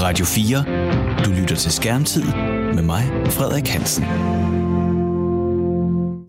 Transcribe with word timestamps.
Radio 0.00 0.24
4. 0.24 1.24
Du 1.24 1.30
lytter 1.30 1.56
til 1.56 1.72
Skærmtid 1.72 2.24
med 2.74 2.82
mig, 2.82 3.02
Frederik 3.26 3.68
Hansen. 3.68 4.04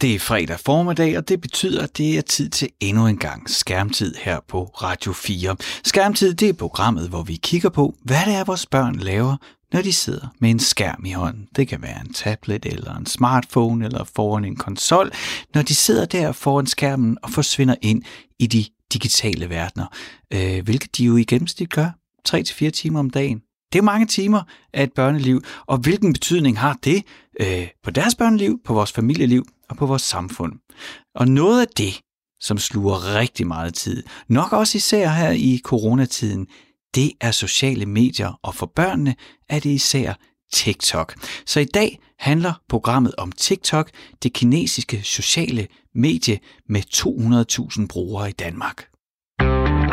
Det 0.02 0.15
er 0.15 0.20
fredag 0.20 0.59
formiddag, 0.59 1.18
og 1.18 1.29
det 1.29 1.41
betyder, 1.41 1.84
at 1.84 1.97
det 1.97 2.18
er 2.18 2.21
tid 2.21 2.50
til 2.50 2.70
endnu 2.79 3.07
en 3.07 3.18
gang 3.18 3.50
skærmtid 3.50 4.16
her 4.21 4.39
på 4.47 4.63
Radio 4.63 5.13
4. 5.13 5.55
Skærmtid 5.84 6.34
det 6.34 6.50
er 6.50 6.54
programmet, 6.54 7.09
hvor 7.09 7.23
vi 7.23 7.36
kigger 7.36 7.70
på, 7.70 7.95
hvad 8.04 8.25
det 8.25 8.36
er, 8.36 8.43
vores 8.43 8.66
børn 8.66 8.95
laver, 8.95 9.38
når 9.73 9.81
de 9.81 9.93
sidder 9.93 10.27
med 10.39 10.49
en 10.49 10.59
skærm 10.59 11.05
i 11.05 11.11
hånden. 11.11 11.47
Det 11.55 11.67
kan 11.67 11.81
være 11.81 12.01
en 12.01 12.13
tablet 12.13 12.65
eller 12.65 12.95
en 12.95 13.05
smartphone 13.05 13.86
eller 13.86 14.04
foran 14.15 14.45
en 14.45 14.55
konsol, 14.55 15.11
når 15.55 15.61
de 15.61 15.75
sidder 15.75 16.05
der 16.05 16.31
foran 16.31 16.67
skærmen 16.67 17.17
og 17.23 17.29
forsvinder 17.29 17.75
ind 17.81 18.04
i 18.39 18.47
de 18.47 18.65
digitale 18.93 19.49
verdener, 19.49 19.86
øh, 20.33 20.63
hvilket 20.63 20.97
de 20.97 21.04
jo 21.04 21.17
i 21.17 21.23
gennemsnit 21.23 21.70
gør 21.70 21.89
3-4 22.29 22.70
timer 22.70 22.99
om 22.99 23.09
dagen. 23.09 23.41
Det 23.73 23.80
er 23.80 23.84
mange 23.84 24.05
timer 24.08 24.41
af 24.73 24.84
et 24.84 24.94
børneliv, 24.94 25.41
og 25.66 25.78
hvilken 25.78 26.14
betydning 26.14 26.59
har 26.59 26.78
det 26.84 27.04
øh, 27.40 27.68
på 27.84 27.92
deres 27.92 28.16
børneliv, 28.16 28.59
på 28.66 28.73
vores 28.73 28.92
familieliv 28.92 29.45
og 29.70 29.78
på 29.78 29.86
vores 29.86 30.02
samfund? 30.02 30.54
Og 31.16 31.28
noget 31.28 31.62
af 31.62 31.68
det, 31.78 32.02
som 32.42 32.58
sluger 32.58 33.16
rigtig 33.16 33.48
meget 33.48 33.73
tid, 33.73 34.04
nok 34.28 34.54
også 34.54 34.78
især 34.78 35.09
her 35.09 35.32
i 35.32 35.62
coronatiden, 35.64 36.48
det 36.95 37.12
er 37.22 37.32
sociale 37.32 37.86
medier, 37.86 38.40
og 38.44 38.55
for 38.55 38.72
børnene 38.76 39.16
er 39.50 39.59
det 39.59 39.70
især 39.70 40.14
TikTok. 40.54 41.16
Så 41.45 41.59
i 41.59 41.66
dag 41.66 42.00
handler 42.20 42.54
programmet 42.70 43.16
om 43.17 43.31
TikTok, 43.31 43.92
det 44.23 44.34
kinesiske 44.34 45.02
sociale 45.04 45.67
medie 45.95 46.40
med 46.70 46.81
200.000 47.80 47.88
brugere 47.88 48.30
i 48.30 48.34
Danmark. 48.34 48.86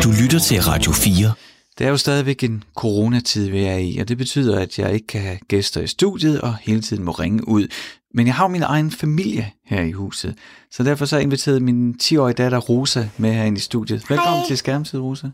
Du 0.05 0.11
lytter 0.23 0.39
til 0.39 0.63
Radio 0.63 0.93
4. 0.93 1.33
Det 1.79 1.87
er 1.87 1.91
jo 1.91 1.97
stadigvæk 1.97 2.45
en 2.45 2.65
coronatid, 2.75 3.51
vi 3.51 3.65
er 3.65 3.77
i, 3.77 3.99
og 3.99 4.09
det 4.09 4.19
betyder, 4.19 4.61
at 4.61 4.79
jeg 4.79 4.95
ikke 4.95 5.07
kan 5.07 5.21
have 5.21 5.39
gæster 5.49 5.81
i 5.81 5.87
studiet 5.87 6.41
og 6.41 6.57
hele 6.57 6.81
tiden 6.81 7.05
må 7.05 7.11
ringe 7.11 7.49
ud. 7.49 7.69
Men 8.15 8.27
jeg 8.27 8.35
har 8.35 8.45
jo 8.45 8.49
min 8.49 8.63
egen 8.63 8.91
familie 8.91 9.53
her 9.65 9.83
i 9.83 9.93
huset, 9.93 10.35
så 10.71 10.83
derfor 10.83 11.05
så 11.05 11.17
har 11.17 11.19
jeg 11.19 11.25
inviteret 11.25 11.63
min 11.63 11.95
10-årige 12.03 12.35
datter 12.35 12.59
Rosa 12.59 13.09
med 13.17 13.33
herinde 13.33 13.59
i 13.59 13.61
studiet. 13.61 14.11
Velkommen 14.11 14.39
Hej. 14.39 14.47
til 14.47 14.59
Skærmtid, 14.59 15.01
Rosa. 15.01 15.27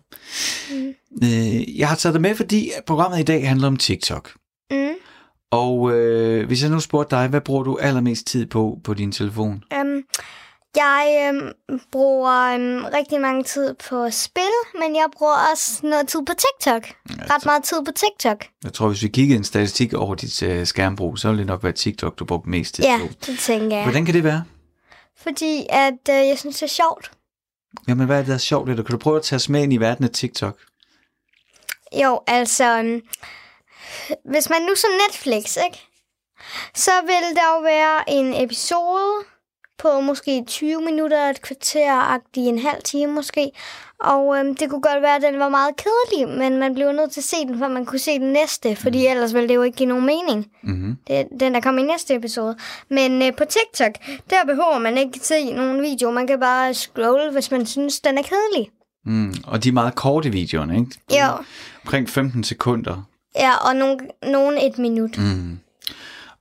Mm. 0.71 0.95
Øh, 1.23 1.79
jeg 1.79 1.89
har 1.89 1.97
taget 1.97 2.15
dig 2.15 2.23
med, 2.23 2.35
fordi 2.35 2.71
programmet 2.87 3.21
i 3.21 3.23
dag 3.23 3.49
handler 3.49 3.67
om 3.67 3.77
TikTok. 3.77 4.33
Mm. 4.71 4.89
Og 5.51 5.93
øh, 5.93 6.47
hvis 6.47 6.63
jeg 6.63 6.71
nu 6.71 6.81
spurgte 6.81 7.17
dig, 7.17 7.29
hvad 7.29 7.41
bruger 7.41 7.63
du 7.63 7.79
allermest 7.81 8.27
tid 8.27 8.47
på 8.47 8.79
på 8.85 8.95
din 8.95 9.13
telefon? 9.13 9.65
Um, 9.81 10.03
jeg 10.77 11.31
um, 11.35 11.79
bruger 11.93 12.55
um, 12.55 12.85
rigtig 12.85 13.21
mange 13.21 13.45
tid 13.45 13.75
på 13.75 14.11
spil, 14.11 14.53
men 14.81 14.97
jeg 14.97 15.07
bruger 15.19 15.37
også 15.53 15.81
noget 15.87 16.09
tid 16.09 16.21
på 16.27 16.33
TikTok. 16.33 16.83
Ret 17.31 17.45
meget 17.45 17.65
tid 17.65 17.85
på 17.85 17.93
TikTok. 17.93 18.45
Jeg 18.65 18.73
tror, 18.73 18.89
hvis 18.89 19.03
vi 19.03 19.09
kiggede 19.09 19.39
en 19.39 19.45
statistik 19.45 19.95
over 19.95 20.15
dit 20.15 20.43
øh, 20.43 20.67
skærmbrug, 20.67 21.19
så 21.19 21.29
ville 21.29 21.39
det 21.39 21.47
nok 21.47 21.63
være 21.65 21.73
TikTok, 21.73 22.19
du 22.19 22.25
brugte 22.25 22.51
mest 22.51 22.75
tid 22.75 22.85
Ja, 22.85 22.99
på. 23.01 23.09
det 23.27 23.39
tænker 23.39 23.77
jeg. 23.77 23.85
Hvordan 23.85 24.05
kan 24.05 24.15
det 24.15 24.25
være? 24.25 24.45
Fordi 25.17 25.67
at 25.71 25.95
uh, 26.09 26.15
jeg 26.29 26.39
synes, 26.39 26.57
det 26.57 26.63
er 26.63 26.67
sjovt. 26.67 27.11
Jamen, 27.89 28.07
hvad 28.07 28.17
er 28.17 28.21
det, 28.21 28.29
der 28.29 28.35
er 28.35 28.39
sjovt 28.39 28.69
ved 28.69 28.77
det? 28.77 28.87
Kan 28.87 28.93
du 28.93 28.99
prøve 28.99 29.17
at 29.17 29.23
tage 29.23 29.37
os 29.37 29.49
med 29.49 29.63
ind 29.63 29.73
i 29.73 29.77
verden 29.77 30.05
af 30.05 30.11
TikTok? 30.11 30.59
Jo, 32.03 32.21
altså, 32.27 32.81
um, 32.81 33.01
hvis 34.31 34.51
man 34.51 34.63
nu 34.63 34.75
så 34.75 34.87
Netflix, 35.09 35.57
ikke? 35.65 35.81
Så 36.75 36.91
vil 37.03 37.37
der 37.37 37.57
jo 37.57 37.61
være 37.63 38.11
en 38.11 38.35
episode 38.45 39.25
på 39.83 40.01
måske 40.01 40.45
20 40.47 40.81
minutter, 40.83 41.29
et 41.31 41.43
kvarter, 41.43 42.19
en 42.37 42.59
halv 42.59 42.83
time 42.85 43.13
måske. 43.13 43.51
Og 44.01 44.39
øhm, 44.39 44.55
det 44.57 44.71
kunne 44.71 44.81
godt 44.83 45.03
være, 45.03 45.17
at 45.17 45.23
den 45.23 45.39
var 45.39 45.49
meget 45.49 45.71
kedelig, 45.77 46.39
men 46.39 46.59
man 46.59 46.75
blev 46.75 46.93
nødt 46.93 47.11
til 47.13 47.21
at 47.21 47.25
se 47.25 47.37
den, 47.47 47.59
for 47.59 47.69
man 47.69 47.87
kunne 47.87 47.99
se 47.99 48.19
den 48.19 48.33
næste, 48.33 48.77
fordi 48.77 48.99
Mm. 49.07 49.11
ellers 49.11 49.35
ville 49.35 49.49
det 49.49 49.55
jo 49.55 49.63
ikke 49.63 49.77
give 49.77 49.89
nogen 49.89 50.07
mening. 50.07 50.47
Mm-hmm. 50.63 50.97
Det 51.07 51.27
den, 51.41 51.55
der 51.55 51.61
kommer 51.61 51.83
i 51.83 51.87
næste 51.87 52.15
episode. 52.15 52.57
Men 52.89 53.23
øh, 53.23 53.33
på 53.37 53.45
TikTok, 53.45 53.93
der 54.31 54.37
behøver 54.47 54.79
man 54.79 54.99
ikke 54.99 55.19
se 55.23 55.53
nogen 55.53 55.83
video. 55.83 56.11
Man 56.11 56.27
kan 56.27 56.41
bare 56.41 56.75
scrolle, 56.75 57.33
hvis 57.33 57.51
man 57.51 57.67
synes, 57.67 58.01
den 58.01 58.19
er 58.19 58.23
kedelig. 58.23 58.71
Mm. 59.05 59.35
Og 59.47 59.65
de 59.65 59.69
er 59.69 59.73
meget 59.73 59.95
korte 59.95 60.31
videoerne, 60.31 60.79
ikke? 60.79 60.91
Jo. 61.11 61.45
Omkring 61.85 62.09
15 62.11 62.45
sekunder. 62.45 63.09
Ja, 63.37 63.53
og 63.69 63.77
nogen, 63.77 64.01
nogen 64.23 64.59
et 64.59 64.79
minut. 64.79 65.19
Mm. 65.19 65.59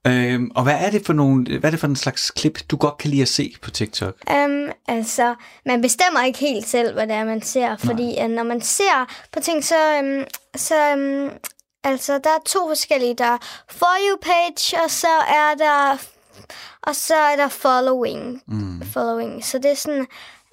Øhm, 0.07 0.51
og 0.55 0.63
hvad 0.63 0.73
er 0.79 0.89
det 0.89 1.05
for 1.05 1.13
nogle, 1.13 1.59
hvad 1.59 1.69
er 1.69 1.71
det 1.71 1.79
for 1.79 1.87
en 1.87 1.95
slags 1.95 2.31
klip, 2.31 2.59
du 2.71 2.77
godt 2.77 2.97
kan 2.97 3.09
lide 3.09 3.21
at 3.21 3.27
se 3.27 3.55
på 3.61 3.71
TikTok? 3.71 4.15
Um, 4.31 4.69
altså, 4.87 5.35
man 5.65 5.81
bestemmer 5.81 6.23
ikke 6.23 6.39
helt 6.39 6.67
selv, 6.67 6.93
hvad 6.93 7.07
det 7.07 7.15
er, 7.15 7.25
man 7.25 7.41
ser. 7.41 7.77
Fordi 7.77 8.15
uh, 8.23 8.29
når 8.29 8.43
man 8.43 8.61
ser 8.61 9.25
på 9.31 9.39
ting, 9.39 9.63
så... 9.63 9.75
Um, 9.99 10.25
så 10.55 10.93
um, 10.93 11.29
altså, 11.83 12.13
der 12.13 12.29
er 12.29 12.39
to 12.45 12.67
forskellige. 12.67 13.15
Der 13.15 13.25
er 13.25 13.37
For 13.69 13.97
You 14.09 14.17
page, 14.21 14.83
og 14.83 14.91
så 14.91 15.15
er 15.27 15.55
der... 15.57 15.97
Og 16.81 16.95
så 16.95 17.15
er 17.15 17.35
der 17.35 17.47
following. 17.47 18.41
Mm. 18.47 18.81
following. 18.93 19.45
Så 19.45 19.57
det 19.57 19.71
er 19.71 19.75
sådan, 19.75 20.07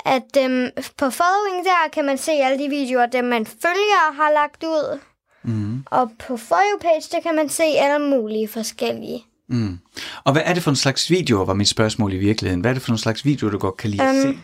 at 0.04 0.46
um, 0.46 0.66
på 0.96 1.10
following 1.10 1.64
der 1.64 1.88
kan 1.92 2.04
man 2.04 2.18
se 2.18 2.32
alle 2.32 2.64
de 2.64 2.68
videoer, 2.68 3.06
dem 3.06 3.24
man 3.24 3.46
følger 3.46 4.12
har 4.12 4.32
lagt 4.32 4.64
ud. 4.64 4.98
Mm. 5.42 5.84
Og 5.90 6.10
på 6.18 6.36
For 6.36 6.60
You 6.72 6.78
page, 6.80 7.08
der 7.12 7.20
kan 7.20 7.36
man 7.36 7.48
se 7.48 7.62
alle 7.62 8.10
mulige 8.10 8.48
forskellige. 8.48 9.24
Mm. 9.48 9.78
Og 10.24 10.32
hvad 10.32 10.42
er 10.44 10.54
det 10.54 10.62
for 10.62 10.70
en 10.70 10.76
slags 10.76 11.10
videoer, 11.10 11.44
var 11.44 11.54
mit 11.54 11.68
spørgsmål 11.68 12.12
i 12.12 12.16
virkeligheden? 12.16 12.60
Hvad 12.60 12.70
er 12.70 12.74
det 12.74 12.82
for 12.82 12.92
en 12.92 12.98
slags 12.98 13.24
videoer, 13.24 13.50
du 13.50 13.58
godt 13.58 13.76
kan 13.76 13.90
lide 13.90 14.02
at 14.02 14.26
Øhm, 14.26 14.34
se? 14.34 14.38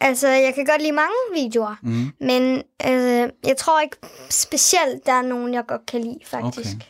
Altså, 0.00 0.28
jeg 0.28 0.52
kan 0.54 0.64
godt 0.64 0.82
lide 0.82 0.92
mange 0.92 1.14
videoer. 1.44 1.74
Mm. 1.82 2.12
Men 2.20 2.62
øh, 2.86 3.28
jeg 3.46 3.56
tror 3.58 3.80
ikke 3.80 3.96
specielt, 4.30 5.06
der 5.06 5.12
er 5.12 5.22
nogen, 5.22 5.54
jeg 5.54 5.64
godt 5.68 5.86
kan 5.86 6.00
lide, 6.00 6.18
faktisk. 6.26 6.74
Okay. 6.74 6.86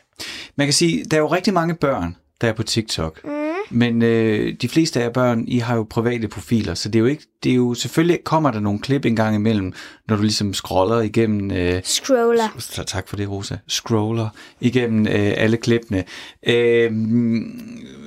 Man 0.56 0.66
kan 0.66 0.74
sige, 0.74 1.04
der 1.04 1.16
er 1.16 1.20
jo 1.20 1.26
rigtig 1.26 1.54
mange 1.54 1.74
børn, 1.74 2.16
der 2.40 2.48
er 2.48 2.52
på 2.52 2.62
TikTok. 2.62 3.24
Mm. 3.24 3.47
Men 3.70 4.02
øh, 4.02 4.54
de 4.62 4.68
fleste 4.68 5.00
af 5.00 5.04
jer 5.04 5.10
børn, 5.12 5.44
I 5.48 5.58
har 5.58 5.76
jo 5.76 5.86
private 5.90 6.28
profiler, 6.28 6.74
så 6.74 6.88
det 6.88 6.94
er 6.98 7.00
jo 7.00 7.06
ikke, 7.06 7.22
det 7.42 7.52
er 7.52 7.56
jo 7.56 7.74
selvfølgelig 7.74 8.24
kommer 8.24 8.50
der 8.50 8.60
nogle 8.60 8.78
klip 8.78 9.04
en 9.04 9.16
gang 9.16 9.34
imellem, 9.36 9.72
når 10.08 10.16
du 10.16 10.22
ligesom 10.22 10.54
scroller 10.54 11.00
igennem, 11.00 11.50
øh, 11.50 11.80
Scroller. 11.84 12.56
så 12.58 12.84
tak 12.84 13.08
for 13.08 13.16
det 13.16 13.30
Rosa, 13.30 13.56
scroller 13.68 14.28
igennem 14.60 15.06
øh, 15.06 15.32
alle 15.36 15.56
klippene. 15.56 16.04
Øh, 16.46 16.92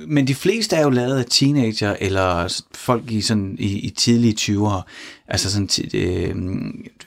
men 0.06 0.26
de 0.26 0.34
fleste 0.34 0.76
er 0.76 0.82
jo 0.82 0.90
lavet 0.90 1.18
af 1.18 1.24
teenager 1.30 1.96
eller 2.00 2.60
folk 2.74 3.10
i 3.10 3.20
sådan 3.20 3.56
i, 3.58 3.78
i 3.78 3.90
tidlige 3.90 4.34
20'ere. 4.40 4.82
Altså 5.28 5.52
sådan, 5.52 5.68
øh, 5.94 6.36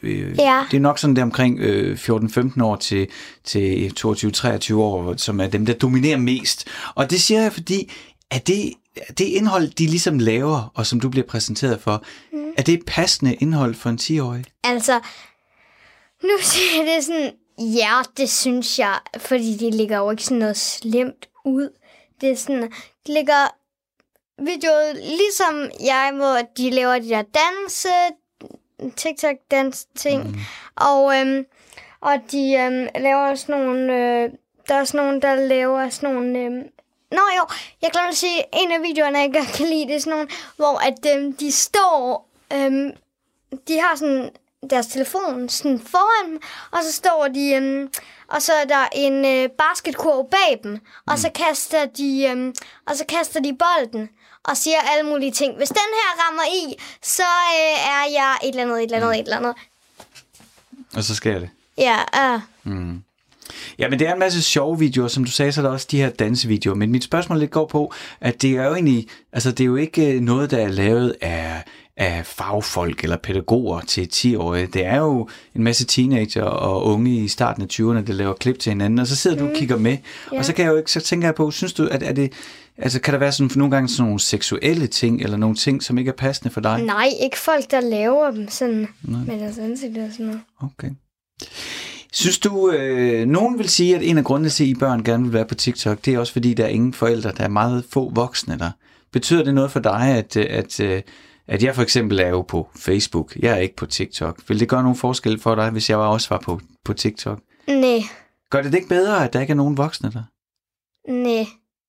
øh, 0.03 0.35
Ja. 0.39 0.63
det 0.72 0.77
er 0.77 0.81
nok 0.81 1.00
sådan 1.00 1.16
der 1.16 1.23
omkring 1.23 1.59
øh, 1.59 1.97
14-15 1.97 2.63
år 2.63 2.75
til, 2.75 3.07
til 3.44 3.94
22-23 4.00 4.75
år, 4.75 5.13
som 5.17 5.39
er 5.39 5.47
dem, 5.47 5.66
der 5.66 5.73
dominerer 5.73 6.17
mest. 6.17 6.67
Og 6.95 7.09
det 7.09 7.22
siger 7.22 7.41
jeg, 7.41 7.53
fordi 7.53 7.91
er 8.31 8.40
det, 8.40 8.74
er 8.96 9.13
det 9.13 9.25
indhold, 9.25 9.68
de 9.69 9.86
ligesom 9.86 10.19
laver, 10.19 10.72
og 10.75 10.86
som 10.86 11.00
du 11.00 11.09
bliver 11.09 11.28
præsenteret 11.28 11.81
for, 11.81 12.03
mm. 12.31 12.53
er 12.58 12.62
det 12.62 12.86
passende 12.88 13.36
indhold 13.36 13.75
for 13.75 13.90
en 13.90 14.00
10-årig? 14.02 14.46
Altså, 14.63 15.00
nu 16.24 16.38
siger 16.52 16.84
jeg 16.84 16.96
det 16.96 17.03
sådan, 17.03 17.31
ja, 17.59 18.02
det 18.18 18.30
synes 18.30 18.80
jeg, 18.80 19.00
fordi 19.18 19.58
de 19.58 19.72
ligger 19.72 19.97
jo 19.97 20.12
ikke 20.12 20.24
sådan 20.24 20.38
noget 20.38 20.58
slemt 20.58 21.30
ud. 21.46 21.69
Det 22.22 22.31
er 22.31 22.36
sådan, 22.36 22.72
de 23.08 23.13
ligger 23.13 23.47
videoer 24.44 24.94
ligesom 24.94 25.72
jeg, 25.86 26.12
hvor 26.16 26.38
de 26.57 26.69
laver 26.69 27.00
de 27.00 27.09
der 27.09 27.22
danse, 27.22 27.90
TikTok-dans 28.96 29.86
ting. 29.96 30.28
Mm. 30.28 30.36
Og, 30.75 31.19
øhm, 31.19 31.46
og 32.02 32.13
de 32.31 32.53
øhm, 32.53 32.88
laver 32.96 33.36
sådan 33.36 33.62
nogle, 33.62 33.94
øh, 33.94 34.30
der 34.68 34.75
er 34.75 34.84
sådan 34.84 35.06
nogle, 35.06 35.22
der 35.22 35.36
laver 35.36 35.90
sådan 35.90 36.16
nogle, 36.16 36.40
øhm, 36.40 36.63
Nå 37.12 37.22
jo, 37.38 37.46
jeg 37.82 37.92
glemte 37.92 38.10
at 38.10 38.18
sige, 38.18 38.44
en 38.54 38.72
af 38.72 38.82
videoerne, 38.82 39.20
jeg 39.20 39.34
godt 39.34 39.48
kan 39.58 39.68
lide, 39.68 39.88
det 39.88 39.96
er 39.96 40.00
sådan 40.00 40.14
nogle, 40.14 40.28
hvor 40.56 40.78
at, 40.88 41.18
øhm, 41.18 41.34
de 41.38 41.52
står, 41.52 42.30
øhm, 42.54 42.92
de 43.68 43.80
har 43.80 43.96
sådan 43.96 44.30
deres 44.70 44.88
telefon 44.88 45.50
sådan 45.50 45.80
foran 45.80 46.32
dem, 46.32 46.42
og 46.72 46.80
så 46.84 46.92
står 46.92 47.28
de, 47.28 47.54
øhm, 47.54 47.94
og 48.28 48.42
så 48.42 48.54
er 48.54 48.66
der 48.66 48.88
en 48.96 49.25
øh, 49.25 49.50
basketkurv 49.50 50.30
bag 50.30 50.60
dem, 50.63 50.80
og 51.07 51.19
så 51.19 51.30
kaster 51.36 51.86
de, 51.86 52.25
øhm, 52.31 52.56
og 52.88 52.96
så 52.96 53.06
kaster 53.10 53.40
de 53.40 53.58
bolden 53.58 54.10
og 54.44 54.58
siger 54.58 54.78
alle 54.81 55.10
mulige 55.10 55.31
ting. 55.31 55.58
Hvis 55.58 55.69
den 55.69 55.78
her 55.78 56.25
rammer 56.25 56.44
i, 56.44 56.75
så 57.01 57.24
øh, 57.24 57.90
er 57.90 58.12
jeg 58.12 58.38
et 58.44 58.50
eller 58.50 58.62
andet, 58.63 58.78
et 58.78 58.84
eller 58.84 58.98
andet, 58.98 59.19
et 59.19 59.24
eller 59.24 59.38
andet. 59.38 59.56
Og 60.96 61.04
så 61.04 61.16
sker 61.16 61.40
det. 61.40 61.50
Ja, 61.78 62.00
uh, 62.36 62.42
Mm. 62.63 63.04
Ja, 63.80 63.90
men 63.90 64.00
det 64.00 64.07
er 64.07 64.13
en 64.13 64.19
masse 64.19 64.44
sjove 64.44 64.80
videoer, 64.80 65.07
som 65.07 65.24
du 65.24 65.31
sagde, 65.31 65.52
så 65.52 65.62
er 65.62 65.66
der 65.66 65.72
også 65.72 65.88
de 65.92 65.98
her 65.98 66.10
dansevideoer. 66.10 66.75
Men 66.75 66.92
mit 66.92 67.04
spørgsmål 67.04 67.40
lidt 67.40 67.52
går 67.52 67.66
på, 67.66 67.94
at 68.22 68.42
det 68.42 68.52
er 68.52 68.63
jo 68.63 68.74
egentlig, 68.74 69.07
altså 69.34 69.52
det 69.52 69.60
er 69.60 69.66
jo 69.66 69.75
ikke 69.75 70.13
øh, 70.13 70.22
noget, 70.22 70.52
der 70.52 70.57
er 70.57 70.68
lavet 70.68 71.16
af, 71.22 71.63
af 71.98 72.25
fagfolk 72.25 73.04
eller 73.04 73.18
pædagoger 73.18 73.81
til 73.81 74.10
10-årige. 74.13 74.68
Det 74.68 74.86
er 74.86 74.98
jo 74.98 75.30
en 75.56 75.63
masse 75.63 75.86
teenager 75.86 76.44
og 76.44 76.86
unge 76.86 77.16
i 77.16 77.28
starten 77.28 77.63
af 77.63 77.68
20'erne, 77.74 78.07
der 78.07 78.13
laver 78.13 78.34
klip 78.34 78.60
til 78.60 78.69
hinanden, 78.69 79.00
og 79.00 79.07
så 79.07 79.16
sidder 79.16 79.38
du 79.38 79.48
og 79.48 79.56
kigger 79.56 79.78
med. 79.78 79.98
Ja. 80.31 80.38
Og 80.38 80.46
så, 80.46 80.54
kan 80.54 80.66
jeg 80.66 80.72
jo 80.72 80.78
ikke, 80.78 80.92
så 80.92 81.01
tænker 81.01 81.28
jeg 81.28 81.36
på, 81.36 81.51
synes 81.51 81.74
du, 81.74 81.88
at 81.92 82.04
er 82.04 82.13
det, 82.13 82.34
altså 82.78 83.01
kan 83.01 83.13
der 83.13 83.19
være 83.19 83.31
sådan, 83.31 83.51
nogle 83.56 83.75
gange 83.75 83.90
sådan 83.90 84.06
nogle 84.06 84.19
seksuelle 84.19 84.88
ting, 84.88 85.22
eller 85.22 85.38
nogle 85.38 85.56
ting, 85.56 85.84
som 85.84 85.98
ikke 85.98 86.10
er 86.10 86.16
passende 86.16 86.54
for 86.54 86.62
dig? 86.62 86.81
nej, 86.81 87.10
ikke 87.22 87.38
folk, 87.38 87.72
der 87.72 87.81
laver 87.81 88.31
dem 88.31 88.50
sådan 88.50 88.88
med 89.01 89.40
deres 89.40 89.58
ansigt 89.58 89.98
og 89.98 90.08
sådan 90.12 90.25
noget. 90.25 90.42
Okay. 90.62 90.90
Synes 92.15 92.39
du, 92.39 92.71
øh, 92.71 93.25
nogen 93.25 93.57
vil 93.57 93.69
sige, 93.69 93.95
at 93.95 94.03
en 94.03 94.17
af 94.17 94.23
grundene 94.23 94.50
til, 94.50 94.63
at 94.63 94.67
I 94.67 94.75
børn 94.75 95.03
gerne 95.03 95.23
vil 95.23 95.33
være 95.33 95.45
på 95.45 95.56
TikTok, 95.56 96.06
det 96.06 96.13
er 96.13 96.19
også 96.19 96.33
fordi, 96.33 96.53
der 96.53 96.63
er 96.63 96.67
ingen 96.67 96.94
forældre, 96.94 97.31
der 97.31 97.44
er 97.44 97.47
meget 97.47 97.85
få 97.89 98.09
voksne 98.09 98.59
der. 98.59 98.71
Betyder 99.12 99.44
det 99.44 99.53
noget 99.53 99.71
for 99.71 99.79
dig, 99.79 100.01
at, 100.01 100.38
øh, 100.38 100.45
at, 100.50 100.79
øh, 100.79 101.01
at 101.47 101.63
jeg 101.63 101.75
for 101.75 101.81
eksempel 101.81 102.19
er 102.19 102.27
jo 102.27 102.41
på 102.41 102.69
Facebook, 102.75 103.35
jeg 103.35 103.51
er 103.53 103.57
ikke 103.57 103.75
på 103.75 103.85
TikTok. 103.85 104.39
Vil 104.47 104.59
det 104.59 104.69
gøre 104.69 104.83
nogen 104.83 104.97
forskel 104.97 105.39
for 105.39 105.56
dig, 105.56 105.69
hvis 105.69 105.89
jeg 105.89 105.97
også 105.97 106.29
var 106.29 106.39
på, 106.45 106.59
på 106.85 106.94
TikTok? 106.94 107.39
Nej, 107.67 108.00
Gør 108.50 108.62
det 108.62 108.71
det 108.71 108.77
ikke 108.77 108.89
bedre, 108.89 109.23
at 109.25 109.33
der 109.33 109.41
ikke 109.41 109.51
er 109.51 109.56
nogen 109.56 109.77
voksne 109.77 110.12
der? 110.12 110.23
nej. 111.12 111.45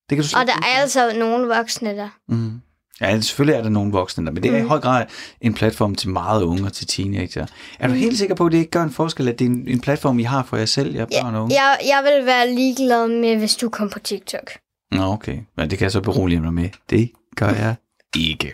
Det 0.09 0.17
kan 0.17 0.25
du 0.25 0.39
Og 0.39 0.47
der 0.47 0.53
er 0.53 0.81
altså 0.81 1.13
nogle 1.19 1.55
voksne 1.55 1.89
der. 1.89 2.09
Mm. 2.27 2.61
Ja, 3.01 3.21
selvfølgelig 3.21 3.57
er 3.57 3.63
der 3.63 3.69
nogen 3.69 3.93
voksne 3.93 4.25
der, 4.25 4.31
men 4.31 4.43
det 4.43 4.53
er 4.53 4.57
i 4.57 4.61
Mm. 4.61 4.67
høj 4.67 4.79
grad 4.79 5.05
en 5.41 5.53
platform 5.53 5.95
til 5.95 6.09
meget 6.09 6.43
unge 6.43 6.65
og 6.65 6.73
til 6.73 6.87
teenager. 6.87 7.45
Er 7.79 7.87
du 7.87 7.93
Mm. 7.93 7.99
helt 7.99 8.17
sikker 8.17 8.35
på, 8.35 8.45
at 8.45 8.51
det 8.51 8.57
ikke 8.57 8.71
gør 8.71 8.83
en 8.83 8.91
forskel, 8.91 9.27
at 9.27 9.39
det 9.39 9.45
er 9.45 9.49
en, 9.49 9.67
en 9.67 9.79
platform, 9.79 10.19
I 10.19 10.23
har 10.23 10.43
for 10.43 10.57
jer 10.57 10.65
selv, 10.65 10.95
jer 10.95 11.05
børn 11.05 11.35
og 11.35 11.43
unge? 11.43 11.55
Jeg, 11.55 11.77
jeg 11.87 12.03
vil 12.03 12.25
være 12.25 12.53
ligeglad 12.55 13.07
med, 13.07 13.37
hvis 13.37 13.55
du 13.55 13.69
kom 13.69 13.89
på 13.89 13.99
TikTok. 13.99 14.51
Nå, 14.91 15.03
okay. 15.03 15.37
Men 15.57 15.69
det 15.69 15.77
kan 15.77 15.83
jeg 15.85 15.91
så 15.91 16.01
berolige 16.01 16.41
mig 16.41 16.53
med. 16.53 16.69
Det 16.89 17.11
gør 17.35 17.49
jeg 17.49 17.75
ikke. 18.17 18.51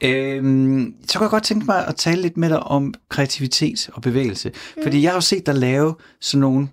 øhm, 0.00 0.94
så 1.08 1.18
kunne 1.18 1.24
jeg 1.24 1.30
godt 1.30 1.42
tænke 1.44 1.66
mig 1.66 1.86
at 1.86 1.96
tale 1.96 2.22
lidt 2.22 2.36
med 2.36 2.48
dig 2.48 2.60
om 2.60 2.94
kreativitet 3.08 3.90
og 3.92 4.02
bevægelse. 4.02 4.52
Fordi 4.82 5.02
jeg 5.02 5.10
har 5.10 5.16
jo 5.16 5.20
set 5.20 5.46
dig 5.46 5.54
lave 5.54 5.94
sådan 6.20 6.40
nogle 6.40 6.68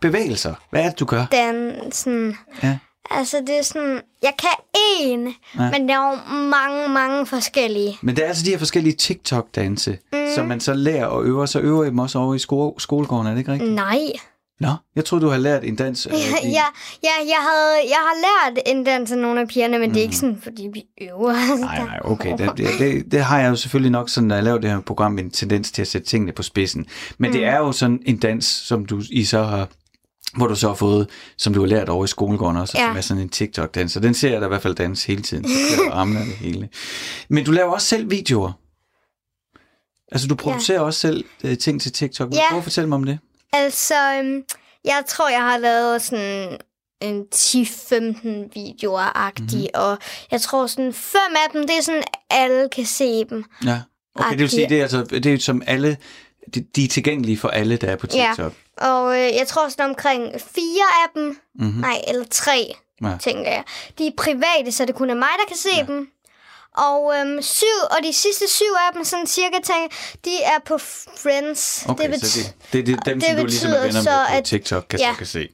bevægelser. 0.00 0.54
Hvad 0.70 0.82
er 0.84 0.88
det, 0.90 1.00
du 1.00 1.04
gør? 1.04 1.26
Den 1.32 1.72
sådan... 1.92 2.34
Ja. 2.62 2.78
Altså, 3.10 3.36
det 3.46 3.58
er 3.58 3.62
sådan... 3.62 4.00
Jeg 4.22 4.32
kan 4.38 4.50
én, 4.76 5.34
Ja. 5.62 5.70
men 5.70 5.88
der 5.88 5.94
er 5.94 6.10
jo 6.10 6.34
mange, 6.36 6.88
mange 6.88 7.26
forskellige. 7.26 7.98
Men 8.02 8.16
det 8.16 8.24
er 8.24 8.28
altså 8.28 8.44
de 8.44 8.50
her 8.50 8.58
forskellige 8.58 8.96
TikTok-danse, 8.96 9.98
mm. 10.12 10.18
som 10.34 10.46
man 10.46 10.60
så 10.60 10.74
lærer 10.74 11.06
og 11.06 11.24
øver. 11.24 11.46
Så 11.46 11.60
øver 11.60 11.84
I 11.84 11.86
dem 11.86 11.98
også 11.98 12.18
over 12.18 12.34
i 12.34 12.38
sko- 12.38 12.78
skolegården, 12.78 13.26
er 13.26 13.30
det 13.30 13.38
ikke 13.38 13.52
rigtigt? 13.52 13.72
Nej. 13.72 13.98
Nå, 14.60 14.68
jeg 14.96 15.04
troede, 15.04 15.24
du 15.24 15.30
havde 15.30 15.42
lært 15.42 15.64
en 15.64 15.76
dans. 15.76 16.06
Øh, 16.06 16.12
i- 16.18 16.18
Ja, 16.44 16.64
ja 17.02 17.10
jeg, 17.26 17.40
havde, 17.40 17.76
jeg 17.88 17.96
har 17.98 18.14
lært 18.50 18.58
en 18.66 18.84
dans 18.84 19.12
af 19.12 19.18
nogle 19.18 19.40
af 19.40 19.48
pigerne, 19.48 19.78
men 19.78 19.88
mm. 19.88 19.92
det 19.94 20.00
er 20.00 20.04
ikke 20.04 20.16
sådan, 20.16 20.40
fordi 20.42 20.68
vi 20.72 20.84
øver. 21.10 21.56
Nej, 21.60 21.78
nej, 21.84 21.98
okay. 22.04 22.32
Det, 22.38 22.50
det, 22.56 22.68
det, 22.78 23.12
det 23.12 23.20
har 23.24 23.40
jeg 23.40 23.50
jo 23.50 23.56
selvfølgelig 23.56 23.92
nok 23.92 24.08
sådan, 24.08 24.28
når 24.28 24.34
jeg 24.34 24.44
laver 24.44 24.58
det 24.58 24.70
her 24.70 24.80
program, 24.80 25.18
en 25.18 25.30
tendens 25.30 25.70
til 25.72 25.82
at 25.82 25.88
sætte 25.88 26.06
tingene 26.08 26.32
på 26.32 26.42
spidsen. 26.42 26.86
Men 27.18 27.30
mm. 27.30 27.36
det 27.36 27.44
er 27.44 27.58
jo 27.58 27.72
sådan 27.72 28.00
en 28.06 28.16
dans, 28.16 28.44
som 28.46 28.86
du 28.86 29.02
I 29.10 29.24
så 29.24 29.42
har 29.42 29.68
hvor 30.36 30.46
du 30.46 30.54
så 30.54 30.66
har 30.68 30.74
fået, 30.74 31.08
som 31.38 31.54
du 31.54 31.60
har 31.60 31.66
lært 31.66 31.88
over 31.88 32.04
i 32.04 32.08
skolegården 32.08 32.56
også, 32.56 32.78
ja. 32.78 32.86
Som 32.86 32.96
er 32.96 33.00
sådan 33.00 33.22
en 33.22 33.28
TikTok-dans. 33.28 33.92
Så 33.92 34.00
den 34.00 34.14
ser 34.14 34.30
jeg 34.30 34.40
da 34.40 34.46
i 34.46 34.48
hvert 34.48 34.62
fald 34.62 34.74
dans 34.74 35.04
hele 35.04 35.22
tiden. 35.22 35.44
Så 35.48 35.82
armene 35.92 36.20
og 36.20 36.26
det 36.26 36.34
hele. 36.34 36.68
Men 37.28 37.44
du 37.44 37.50
laver 37.50 37.72
også 37.72 37.86
selv 37.86 38.10
videoer. 38.10 38.52
Altså, 40.12 40.28
du 40.28 40.34
producerer 40.34 40.78
ja. 40.78 40.84
også 40.84 41.00
selv 41.00 41.24
øh, 41.44 41.58
ting 41.58 41.80
til 41.80 41.92
TikTok. 41.92 42.28
Vil 42.28 42.36
du 42.36 42.40
Ja. 42.42 42.48
prøve 42.50 42.58
at 42.58 42.64
fortælle 42.64 42.88
mig 42.88 42.96
om 42.96 43.04
det? 43.04 43.18
Altså, 43.52 43.94
øhm, 44.18 44.42
jeg 44.84 45.02
tror, 45.08 45.28
jeg 45.28 45.40
har 45.42 45.56
lavet 45.58 46.02
sådan 46.02 46.56
en 47.00 47.24
10-15 47.34 48.50
videoer-agtige, 48.54 49.68
mm. 49.74 49.80
og 49.80 49.98
jeg 50.30 50.40
tror 50.40 50.66
sådan 50.66 50.92
fem 50.92 51.34
af 51.36 51.50
dem, 51.52 51.66
det 51.66 51.76
er 51.78 51.82
sådan, 51.82 52.02
alle 52.30 52.68
kan 52.68 52.84
se 52.86 53.24
dem. 53.24 53.44
Ja. 53.64 53.80
Okay, 54.16 54.30
det 54.30 54.38
vil 54.38 54.50
sige, 54.50 54.68
det 54.68 54.78
er, 54.78 54.82
altså, 54.82 55.04
det 55.04 55.26
er 55.26 55.38
som 55.38 55.62
alle, 55.66 55.96
de, 56.54 56.64
de 56.76 56.84
er 56.84 56.88
tilgængelige 56.88 57.38
for 57.38 57.48
alle, 57.48 57.76
der 57.76 57.88
er 57.88 57.96
på 57.96 58.06
Ja. 58.14 58.26
TikTok. 58.36 58.52
Og 58.76 59.14
øh, 59.14 59.20
jeg 59.34 59.44
tror 59.46 59.68
sådan 59.68 59.84
omkring 59.90 60.22
fire 60.54 60.86
af 61.04 61.08
dem, 61.14 61.22
Mhm. 61.24 61.36
mm-hmm. 61.66 61.80
nej, 61.80 62.00
eller 62.08 62.24
tre, 62.30 62.74
Ja. 63.02 63.08
ja. 63.08 63.16
tænker 63.20 63.50
jeg. 63.50 63.64
De 63.98 64.06
er 64.06 64.10
private, 64.16 64.72
så 64.72 64.84
det 64.84 64.94
kun 64.94 65.10
er 65.10 65.14
mig, 65.14 65.28
der 65.38 65.46
kan 65.48 65.56
se 65.56 65.68
ja. 65.76 65.82
dem. 65.92 66.08
Og 66.76 67.14
øhm, 67.18 67.42
syv, 67.42 67.66
og 67.90 67.96
de 68.04 68.12
sidste 68.12 68.44
syv 68.48 68.72
af 68.88 68.94
dem, 68.94 69.04
sådan 69.04 69.26
cirka, 69.26 69.56
tænker, 69.64 69.88
de 70.24 70.30
er 70.42 70.58
på 70.66 70.78
Friends. 70.78 71.84
Okay, 71.88 72.12
det 72.12 72.26
så 72.26 72.38
det, 72.72 72.86
det, 72.86 72.86
det 72.86 72.94
er 72.94 73.00
dem, 73.04 73.20
det 73.20 73.28
som 73.28 73.36
du 73.36 73.44
ligesom 73.46 73.70
er 73.70 73.80
venner 73.80 74.02
med 74.02 74.04
på 74.28 74.34
at- 74.36 74.44
TikTok, 74.44 74.86
kan, 74.90 74.98
ja. 75.00 75.12
så 75.12 75.18
kan 75.18 75.26
se. 75.26 75.48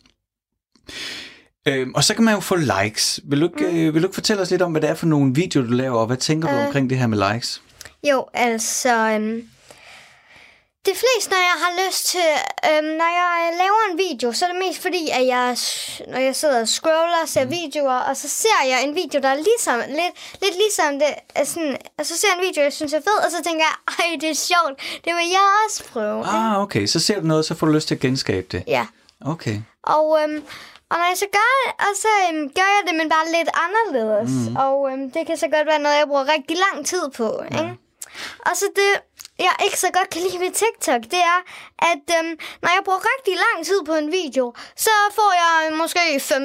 Øhm, 1.69 1.95
og 1.95 2.05
så 2.05 2.15
kan 2.15 2.25
man 2.25 2.35
jo 2.35 2.41
få 2.41 2.57
likes. 2.57 3.21
Vil 3.25 3.41
du, 3.41 3.47
ikke, 3.47 3.71
mm. 3.73 3.77
øh, 3.79 3.95
vil 3.95 4.03
du 4.03 4.09
ikke 4.09 4.15
fortælle 4.15 4.43
os 4.43 4.51
lidt 4.51 4.63
om, 4.63 4.71
hvad 4.73 4.81
det 4.81 4.91
er 4.91 4.95
for 4.95 5.07
nogle 5.07 5.35
videoer, 5.35 5.67
du 5.67 5.73
laver, 5.73 5.99
og 5.99 6.07
hvad 6.07 6.17
tænker 6.17 6.49
du 6.49 6.55
Øh. 6.55 6.67
omkring 6.67 6.91
det 6.91 6.99
her 6.99 7.07
med 7.07 7.33
likes? 7.33 7.63
Jo, 8.11 8.27
altså... 8.35 8.95
Øhm, 8.95 9.43
det 10.87 10.97
fleste, 11.03 11.31
når 11.31 11.43
jeg 11.51 11.59
har 11.65 11.73
lyst 11.83 12.07
til... 12.07 12.31
Øhm, 12.69 12.91
når 13.01 13.11
jeg 13.21 13.53
laver 13.63 13.81
en 13.91 13.99
video, 13.99 14.33
så 14.33 14.45
er 14.45 14.51
det 14.53 14.63
mest 14.67 14.83
fordi, 14.83 15.03
at 15.19 15.27
jeg, 15.27 15.57
når 16.13 16.19
jeg 16.19 16.37
sidder 16.37 16.61
og 16.61 16.69
scroller 16.69 17.21
og 17.23 17.29
ser 17.29 17.45
mm. 17.45 17.51
videoer, 17.51 18.01
og 18.09 18.17
så 18.17 18.29
ser 18.29 18.61
jeg 18.69 18.85
en 18.85 18.95
video, 18.95 19.21
der 19.21 19.29
er 19.29 19.41
ligesom, 19.51 19.79
lidt, 20.01 20.15
lidt 20.43 20.57
ligesom 20.65 20.99
det, 20.99 21.13
er 21.35 21.45
sådan, 21.45 21.77
og 21.99 22.07
så 22.07 22.17
ser 22.17 22.29
jeg 22.29 22.43
en 22.43 22.49
video, 22.49 22.63
jeg 22.63 22.73
synes 22.73 22.93
er 22.93 23.01
fed, 23.01 23.19
og 23.25 23.31
så 23.31 23.43
tænker 23.45 23.65
jeg, 23.71 23.77
ej, 23.99 24.17
det 24.21 24.31
er 24.31 24.41
sjovt, 24.51 24.75
det 25.05 25.13
vil 25.19 25.29
jeg 25.37 25.45
også 25.67 25.85
prøve. 25.93 26.27
Ah, 26.27 26.63
okay. 26.63 26.87
Så 26.87 27.01
ser 27.01 27.21
du 27.21 27.27
noget, 27.27 27.45
så 27.45 27.55
får 27.55 27.67
du 27.67 27.73
lyst 27.73 27.89
til 27.89 27.95
at 27.95 28.01
genskabe 28.01 28.47
det. 28.53 28.65
Ja. 28.67 28.87
Okay. 29.27 29.57
Og, 29.83 30.23
øhm, 30.23 30.45
og 30.91 30.97
når 30.99 31.07
jeg 31.09 31.19
så 31.19 31.29
gør 31.39 31.51
det, 31.61 31.69
og 31.87 31.93
så 32.03 32.09
øhm, 32.29 32.51
gør 32.59 32.69
jeg 32.77 32.83
det, 32.87 32.95
men 32.95 33.09
bare 33.09 33.27
lidt 33.27 33.51
anderledes. 33.67 34.49
Mm. 34.49 34.57
Og 34.57 34.93
øhm, 34.93 35.11
det 35.11 35.27
kan 35.27 35.37
så 35.37 35.49
godt 35.55 35.67
være 35.67 35.79
noget, 35.79 35.97
jeg 35.97 36.07
bruger 36.07 36.33
rigtig 36.35 36.57
lang 36.67 36.87
tid 36.87 37.05
på. 37.17 37.43
Ja. 37.51 37.59
Ikke? 37.59 37.77
Og 38.47 38.57
så 38.57 38.65
det, 38.77 38.93
jeg 39.49 39.55
ikke 39.65 39.79
så 39.79 39.91
godt 39.97 40.11
kan 40.11 40.23
lide 40.23 40.41
ved 40.45 40.53
TikTok, 40.63 41.03
det 41.15 41.23
er, 41.33 41.41
at 41.93 42.07
øhm, 42.17 42.35
når 42.63 42.71
jeg 42.77 42.83
bruger 42.85 43.03
rigtig 43.13 43.35
lang 43.47 43.67
tid 43.67 43.81
på 43.87 43.95
en 44.03 44.09
video, 44.21 44.45
så 44.77 44.95
får 45.19 45.33
jeg 45.43 45.77
måske 45.83 46.05
fem, 46.31 46.45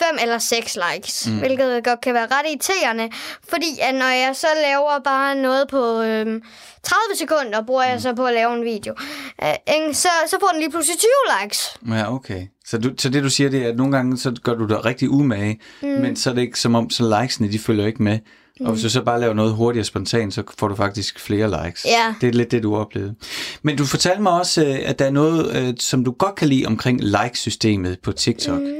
fem 0.00 0.14
eller 0.22 0.38
seks 0.38 0.78
likes, 0.84 1.28
mm. 1.28 1.38
hvilket 1.38 1.84
godt 1.84 2.00
kan 2.00 2.14
være 2.14 2.26
ret 2.26 2.46
irriterende. 2.48 3.06
Fordi 3.48 3.70
at 3.82 3.94
når 3.94 4.12
jeg 4.24 4.36
så 4.36 4.46
laver 4.66 4.98
bare 5.04 5.34
noget 5.34 5.68
på 5.68 5.82
øhm, 6.02 6.42
30 6.82 6.98
sekunder, 7.18 7.62
bruger 7.66 7.84
jeg 7.84 8.00
så 8.00 8.14
på 8.14 8.24
at 8.26 8.34
lave 8.34 8.54
en 8.54 8.64
video, 8.64 8.94
øh, 9.42 9.94
så, 9.94 10.08
så 10.26 10.36
får 10.40 10.48
den 10.52 10.60
lige 10.60 10.70
pludselig 10.70 10.98
20 10.98 11.10
likes. 11.42 11.76
Ja, 11.88 12.14
okay. 12.14 12.46
Så, 12.64 12.78
du, 12.78 12.90
så 12.98 13.08
det, 13.08 13.22
du 13.22 13.30
siger, 13.30 13.50
det 13.50 13.64
er, 13.64 13.68
at 13.68 13.76
nogle 13.76 13.92
gange, 13.96 14.18
så 14.18 14.34
gør 14.42 14.54
du 14.54 14.66
dig 14.66 14.84
rigtig 14.84 15.10
umage, 15.10 15.60
mm. 15.82 15.88
men 15.88 16.16
så 16.16 16.30
er 16.30 16.34
det 16.34 16.42
ikke 16.42 16.60
som 16.60 16.74
om, 16.74 16.90
så 16.90 17.20
likesene, 17.20 17.52
de 17.52 17.58
følger 17.58 17.86
ikke 17.86 18.02
med. 18.02 18.18
Mm. 18.60 18.66
Og 18.66 18.72
hvis 18.72 18.82
du 18.82 18.90
så 18.90 19.02
bare 19.02 19.20
laver 19.20 19.34
noget 19.34 19.52
hurtigt 19.52 19.80
og 19.80 19.86
spontant, 19.86 20.34
så 20.34 20.42
får 20.58 20.68
du 20.68 20.74
faktisk 20.74 21.20
flere 21.20 21.64
likes. 21.64 21.84
Ja. 21.84 22.14
Det 22.20 22.28
er 22.28 22.32
lidt 22.32 22.50
det, 22.50 22.62
du 22.62 22.76
oplevede. 22.76 23.14
Men 23.62 23.76
du 23.76 23.84
fortalte 23.84 24.22
mig 24.22 24.32
også, 24.32 24.64
øh, 24.64 24.78
at 24.84 24.98
der 24.98 25.04
er 25.04 25.10
noget, 25.10 25.56
øh, 25.56 25.74
som 25.78 26.04
du 26.04 26.10
godt 26.12 26.34
kan 26.34 26.48
lide 26.48 26.66
omkring 26.66 27.00
like-systemet 27.00 28.00
på 28.00 28.12
TikTok. 28.12 28.60
Mm. 28.60 28.74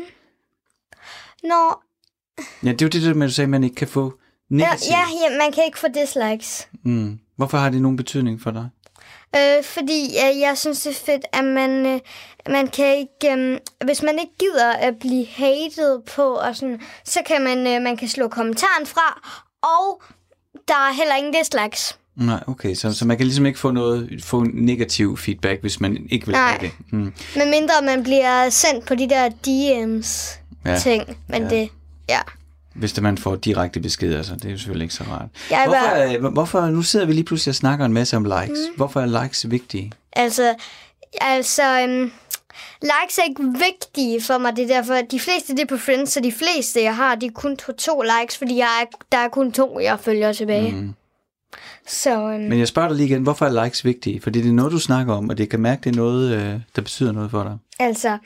Nå, 1.43 1.75
Ja, 2.65 2.73
det 2.73 2.83
er 2.83 2.87
jo 2.87 2.89
det, 2.89 3.03
der 3.03 3.15
med, 3.15 3.27
at 3.27 3.29
du 3.29 3.35
sagde, 3.35 3.47
at 3.47 3.51
man 3.51 3.65
ikke 3.65 3.77
kan 3.77 3.89
få 3.89 4.13
negativt. 4.51 4.91
ja, 4.91 4.99
ja, 5.31 5.39
man 5.39 5.53
kan 5.53 5.65
ikke 5.65 5.79
få 5.79 5.87
dislikes. 5.95 6.69
Mm. 6.85 7.19
Hvorfor 7.37 7.59
har 7.59 7.71
det 7.71 7.83
nogen 7.83 7.97
betydning 7.97 8.41
for 8.43 8.51
dig? 8.51 8.69
Øh, 9.37 9.65
fordi 9.65 10.05
øh, 10.05 10.41
jeg 10.41 10.59
synes, 10.59 10.81
det 10.83 10.91
er 10.91 11.05
fedt, 11.07 11.25
at 11.33 11.45
man, 11.45 11.87
øh, 11.87 12.01
man 12.49 12.67
kan 12.67 12.97
ikke... 12.97 13.37
Øh, 13.39 13.59
hvis 13.85 14.03
man 14.03 14.19
ikke 14.19 14.33
gider 14.39 14.73
at 14.73 14.95
blive 15.01 15.27
hated 15.27 16.01
på, 16.15 16.23
og 16.23 16.57
sådan, 16.57 16.81
så 17.05 17.21
kan 17.27 17.45
man, 17.45 17.59
øh, 17.67 17.83
man 17.83 17.97
kan 17.97 18.09
slå 18.09 18.29
kommentaren 18.29 18.87
fra, 18.87 19.31
og 19.63 20.03
der 20.69 20.75
er 20.75 20.93
heller 20.97 21.15
ingen 21.15 21.33
dislikes. 21.33 21.99
Nej, 22.17 22.41
okay, 22.47 22.75
så, 22.75 22.93
så 22.93 23.05
man 23.07 23.17
kan 23.17 23.27
ligesom 23.27 23.47
ikke 23.47 23.59
få 23.59 23.71
noget 23.71 24.21
få 24.25 24.45
negativ 24.55 25.17
feedback, 25.17 25.61
hvis 25.61 25.81
man 25.81 26.07
ikke 26.11 26.27
vil 26.27 26.33
Nej. 26.33 26.49
have 26.51 26.61
det. 26.61 26.73
Mm. 26.93 27.13
Medmindre 27.37 27.75
man 27.85 28.03
bliver 28.03 28.51
sendt 28.51 28.87
på 28.87 28.95
de 28.95 29.09
der 29.09 29.29
DM's 29.47 30.39
Ja. 30.67 30.79
ting. 30.79 31.17
Men 31.29 31.43
Ja. 31.43 31.49
det... 31.49 31.69
Ja. 32.09 32.19
Hvis 32.75 32.93
det, 32.93 33.03
man 33.03 33.19
får 33.19 33.37
direkte 33.37 33.81
beskeder, 33.81 34.23
så 34.23 34.35
det 34.35 34.45
er 34.45 34.51
jo 34.51 34.57
selvfølgelig 34.59 34.85
ikke 34.85 34.95
så 34.95 35.05
rart. 35.11 35.29
Jeg 35.51 35.65
Hvorfor, 35.67 35.81
bare- 35.87 36.15
er, 36.15 36.19
hvorfor, 36.31 36.61
nu 36.67 36.83
sidder 36.83 37.07
vi 37.07 37.13
lige 37.13 37.25
pludselig 37.25 37.51
og 37.51 37.55
snakker 37.55 37.85
en 37.85 37.93
masse 37.93 38.17
om 38.17 38.25
likes. 38.25 38.49
Mm. 38.71 38.77
Hvorfor 38.77 39.01
er 39.01 39.23
likes 39.23 39.51
vigtige? 39.51 39.93
Altså, 40.13 40.55
altså 41.21 41.81
øhm, 41.81 42.13
likes 42.83 43.19
er 43.19 43.23
ikke 43.29 43.43
vigtige 43.43 44.23
for 44.23 44.39
mig. 44.39 44.57
Det 44.57 44.65
er 44.71 44.77
derfor, 44.77 44.95
at 44.95 45.11
de 45.11 45.21
fleste 45.21 45.53
det 45.53 45.61
er 45.63 45.67
på 45.67 45.77
Friends, 45.77 46.11
så 46.13 46.21
de 46.21 46.33
fleste, 46.33 46.83
jeg 46.83 46.97
har, 46.97 47.15
de 47.15 47.27
er 47.27 47.31
kun 47.35 47.57
på 47.67 47.73
to 47.73 48.03
likes, 48.21 48.39
fordi 48.39 48.57
jeg 48.57 48.69
er, 48.83 48.85
der 49.13 49.19
er 49.19 49.29
kun 49.29 49.53
to, 49.53 49.81
jeg 49.81 50.01
følger 50.01 50.33
tilbage. 50.33 50.73
Mm. 50.73 50.95
Så 51.87 52.11
øhm, 52.11 52.41
Men 52.41 52.59
jeg 52.59 52.69
spørger 52.69 52.89
dig 52.89 52.97
lige 52.97 53.07
igen, 53.09 53.23
hvorfor 53.23 53.47
er 53.47 53.65
likes 53.65 53.85
vigtige? 53.85 54.21
Fordi 54.21 54.43
det 54.43 54.49
er 54.49 54.53
noget, 54.53 54.73
du 54.73 54.79
snakker 54.79 55.15
om, 55.15 55.29
og 55.31 55.39
det 55.39 55.49
kan 55.51 55.61
mærke, 55.61 55.81
det 55.85 55.91
er 55.93 55.97
noget, 55.97 56.33
øh, 56.35 56.61
der 56.77 56.83
betyder 56.83 57.13
noget 57.13 57.31
for 57.31 57.43
dig. 57.43 57.57
altså, 57.79 58.19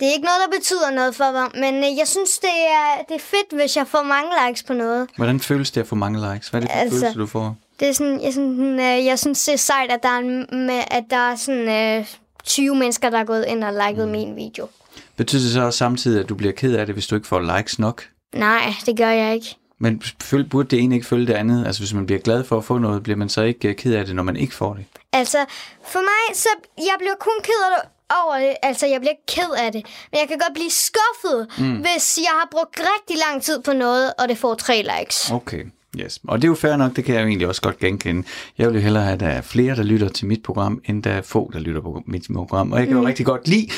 det 0.00 0.08
er 0.08 0.12
ikke 0.12 0.24
noget, 0.24 0.38
der 0.50 0.58
betyder 0.58 0.90
noget 0.90 1.14
for 1.14 1.32
mig, 1.32 1.48
men 1.54 1.74
øh, 1.84 1.98
jeg 1.98 2.08
synes, 2.08 2.38
det 2.38 2.50
er, 2.70 3.02
det 3.08 3.14
er 3.14 3.20
fedt, 3.20 3.52
hvis 3.62 3.76
jeg 3.76 3.86
får 3.86 4.02
mange 4.02 4.30
likes 4.46 4.62
på 4.62 4.72
noget. 4.72 5.08
Hvordan 5.16 5.40
føles 5.40 5.70
det 5.70 5.80
at 5.80 5.86
få 5.86 5.94
mange 5.94 6.32
likes? 6.32 6.48
Hvad 6.48 6.60
er 6.62 6.64
det 6.66 6.72
for 6.72 6.78
Altså- 6.80 7.00
følelse, 7.00 7.18
du 7.18 7.26
får? 7.26 7.56
Det 7.80 7.88
er 7.88 7.92
sådan, 7.92 8.20
jeg, 8.22 8.32
sådan, 8.32 8.80
øh, 8.80 9.04
jeg 9.06 9.18
synes, 9.18 9.44
det 9.44 9.52
er 9.54 9.58
sejt, 9.58 9.90
at 9.90 10.02
der 10.02 10.08
er, 10.08 10.18
en, 10.18 10.46
med, 10.66 10.80
at 10.90 11.04
der 11.10 11.16
er 11.16 11.36
sådan, 11.36 11.68
øh, 12.00 12.06
20 12.44 12.74
mennesker, 12.76 13.10
der 13.10 13.18
er 13.18 13.24
gået 13.24 13.44
ind 13.48 13.64
og 13.64 13.72
liket 13.72 14.06
mm. 14.06 14.12
min 14.12 14.36
video. 14.36 14.68
Betyder 15.16 15.42
det 15.42 15.52
så 15.52 15.62
også 15.62 15.78
samtidig, 15.78 16.20
at 16.20 16.28
du 16.28 16.34
bliver 16.34 16.52
ked 16.52 16.74
af 16.74 16.86
det, 16.86 16.94
hvis 16.94 17.06
du 17.06 17.14
ikke 17.14 17.26
får 17.26 17.56
likes 17.56 17.78
nok? 17.78 18.04
Nej, 18.34 18.74
det 18.86 18.96
gør 18.96 19.10
jeg 19.10 19.34
ikke. 19.34 19.56
Men 19.78 20.02
burde 20.50 20.68
det 20.68 20.80
ene 20.80 20.94
ikke 20.94 21.06
følge 21.06 21.26
det 21.26 21.32
andet? 21.34 21.66
Altså 21.66 21.80
hvis 21.80 21.94
man 21.94 22.06
bliver 22.06 22.20
glad 22.20 22.44
for 22.44 22.58
at 22.58 22.64
få 22.64 22.78
noget, 22.78 23.02
bliver 23.02 23.16
man 23.16 23.28
så 23.28 23.42
ikke 23.42 23.68
øh, 23.68 23.76
ked 23.76 23.94
af 23.94 24.06
det, 24.06 24.14
når 24.14 24.22
man 24.22 24.36
ikke 24.36 24.54
får 24.54 24.74
det? 24.74 24.84
Altså, 25.12 25.44
for 25.86 25.98
mig, 25.98 26.36
så 26.36 26.48
jeg 26.78 26.94
bliver 26.98 27.14
kun 27.20 27.32
ked 27.42 27.60
af 27.64 27.70
det 27.76 27.90
over 28.10 28.38
det. 28.38 28.56
Altså, 28.62 28.86
jeg 28.86 29.00
bliver 29.00 29.10
ikke 29.10 29.26
ked 29.26 29.50
af 29.58 29.72
det. 29.72 29.86
Men 30.12 30.20
jeg 30.20 30.28
kan 30.28 30.38
godt 30.38 30.54
blive 30.54 30.70
skuffet, 30.70 31.48
mm. 31.58 31.76
hvis 31.76 32.18
jeg 32.18 32.32
har 32.40 32.48
brugt 32.50 32.80
rigtig 32.80 33.16
lang 33.28 33.42
tid 33.42 33.62
på 33.62 33.72
noget, 33.72 34.12
og 34.18 34.28
det 34.28 34.38
får 34.38 34.54
tre 34.54 34.84
likes. 34.98 35.30
Okay. 35.30 35.64
Yes. 36.00 36.20
Og 36.28 36.42
det 36.42 36.44
er 36.44 36.48
jo 36.48 36.54
fair 36.54 36.76
nok, 36.76 36.96
det 36.96 37.04
kan 37.04 37.14
jeg 37.14 37.22
jo 37.22 37.26
egentlig 37.26 37.48
også 37.48 37.62
godt 37.62 37.78
genkende. 37.78 38.22
Jeg 38.58 38.68
vil 38.68 38.74
jo 38.74 38.80
hellere 38.80 39.02
have, 39.02 39.14
at 39.14 39.20
der 39.20 39.26
er 39.26 39.40
flere, 39.40 39.76
der 39.76 39.82
lytter 39.82 40.08
til 40.08 40.26
mit 40.26 40.42
program, 40.42 40.80
end 40.84 41.02
der 41.02 41.10
er 41.10 41.22
få, 41.22 41.50
der 41.52 41.58
lytter 41.58 41.80
på 41.80 42.02
mit 42.06 42.26
program. 42.34 42.72
Og 42.72 42.78
jeg 42.78 42.88
kan 42.88 42.96
jo 42.96 43.06
rigtig 43.06 43.26
godt 43.26 43.48
lide, 43.48 43.68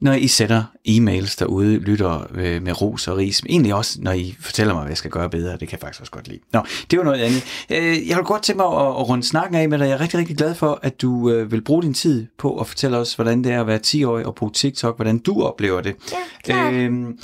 når 0.00 0.12
I 0.12 0.26
sætter 0.26 0.64
e-mails 0.88 1.36
derude, 1.38 1.78
lytter 1.78 2.26
øh, 2.34 2.62
med 2.62 2.82
ros 2.82 3.08
og 3.08 3.16
ris. 3.16 3.40
Egentlig 3.48 3.74
også, 3.74 3.98
når 4.02 4.12
I 4.12 4.36
fortæller 4.40 4.74
mig, 4.74 4.82
hvad 4.82 4.90
jeg 4.90 4.96
skal 4.96 5.10
gøre 5.10 5.30
bedre. 5.30 5.52
Det 5.52 5.58
kan 5.58 5.68
jeg 5.72 5.80
faktisk 5.80 6.00
også 6.00 6.12
godt 6.12 6.28
lide. 6.28 6.40
Nå, 6.52 6.60
det 6.90 6.98
var 6.98 7.04
noget 7.04 7.20
andet. 7.20 7.44
Øh, 7.70 8.08
jeg 8.08 8.16
vil 8.16 8.24
godt 8.24 8.42
tænke 8.42 8.56
mig 8.56 8.66
at, 8.66 8.86
at 8.86 9.08
runde 9.08 9.24
snakken 9.24 9.54
af 9.54 9.68
med 9.68 9.78
dig. 9.78 9.84
Jeg 9.84 9.92
er 9.92 10.00
rigtig, 10.00 10.18
rigtig 10.18 10.36
glad 10.36 10.54
for, 10.54 10.80
at 10.82 11.02
du 11.02 11.30
øh, 11.30 11.52
vil 11.52 11.62
bruge 11.62 11.82
din 11.82 11.94
tid 11.94 12.26
på 12.38 12.60
at 12.60 12.66
fortælle 12.66 12.96
os, 12.96 13.14
hvordan 13.14 13.44
det 13.44 13.52
er 13.52 13.60
at 13.60 13.66
være 13.66 13.80
10-årig 13.86 14.26
og 14.26 14.34
bruge 14.34 14.52
TikTok, 14.52 14.96
hvordan 14.96 15.18
du 15.18 15.42
oplever 15.42 15.80
det. 15.80 15.94
Ja, 16.12 16.16
klart. 16.44 16.74
Øhm, 16.74 17.18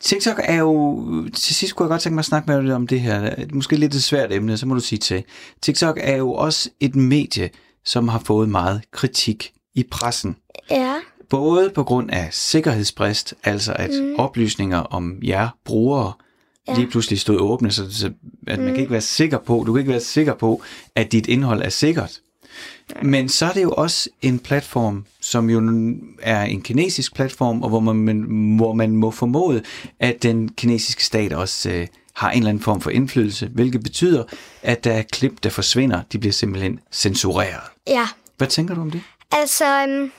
TikTok 0.00 0.40
er 0.44 0.58
jo, 0.58 1.02
til 1.34 1.54
sidst 1.54 1.76
kunne 1.76 1.84
jeg 1.84 1.90
godt 1.90 2.00
tænke 2.00 2.14
mig 2.14 2.20
at 2.20 2.26
snakke 2.26 2.50
med 2.50 2.62
dig 2.62 2.74
om 2.74 2.86
det 2.86 3.00
her, 3.00 3.34
måske 3.52 3.76
lidt 3.76 3.94
et 3.94 4.02
svært 4.02 4.32
emne, 4.32 4.56
så 4.56 4.66
må 4.66 4.74
du 4.74 4.80
sige 4.80 4.98
til. 4.98 5.24
TikTok 5.62 5.98
er 6.00 6.16
jo 6.16 6.32
også 6.32 6.70
et 6.80 6.96
medie, 6.96 7.50
som 7.84 8.08
har 8.08 8.22
fået 8.24 8.48
meget 8.48 8.82
kritik 8.92 9.52
i 9.74 9.84
pressen. 9.90 10.36
Ja. 10.70 10.94
Både 11.30 11.70
på 11.70 11.84
grund 11.84 12.10
af 12.10 12.28
sikkerhedsbrist, 12.32 13.34
altså 13.44 13.72
at 13.72 13.90
mm. 14.02 14.14
oplysninger 14.18 14.78
om 14.78 15.18
jer 15.22 15.48
brugere 15.64 16.12
ja. 16.68 16.74
lige 16.74 16.86
pludselig 16.86 17.20
stod 17.20 17.36
åbne, 17.38 17.70
så, 17.70 18.12
at 18.46 18.58
man 18.58 18.68
kan 18.68 18.76
ikke 18.76 18.92
være 18.92 19.00
sikker 19.00 19.38
på, 19.38 19.64
du 19.66 19.72
kan 19.72 19.80
ikke 19.80 19.92
være 19.92 20.00
sikker 20.00 20.34
på, 20.34 20.62
at 20.94 21.12
dit 21.12 21.26
indhold 21.26 21.62
er 21.62 21.68
sikkert. 21.68 22.20
Men 23.02 23.28
så 23.28 23.46
er 23.46 23.52
det 23.52 23.62
jo 23.62 23.70
også 23.70 24.10
en 24.22 24.38
platform, 24.38 25.04
som 25.20 25.50
jo 25.50 25.58
er 26.22 26.42
en 26.42 26.62
kinesisk 26.62 27.14
platform, 27.14 27.62
og 27.62 27.68
hvor 27.68 27.80
man, 27.80 28.20
hvor 28.56 28.72
man 28.72 28.96
må 28.96 29.10
formode, 29.10 29.62
at 30.00 30.22
den 30.22 30.48
kinesiske 30.48 31.04
stat 31.04 31.32
også 31.32 31.70
øh, 31.70 31.86
har 32.14 32.30
en 32.30 32.38
eller 32.38 32.48
anden 32.48 32.64
form 32.64 32.80
for 32.80 32.90
indflydelse, 32.90 33.46
hvilket 33.46 33.82
betyder, 33.82 34.24
at 34.62 34.84
der 34.84 34.92
er 34.92 35.02
klip, 35.02 35.42
der 35.42 35.50
forsvinder. 35.50 36.02
De 36.12 36.18
bliver 36.18 36.32
simpelthen 36.32 36.80
censureret. 36.92 37.62
Ja. 37.86 38.08
Hvad 38.36 38.48
tænker 38.48 38.74
du 38.74 38.80
om 38.80 38.90
det? 38.90 39.02
Altså, 39.32 39.64
øhm, 39.64 40.12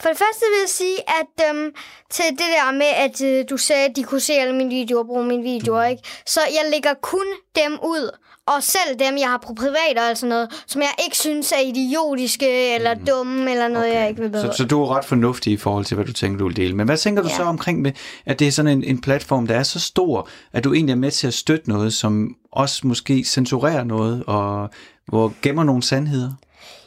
for 0.00 0.08
det 0.08 0.18
første 0.18 0.44
vil 0.52 0.60
jeg 0.60 0.68
sige, 0.68 0.96
at 1.20 1.48
øhm, 1.48 1.70
til 2.10 2.24
det 2.30 2.38
der 2.38 2.72
med, 2.72 2.86
at 2.86 3.22
øh, 3.22 3.44
du 3.50 3.56
sagde, 3.56 3.84
at 3.88 3.96
de 3.96 4.02
kunne 4.02 4.20
se 4.20 4.32
alle 4.32 4.54
mine 4.54 4.70
videoer 4.70 5.00
og 5.00 5.06
bruge 5.06 5.26
mine 5.26 5.42
videoer, 5.42 5.84
ikke? 5.84 6.02
Så 6.26 6.40
jeg 6.40 6.70
lægger 6.70 6.94
kun 6.94 7.26
dem 7.56 7.78
ud, 7.84 8.10
og 8.46 8.62
selv 8.62 8.98
dem, 8.98 9.18
jeg 9.18 9.28
har 9.28 9.42
på 9.46 9.54
privat 9.54 10.10
og 10.10 10.16
sådan 10.16 10.28
noget, 10.28 10.62
som 10.66 10.82
jeg 10.82 10.90
ikke 11.04 11.16
synes 11.18 11.52
er 11.52 11.58
idiotiske 11.60 12.74
eller 12.74 12.94
mm. 12.94 13.06
dumme 13.06 13.50
eller 13.50 13.68
noget, 13.68 13.88
okay. 13.88 14.00
jeg 14.00 14.08
ikke 14.08 14.20
vil 14.22 14.30
bedre. 14.30 14.52
Så, 14.52 14.56
så 14.56 14.64
du 14.64 14.82
er 14.82 14.96
ret 14.96 15.04
fornuftig 15.04 15.52
i 15.52 15.56
forhold 15.56 15.84
til, 15.84 15.94
hvad 15.94 16.04
du 16.06 16.12
tænker, 16.12 16.38
du 16.38 16.46
vil 16.46 16.56
dele. 16.56 16.76
Men 16.76 16.86
hvad 16.86 16.96
tænker 16.96 17.22
du 17.22 17.28
Ja. 17.28 17.36
så 17.36 17.42
omkring 17.42 17.80
med, 17.82 17.92
at 18.26 18.38
det 18.38 18.46
er 18.48 18.52
sådan 18.52 18.78
en, 18.78 18.84
en 18.84 19.00
platform, 19.00 19.46
der 19.46 19.54
er 19.54 19.62
så 19.62 19.80
stor, 19.80 20.28
at 20.52 20.64
du 20.64 20.72
egentlig 20.74 20.92
er 20.92 20.96
med 20.96 21.10
til 21.10 21.26
at 21.26 21.34
støtte 21.34 21.68
noget, 21.68 21.94
som 21.94 22.36
også 22.52 22.86
måske 22.86 23.24
censurerer 23.24 23.84
noget, 23.84 24.24
og 24.26 24.70
hvor 25.06 25.32
gemmer 25.42 25.64
nogle 25.64 25.82
sandheder? 25.82 26.32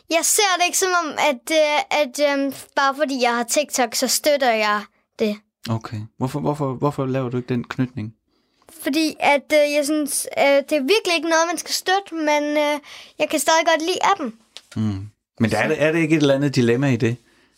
Jeg 0.09 0.19
ser 0.23 0.43
det 0.57 0.65
ikke 0.65 0.77
som 0.77 0.89
om, 1.05 1.11
at, 1.17 1.51
øh, 1.51 1.99
at 2.01 2.39
øhm, 2.39 2.53
bare 2.75 2.95
fordi 2.95 3.21
jeg 3.23 3.35
har 3.35 3.43
TikTok, 3.43 3.95
så 3.95 4.07
støtter 4.07 4.51
jeg 4.51 4.81
det. 5.19 5.35
Okay. 5.69 5.97
Hvorfor, 6.17 6.39
hvorfor, 6.39 6.73
hvorfor 6.73 7.05
laver 7.05 7.29
du 7.29 7.37
ikke 7.37 7.49
den 7.49 7.63
knytning? 7.63 8.13
Fordi 8.83 9.15
at 9.19 9.53
øh, 9.53 9.73
jeg 9.77 9.85
synes, 9.85 10.27
øh, 10.37 10.43
det 10.45 10.71
er 10.71 10.79
virkelig 10.81 11.15
ikke 11.15 11.29
noget, 11.29 11.43
man 11.47 11.57
skal 11.57 11.73
støtte, 11.73 12.15
men 12.15 12.43
øh, 12.57 12.79
jeg 13.19 13.29
kan 13.29 13.39
stadig 13.39 13.65
godt 13.65 13.81
lide 13.81 13.99
appen. 14.11 14.33
Men 15.39 15.51
der 15.51 15.57
er, 15.57 15.67
det, 15.67 15.81
er 15.81 15.91
det 15.91 15.99
ikke 15.99 16.15
et 16.15 16.21
eller 16.21 16.35
andet 16.35 16.55
dilemma 16.55 16.87
i 16.91 16.95
det? 16.95 17.15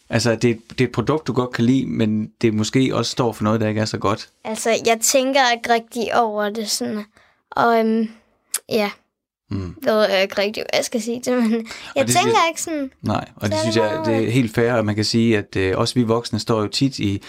Altså, 0.09 0.35
det, 0.35 0.49
er- 0.49 0.55
det 0.69 0.81
er 0.81 0.85
et 0.85 0.91
produkt, 0.91 1.27
du 1.27 1.33
godt 1.33 1.51
kan 1.51 1.65
lide, 1.65 1.85
men 1.85 2.31
det 2.41 2.53
måske 2.53 2.95
også 2.95 3.11
står 3.11 3.31
for 3.33 3.43
noget, 3.43 3.61
der 3.61 3.67
ikke 3.67 3.81
er 3.81 3.85
så 3.85 3.97
godt. 3.97 4.29
Altså, 4.43 4.69
jeg 4.85 4.97
tænker 5.01 5.51
ikke 5.51 5.73
rigtig 5.73 6.15
over 6.15 6.49
det 6.49 6.69
sådan. 6.69 7.03
Og 7.51 7.79
øhm, 7.79 8.09
ja, 8.69 8.89
Mm. 9.49 9.75
ved 9.83 10.09
jeg 10.09 10.21
ikke 10.21 10.37
rigtig, 10.37 10.63
hvad 10.63 10.77
jeg 10.79 10.85
skal 10.85 11.01
sige 11.01 11.21
til, 11.21 11.33
men 11.33 11.51
jeg 11.95 12.07
det 12.07 12.15
tænker 12.15 12.19
synes- 12.19 12.33
ikke 12.49 12.61
sådan... 12.61 12.91
Nej, 13.01 13.25
og 13.35 13.49
det 13.49 13.59
synes 13.59 13.75
det 13.75 13.81
jeg, 13.81 14.01
det 14.05 14.15
er 14.27 14.29
helt 14.31 14.55
fair, 14.55 14.73
at 14.73 14.85
man 14.85 14.95
kan 14.95 15.05
sige, 15.05 15.37
at 15.37 15.55
øh, 15.55 15.77
også 15.77 15.93
vi 15.93 16.03
voksne 16.03 16.39
står 16.39 16.61
jo 16.61 16.67
tit 16.67 16.99
i 16.99 17.21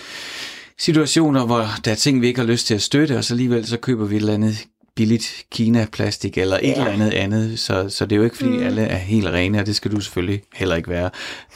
situationer, 0.78 1.46
hvor 1.46 1.64
der 1.84 1.90
er 1.90 1.94
ting, 1.94 2.20
vi 2.20 2.26
ikke 2.26 2.40
har 2.40 2.46
lyst 2.46 2.66
til 2.66 2.74
at 2.74 2.82
støtte, 2.82 3.18
og 3.18 3.24
så 3.24 3.34
alligevel 3.34 3.66
så 3.66 3.76
køber 3.76 4.04
vi 4.04 4.16
et 4.16 4.20
eller 4.20 4.34
andet 4.34 4.66
billigt 4.96 5.44
Kina-plastik 5.52 6.38
eller 6.38 6.56
et 6.56 6.62
Ja. 6.62 6.72
eller 6.72 6.86
andet 6.90 7.10
andet, 7.14 7.58
så, 7.58 7.88
så 7.88 8.04
det 8.06 8.12
er 8.12 8.16
jo 8.16 8.24
ikke, 8.24 8.36
fordi 8.36 8.50
mm. 8.50 8.62
alle 8.62 8.82
er 8.82 8.96
helt 8.96 9.26
rene, 9.26 9.60
og 9.60 9.66
det 9.66 9.76
skal 9.76 9.90
du 9.90 10.00
selvfølgelig 10.00 10.42
heller 10.54 10.76
ikke 10.76 10.90
være. 10.90 11.10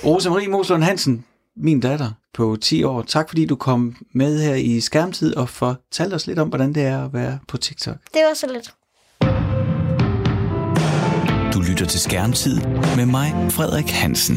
Rosa 0.04 0.30
Marie 0.30 0.48
Moslund 0.48 0.82
Hansen, 0.82 1.24
min 1.56 1.80
datter 1.80 2.10
på 2.34 2.56
10 2.60 2.82
år, 2.84 3.02
tak 3.02 3.28
fordi 3.28 3.44
du 3.46 3.56
kom 3.56 3.96
med 4.14 4.42
her 4.42 4.54
i 4.54 4.80
skærmtid 4.80 5.36
og 5.36 5.48
fortalte 5.48 6.14
os 6.14 6.26
lidt 6.26 6.38
om, 6.38 6.48
hvordan 6.48 6.72
det 6.74 6.82
er 6.82 7.04
at 7.04 7.12
være 7.12 7.38
på 7.48 7.56
TikTok. 7.56 7.96
Det 8.14 8.20
var 8.28 8.34
så 8.34 8.46
lidt. 8.52 8.70
Du 11.54 11.60
lytter 11.70 11.86
til 11.86 12.00
Skærmtid 12.00 12.56
med 12.96 13.06
mig, 13.06 13.32
Frederik 13.50 13.90
Hansen. 13.90 14.36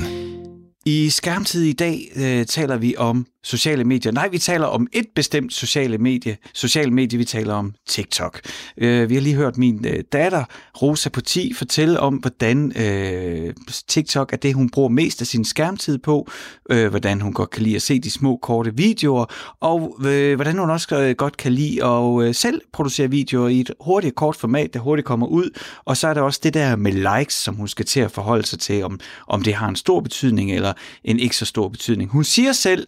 I 0.85 1.09
skærmtid 1.09 1.63
i 1.63 1.73
dag 1.73 2.11
øh, 2.15 2.45
taler 2.45 2.77
vi 2.77 2.95
om 2.97 3.25
sociale 3.45 3.83
medier. 3.83 4.11
Nej, 4.11 4.27
vi 4.27 4.37
taler 4.37 4.65
om 4.65 4.87
et 4.93 5.05
bestemt 5.15 5.53
sociale 5.53 5.97
medie. 5.97 6.37
Sociale 6.53 6.91
medie, 6.91 7.17
vi 7.17 7.25
taler 7.25 7.53
om 7.53 7.73
TikTok. 7.87 8.41
Øh, 8.77 9.09
vi 9.09 9.13
har 9.13 9.21
lige 9.21 9.35
hørt 9.35 9.57
min 9.57 9.85
øh, 9.87 10.03
datter, 10.13 10.43
Rosa 10.81 11.09
på 11.09 11.21
10, 11.21 11.53
fortælle 11.53 11.99
om, 11.99 12.15
hvordan 12.15 12.81
øh, 12.81 13.53
TikTok 13.87 14.33
er 14.33 14.37
det, 14.37 14.53
hun 14.53 14.69
bruger 14.69 14.89
mest 14.89 15.21
af 15.21 15.27
sin 15.27 15.45
skærmtid 15.45 15.97
på. 15.97 16.27
Øh, 16.69 16.89
hvordan 16.89 17.21
hun 17.21 17.33
godt 17.33 17.49
kan 17.49 17.63
lide 17.63 17.75
at 17.75 17.81
se 17.81 17.99
de 17.99 18.11
små, 18.11 18.39
korte 18.41 18.75
videoer. 18.75 19.25
Og 19.59 19.97
øh, 20.05 20.35
hvordan 20.35 20.57
hun 20.57 20.69
også 20.69 20.95
øh, 20.99 21.15
godt 21.15 21.37
kan 21.37 21.51
lide 21.51 21.85
at 21.85 22.23
øh, 22.23 22.35
selv 22.35 22.61
producere 22.73 23.09
videoer 23.09 23.47
i 23.47 23.59
et 23.59 23.71
hurtigt, 23.79 24.15
kort 24.15 24.35
format, 24.35 24.73
der 24.73 24.79
hurtigt 24.79 25.05
kommer 25.05 25.27
ud. 25.27 25.49
Og 25.85 25.97
så 25.97 26.07
er 26.07 26.13
der 26.13 26.21
også 26.21 26.39
det 26.43 26.53
der 26.53 26.75
med 26.75 27.17
likes, 27.19 27.33
som 27.33 27.55
hun 27.55 27.67
skal 27.67 27.85
til 27.85 27.99
at 27.99 28.11
forholde 28.11 28.45
sig 28.45 28.59
til, 28.59 28.83
om, 28.83 28.99
om 29.27 29.41
det 29.41 29.53
har 29.53 29.69
en 29.69 29.75
stor 29.75 29.99
betydning 29.99 30.51
eller 30.51 30.73
en 31.03 31.19
ikke 31.19 31.37
så 31.37 31.45
stor 31.45 31.69
betydning. 31.69 32.09
Hun 32.11 32.23
siger 32.23 32.51
selv, 32.51 32.87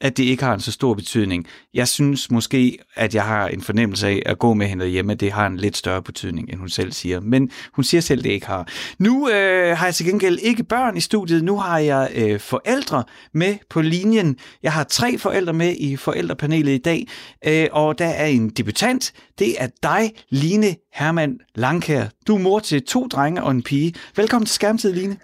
at 0.00 0.16
det 0.16 0.24
ikke 0.24 0.44
har 0.44 0.54
en 0.54 0.60
så 0.60 0.72
stor 0.72 0.94
betydning. 0.94 1.46
Jeg 1.74 1.88
synes 1.88 2.30
måske, 2.30 2.78
at 2.94 3.14
jeg 3.14 3.24
har 3.24 3.48
en 3.48 3.62
fornemmelse 3.62 4.08
af 4.08 4.22
at 4.26 4.38
gå 4.38 4.54
med 4.54 4.66
hende 4.66 4.86
hjemme, 4.86 5.12
at 5.12 5.20
det 5.20 5.32
har 5.32 5.46
en 5.46 5.56
lidt 5.56 5.76
større 5.76 6.02
betydning, 6.02 6.50
end 6.50 6.58
hun 6.58 6.68
selv 6.68 6.92
siger. 6.92 7.20
Men 7.20 7.50
hun 7.72 7.84
siger 7.84 8.00
selv, 8.00 8.20
at 8.20 8.24
det 8.24 8.30
ikke 8.30 8.46
har. 8.46 8.68
Nu 8.98 9.28
øh, 9.28 9.76
har 9.76 9.86
jeg 9.86 9.94
til 9.94 10.06
gengæld 10.06 10.38
ikke 10.42 10.64
børn 10.64 10.96
i 10.96 11.00
studiet. 11.00 11.44
Nu 11.44 11.58
har 11.58 11.78
jeg 11.78 12.10
øh, 12.14 12.40
forældre 12.40 13.04
med 13.34 13.56
på 13.70 13.80
linjen. 13.80 14.36
Jeg 14.62 14.72
har 14.72 14.84
tre 14.84 15.18
forældre 15.18 15.52
med 15.52 15.74
i 15.78 15.96
forældrepanelet 15.96 16.72
i 16.72 16.78
dag, 16.78 17.06
øh, 17.46 17.66
og 17.72 17.98
der 17.98 18.06
er 18.06 18.26
en 18.26 18.48
debutant. 18.48 19.12
Det 19.38 19.62
er 19.62 19.68
dig, 19.82 20.12
Line 20.30 20.76
Hermann 20.94 21.38
Langkær. 21.54 22.06
Du 22.26 22.34
er 22.34 22.40
mor 22.40 22.58
til 22.58 22.82
to 22.82 23.06
drenge 23.06 23.42
og 23.42 23.50
en 23.50 23.62
pige. 23.62 23.94
Velkommen 24.16 24.46
til 24.46 24.54
Skærmtid, 24.54 24.92
Line. 24.92 25.16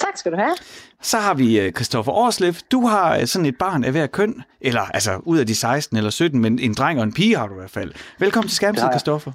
Tak 0.00 0.16
skal 0.16 0.32
du 0.32 0.36
have. 0.36 0.54
Så 1.02 1.18
har 1.18 1.34
vi 1.34 1.58
øh, 1.60 1.72
Christoffer 1.72 2.12
Årslev. 2.12 2.54
Du 2.72 2.86
har 2.86 3.16
øh, 3.16 3.26
sådan 3.26 3.46
et 3.46 3.58
barn 3.58 3.84
af 3.84 3.90
hver 3.90 4.06
køn, 4.06 4.42
eller 4.60 4.82
altså 4.82 5.16
ud 5.22 5.38
af 5.38 5.46
de 5.46 5.54
16 5.54 5.96
eller 5.96 6.10
17, 6.10 6.40
men 6.40 6.58
en 6.58 6.74
dreng 6.74 6.98
og 6.98 7.04
en 7.04 7.12
pige 7.12 7.36
har 7.36 7.46
du 7.46 7.54
i 7.54 7.58
hvert 7.58 7.70
fald. 7.70 7.92
Velkommen 8.18 8.48
til 8.48 8.56
Skærmtid. 8.56 8.84
Christoffer. 8.90 9.32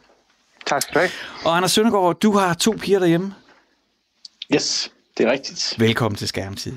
Tak 0.65 0.81
skal 0.81 0.93
du 0.93 0.99
have. 0.99 1.09
Og 1.45 1.57
Anders 1.57 1.71
Søndergaard, 1.71 2.19
du 2.19 2.31
har 2.37 2.53
to 2.53 2.71
piger 2.71 2.99
derhjemme. 2.99 3.33
Yes, 4.55 4.91
det 5.17 5.25
er 5.25 5.31
rigtigt. 5.31 5.75
Velkommen 5.79 6.17
til 6.17 6.27
Skærmtid. 6.27 6.73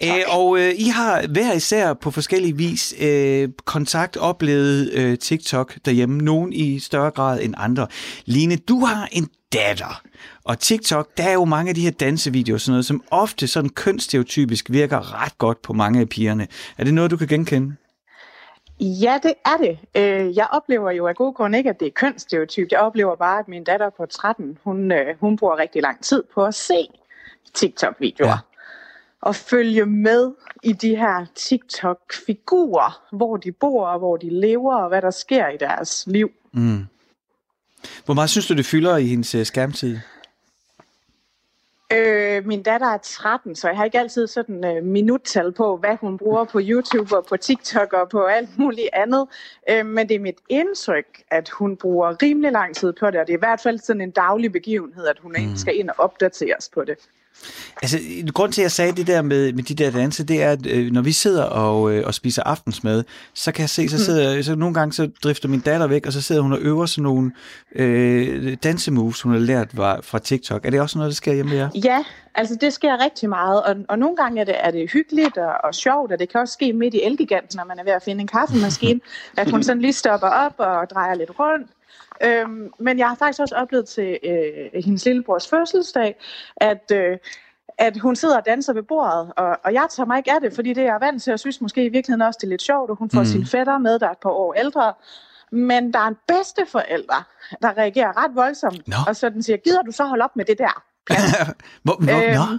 Æ, 0.00 0.10
og 0.28 0.58
øh, 0.58 0.72
I 0.76 0.88
har 0.88 1.26
hver 1.32 1.52
især 1.52 1.94
på 1.94 2.10
forskellige 2.10 2.56
vis 2.56 2.94
øh, 3.00 3.48
kontakt 3.64 4.16
oplevet 4.16 4.92
øh, 4.92 5.18
TikTok 5.18 5.74
derhjemme, 5.84 6.18
nogen 6.18 6.52
i 6.52 6.78
større 6.78 7.10
grad 7.10 7.42
end 7.42 7.54
andre. 7.56 7.86
Line, 8.24 8.56
du 8.56 8.84
har 8.84 9.08
en 9.12 9.28
datter, 9.52 10.02
og 10.44 10.58
TikTok, 10.58 11.08
der 11.16 11.24
er 11.24 11.32
jo 11.32 11.44
mange 11.44 11.68
af 11.68 11.74
de 11.74 11.80
her 11.80 11.90
dansevideoer, 11.90 12.58
sådan 12.58 12.72
noget, 12.72 12.84
som 12.86 13.04
ofte 13.10 13.46
sådan 13.46 13.70
kønsstereotypisk 13.70 14.70
virker 14.70 15.22
ret 15.22 15.38
godt 15.38 15.62
på 15.62 15.72
mange 15.72 16.00
af 16.00 16.08
pigerne. 16.08 16.46
Er 16.78 16.84
det 16.84 16.94
noget, 16.94 17.10
du 17.10 17.16
kan 17.16 17.28
genkende? 17.28 17.76
Ja, 18.80 19.18
det 19.22 19.34
er 19.44 19.56
det. 19.56 19.78
Øh, 19.94 20.36
Jeg 20.36 20.46
oplever 20.52 20.90
jo 20.90 21.06
af 21.06 21.14
gode 21.14 21.32
grunde 21.32 21.58
ikke, 21.58 21.70
at 21.70 21.80
det 21.80 21.86
er 21.86 21.92
kønsstereotypt. 21.94 22.72
Jeg 22.72 22.80
oplever 22.80 23.16
bare, 23.16 23.38
at 23.38 23.48
min 23.48 23.64
datter 23.64 23.90
på 23.96 24.06
13, 24.06 24.58
hun, 24.64 24.92
øh, 24.92 25.06
hun 25.20 25.36
bruger 25.36 25.58
rigtig 25.58 25.82
lang 25.82 26.04
tid 26.04 26.22
på 26.34 26.44
at 26.44 26.54
se 26.54 26.88
TikTok-videoer. 27.54 28.28
Ja. 28.28 28.38
Og 29.20 29.34
følge 29.36 29.86
med 29.86 30.32
i 30.62 30.72
de 30.72 30.96
her 30.96 31.26
TikTok-figurer, 31.34 33.16
hvor 33.16 33.36
de 33.36 33.52
bor, 33.52 33.86
og 33.86 33.98
hvor 33.98 34.16
de 34.16 34.40
lever, 34.40 34.76
og 34.76 34.88
hvad 34.88 35.02
der 35.02 35.10
sker 35.10 35.48
i 35.48 35.56
deres 35.56 36.04
liv. 36.06 36.30
Mm. 36.52 36.84
Hvor 38.04 38.14
meget 38.14 38.30
synes 38.30 38.46
du, 38.46 38.54
det 38.54 38.66
fylder 38.66 38.96
i 38.96 39.06
hendes 39.06 39.34
øh, 39.34 39.46
skærmtid? 39.46 39.98
Øh, 41.92 42.46
min 42.46 42.62
datter 42.62 42.86
er 42.86 42.98
13, 43.02 43.56
så 43.56 43.68
jeg 43.68 43.76
har 43.76 43.84
ikke 43.84 43.98
altid 43.98 44.26
sådan 44.26 44.64
øh, 44.64 44.84
minuttal 44.84 45.52
på, 45.52 45.76
hvad 45.76 45.96
hun 46.00 46.18
bruger 46.18 46.44
på 46.44 46.60
YouTube 46.62 47.16
og 47.16 47.26
på 47.26 47.36
TikTok 47.36 47.92
og 47.92 48.08
på 48.08 48.24
alt 48.24 48.58
muligt 48.58 48.88
andet. 48.92 49.26
Øh, 49.70 49.86
men 49.86 50.08
det 50.08 50.14
er 50.14 50.20
mit 50.20 50.38
indtryk, 50.48 51.22
at 51.30 51.48
hun 51.48 51.76
bruger 51.76 52.22
rimelig 52.22 52.52
lang 52.52 52.76
tid 52.76 52.92
på 52.92 53.10
det, 53.10 53.20
og 53.20 53.26
det 53.26 53.32
er 53.32 53.38
i 53.38 53.46
hvert 53.46 53.60
fald 53.60 53.78
sådan 53.78 54.00
en 54.00 54.10
daglig 54.10 54.52
begivenhed, 54.52 55.06
at 55.06 55.18
hun 55.18 55.36
mm. 55.38 55.56
skal 55.56 55.78
ind 55.78 55.90
og 55.90 55.94
opdateres 55.98 56.70
på 56.74 56.84
det. 56.84 56.96
Altså, 57.82 57.98
grund 58.34 58.52
til, 58.52 58.60
at 58.60 58.62
jeg 58.62 58.72
sagde 58.72 58.92
det 58.92 59.06
der 59.06 59.22
med, 59.22 59.52
med 59.52 59.62
de 59.62 59.74
der 59.74 59.90
danse, 59.90 60.24
det 60.24 60.42
er, 60.42 60.50
at 60.50 60.66
øh, 60.66 60.92
når 60.92 61.02
vi 61.02 61.12
sidder 61.12 61.44
og, 61.44 61.92
øh, 61.92 62.06
og 62.06 62.14
spiser 62.14 62.42
aftensmad, 62.42 63.04
så 63.34 63.52
kan 63.52 63.60
jeg 63.60 63.70
se, 63.70 63.88
så 63.88 64.04
sidder 64.04 64.42
så 64.42 64.54
nogle 64.54 64.74
gange 64.74 64.92
så 64.92 65.10
drifter 65.22 65.48
min 65.48 65.60
datter 65.60 65.86
væk, 65.86 66.06
og 66.06 66.12
så 66.12 66.22
sidder 66.22 66.42
hun 66.42 66.52
og 66.52 66.58
øver 66.60 66.86
sådan 66.86 67.02
nogle 67.02 67.32
øh, 67.74 68.56
dansemoves, 68.62 69.22
hun 69.22 69.32
har 69.32 69.38
lært 69.38 69.76
var, 69.76 70.00
fra 70.02 70.18
TikTok. 70.18 70.66
Er 70.66 70.70
det 70.70 70.80
også 70.80 70.98
noget, 70.98 71.10
der 71.10 71.14
sker 71.14 71.32
hjemme 71.32 71.54
jer? 71.54 71.68
Ja, 71.84 72.04
altså 72.34 72.56
det 72.60 72.72
sker 72.72 73.04
rigtig 73.04 73.28
meget, 73.28 73.62
og, 73.62 73.76
og 73.88 73.98
nogle 73.98 74.16
gange 74.16 74.40
er 74.40 74.44
det, 74.44 74.54
er 74.58 74.70
det 74.70 74.90
hyggeligt 74.90 75.38
og, 75.38 75.52
og 75.64 75.74
sjovt, 75.74 76.12
og 76.12 76.18
det 76.18 76.28
kan 76.28 76.40
også 76.40 76.52
ske 76.52 76.72
midt 76.72 76.94
i 76.94 77.02
Elgiganten, 77.02 77.56
når 77.56 77.64
man 77.64 77.78
er 77.78 77.84
ved 77.84 77.92
at 77.92 78.02
finde 78.02 78.20
en 78.20 78.26
kaffemaskine, 78.26 79.00
at 79.36 79.50
hun 79.50 79.62
sådan 79.62 79.82
lige 79.82 79.92
stopper 79.92 80.28
op 80.28 80.54
og 80.58 80.90
drejer 80.90 81.14
lidt 81.14 81.30
rundt. 81.38 81.70
Øhm, 82.22 82.70
men 82.78 82.98
jeg 82.98 83.08
har 83.08 83.14
faktisk 83.14 83.40
også 83.40 83.54
oplevet 83.54 83.88
til 83.88 84.18
øh, 84.24 84.82
hendes 84.84 85.04
lillebrors 85.04 85.48
fødselsdag, 85.48 86.16
at, 86.56 86.92
øh, 86.92 87.18
at 87.78 87.98
hun 87.98 88.16
sidder 88.16 88.36
og 88.36 88.46
danser 88.46 88.72
ved 88.72 88.82
bordet, 88.82 89.32
og, 89.36 89.58
og 89.64 89.72
jeg 89.72 89.86
tager 89.90 90.06
mig 90.06 90.18
ikke 90.18 90.32
af 90.32 90.40
det, 90.40 90.52
fordi 90.54 90.72
det 90.72 90.82
er 90.82 90.92
jeg 90.92 91.00
vant 91.00 91.22
til, 91.22 91.32
og 91.32 91.40
synes 91.40 91.60
måske 91.60 91.84
i 91.84 91.88
virkeligheden 91.88 92.22
også, 92.22 92.38
det 92.40 92.46
er 92.46 92.50
lidt 92.50 92.62
sjovt, 92.62 92.90
og 92.90 92.96
hun 92.96 93.10
får 93.10 93.20
mm. 93.20 93.26
sine 93.26 93.46
fætter 93.46 93.78
med, 93.78 93.98
der 93.98 94.06
er 94.06 94.10
et 94.10 94.18
par 94.22 94.30
år 94.30 94.54
ældre. 94.54 94.92
Men 95.52 95.92
der 95.92 95.98
er 95.98 96.06
en 96.06 96.16
bedsteforælder, 96.28 97.28
der 97.62 97.76
reagerer 97.76 98.24
ret 98.24 98.34
voldsomt, 98.34 98.88
Nå. 98.88 98.96
og 99.08 99.16
så 99.16 99.28
den 99.28 99.42
siger, 99.42 99.56
gider 99.56 99.82
du 99.82 99.92
så 99.92 100.04
holde 100.04 100.24
op 100.24 100.36
med 100.36 100.44
det 100.44 100.58
der? 100.58 100.82
hvor, 101.84 101.96
hvor, 102.04 102.12
Øhm, 102.12 102.34
nå? 102.34 102.58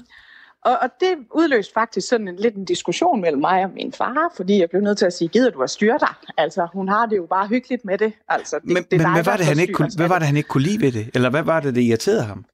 Og, 0.65 0.77
og 0.81 0.89
det 0.99 1.15
udløste 1.31 1.73
faktisk 1.73 2.07
sådan 2.07 2.27
en, 2.27 2.35
lidt 2.35 2.55
en 2.55 2.65
diskussion 2.65 3.21
mellem 3.21 3.41
mig 3.41 3.63
og 3.63 3.69
min 3.69 3.93
far, 3.93 4.33
fordi 4.35 4.59
jeg 4.59 4.69
blev 4.69 4.81
nødt 4.81 4.97
til 4.97 5.05
at 5.05 5.13
sige, 5.13 5.27
gider 5.27 5.49
du 5.49 5.61
at 5.63 5.69
styre 5.69 5.97
dig? 5.99 6.13
Altså, 6.37 6.67
hun 6.73 6.87
har 6.89 7.05
det 7.05 7.17
jo 7.17 7.25
bare 7.25 7.47
hyggeligt 7.47 7.85
med 7.85 7.97
det. 7.97 8.13
Altså, 8.29 8.55
det, 8.59 8.65
Men, 8.65 8.75
det 8.75 8.91
men 8.91 8.99
dig, 8.99 9.11
hvad, 9.13 9.23
var 9.23 9.31
der 9.31 9.37
det, 9.37 9.45
han 9.45 9.59
ikke 9.59 9.73
kunne, 9.73 9.89
hvad 9.97 10.07
var 10.07 10.19
det, 10.19 10.27
han 10.27 10.37
ikke 10.37 10.49
kunne 10.49 10.63
lide 10.63 10.81
ved 10.81 10.91
det? 10.91 11.09
Eller 11.13 11.29
hvad 11.29 11.43
var 11.43 11.59
det, 11.59 11.75
det 11.75 11.81
irriterede 11.81 12.23
ham? 12.23 12.45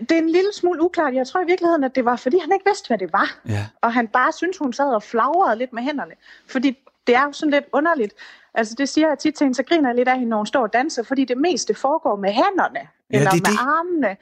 Det 0.00 0.12
er 0.12 0.18
en 0.18 0.30
lille 0.30 0.52
smule 0.52 0.82
uklart. 0.82 1.14
Jeg 1.14 1.26
tror 1.26 1.40
i 1.40 1.46
virkeligheden, 1.46 1.84
at 1.84 1.94
det 1.94 2.04
var, 2.04 2.16
fordi 2.16 2.38
han 2.38 2.52
ikke 2.52 2.64
vidste, 2.66 2.88
hvad 2.88 2.98
det 2.98 3.12
var. 3.12 3.38
Ja. 3.48 3.66
Og 3.82 3.92
han 3.94 4.08
bare 4.08 4.32
syntes, 4.32 4.58
hun 4.58 4.72
sad 4.72 4.94
og 4.94 5.02
flagrede 5.02 5.58
lidt 5.58 5.72
med 5.72 5.82
hænderne. 5.82 6.12
Fordi 6.48 6.78
det 7.06 7.14
er 7.14 7.24
jo 7.24 7.32
sådan 7.32 7.50
lidt 7.50 7.64
underligt. 7.72 8.14
Altså 8.54 8.74
det 8.78 8.88
siger 8.88 9.08
jeg 9.08 9.18
tit 9.18 9.34
til 9.34 9.44
hende, 9.44 9.56
så 9.56 9.62
griner 9.62 9.88
jeg 9.88 9.96
lidt 9.96 10.08
af 10.08 10.14
hende, 10.14 10.30
når 10.30 10.36
hun 10.36 10.46
står 10.46 10.62
og 10.62 10.72
danser, 10.72 11.02
fordi 11.02 11.24
det 11.24 11.38
meste 11.38 11.74
foregår 11.74 12.16
med 12.16 12.30
hænderne, 12.32 12.78
Ja, 13.12 13.18
eller 13.18 13.30
det 13.30 13.42
med 13.42 13.50
det. 13.50 13.58
armene. 13.60 14.16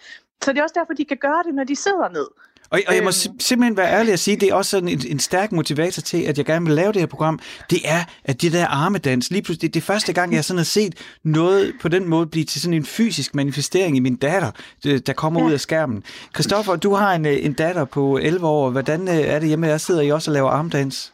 Så 0.45 0.53
det 0.53 0.59
er 0.59 0.63
også 0.63 0.75
derfor, 0.79 0.93
de 0.93 1.05
kan 1.05 1.17
gøre 1.17 1.43
det, 1.47 1.55
når 1.55 1.65
de 1.65 1.77
sidder 1.77 2.09
ned. 2.09 2.27
Og, 2.71 2.81
og 2.89 2.95
jeg 2.95 3.03
må 3.03 3.09
Øhm. 3.09 3.13
sim- 3.15 3.37
simpelthen 3.41 3.77
være 3.77 3.93
ærlig 3.93 4.13
at 4.13 4.19
sige, 4.19 4.37
det 4.37 4.49
er 4.49 4.55
også 4.55 4.71
sådan 4.71 4.89
en, 4.89 5.03
en 5.09 5.19
stærk 5.19 5.53
motivator 5.53 6.01
til, 6.03 6.23
at 6.23 6.39
jeg 6.39 6.45
gerne 6.47 6.67
vil 6.67 6.75
lave 6.75 6.93
det 6.93 7.01
her 7.03 7.07
program, 7.07 7.39
det 7.71 7.79
er, 7.85 8.05
at 8.25 8.43
det 8.43 8.53
der 8.53 8.67
armedans, 8.67 9.31
lige 9.31 9.43
pludselig, 9.43 9.63
det, 9.63 9.75
det 9.75 9.81
er 9.81 9.85
første 9.85 10.13
gang, 10.13 10.35
jeg 10.35 10.45
sådan 10.45 10.59
har 10.59 10.65
set 10.65 10.95
noget 11.25 11.73
på 11.83 11.89
den 11.89 12.09
måde 12.09 12.27
blive 12.27 12.45
til 12.45 12.61
sådan 12.61 12.75
en 12.75 12.85
fysisk 12.85 13.35
manifestering 13.35 13.97
i 13.97 14.01
min 14.01 14.17
datter, 14.17 14.51
det- 14.85 15.07
der 15.07 15.13
kommer 15.13 15.41
ja. 15.41 15.47
ud 15.47 15.53
af 15.53 15.61
skærmen. 15.61 16.03
Christoffer, 16.35 16.77
du 16.77 16.95
har 16.95 17.15
en, 17.15 17.27
øh, 17.27 17.45
en 17.45 17.53
datter 17.53 17.85
på 17.85 18.19
11 18.23 18.47
år. 18.47 18.71
Hvordan 18.71 19.09
øh, 19.09 19.15
er 19.17 19.39
det 19.39 19.49
hjemme? 19.49 19.67
Jeg 19.67 19.81
sidder 19.81 20.01
I 20.01 20.11
også 20.13 20.31
og 20.31 20.33
laver 20.35 20.51
armdans? 20.51 21.13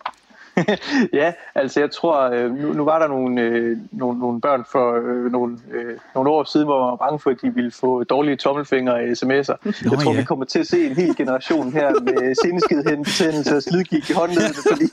ja, 1.20 1.32
altså 1.54 1.80
jeg 1.80 1.90
tror, 1.90 2.20
øh, 2.20 2.54
nu, 2.54 2.72
nu 2.72 2.84
var 2.84 2.98
der 2.98 3.08
nogle, 3.08 3.40
øh, 3.40 3.78
nogle, 3.92 4.18
nogle 4.18 4.40
børn 4.40 4.64
for 4.72 4.94
øh, 4.94 5.32
nogle, 5.32 5.58
øh, 5.72 5.96
nogle 6.14 6.30
år 6.30 6.44
siden, 6.44 6.66
hvor 6.66 6.80
man 6.80 6.90
var 6.90 6.96
bange 6.96 7.18
for, 7.18 7.30
at 7.30 7.36
de 7.42 7.54
ville 7.54 7.70
få 7.70 8.04
dårlige 8.04 8.36
tommelfingre 8.36 9.00
af 9.00 9.12
sms'er. 9.12 9.56
jeg 9.90 9.98
tror, 10.02 10.12
ja. 10.12 10.18
vi 10.18 10.24
kommer 10.24 10.44
til 10.44 10.58
at 10.58 10.66
se 10.66 10.86
en 10.86 10.96
hel 10.96 11.16
generation 11.16 11.72
her 11.72 11.90
med 12.00 12.34
sindeskidhedbetændelse 12.44 13.56
og 13.56 13.62
slidgik 13.62 14.10
i 14.10 14.12
håndledene, 14.12 14.54
fordi 14.70 14.84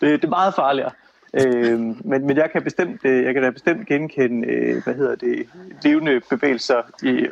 det, 0.00 0.22
det 0.22 0.24
er 0.24 0.28
meget 0.28 0.54
farligere. 0.54 0.90
Øh, 1.34 1.80
men, 1.80 2.26
men 2.26 2.36
jeg 2.36 2.50
kan 2.52 2.62
bestemt, 2.62 3.00
øh, 3.04 3.24
jeg 3.24 3.34
kan 3.34 3.42
da 3.42 3.50
bestemt 3.50 3.86
genkende, 3.86 4.48
øh, 4.48 4.84
hvad 4.84 4.94
hedder 4.94 5.14
det, 5.14 5.46
levende 5.82 6.20
bevægelser 6.30 6.82
i, 7.02 7.26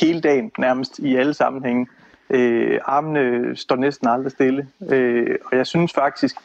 hele 0.00 0.20
dagen, 0.20 0.52
nærmest 0.58 0.98
i 0.98 1.16
alle 1.16 1.34
sammenhænge. 1.34 1.86
Øh, 2.30 2.78
armene 2.84 3.56
står 3.56 3.76
næsten 3.76 4.08
aldrig 4.08 4.32
stille, 4.32 4.66
øh, 4.90 5.36
og 5.50 5.56
jeg 5.56 5.66
synes 5.66 5.92
faktisk, 5.92 6.36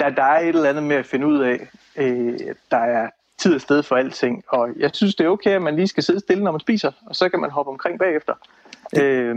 der, 0.00 0.10
der 0.10 0.22
er 0.22 0.40
et 0.40 0.48
eller 0.48 0.68
andet 0.68 0.82
med 0.84 0.96
at 0.96 1.06
finde 1.06 1.26
ud 1.26 1.38
af, 1.40 1.68
øh, 1.96 2.38
der 2.70 2.76
er 2.76 3.08
tid 3.38 3.54
og 3.54 3.60
sted 3.60 3.82
for 3.82 3.96
alting, 3.96 4.44
og 4.48 4.68
jeg 4.78 4.90
synes, 4.92 5.14
det 5.14 5.26
er 5.26 5.30
okay, 5.30 5.50
at 5.50 5.62
man 5.62 5.76
lige 5.76 5.88
skal 5.88 6.02
sidde 6.02 6.20
stille, 6.20 6.44
når 6.44 6.52
man 6.52 6.60
spiser, 6.60 6.92
og 7.06 7.16
så 7.16 7.28
kan 7.28 7.40
man 7.40 7.50
hoppe 7.50 7.70
omkring 7.72 7.98
bagefter. 7.98 8.32
Øh, 8.96 9.36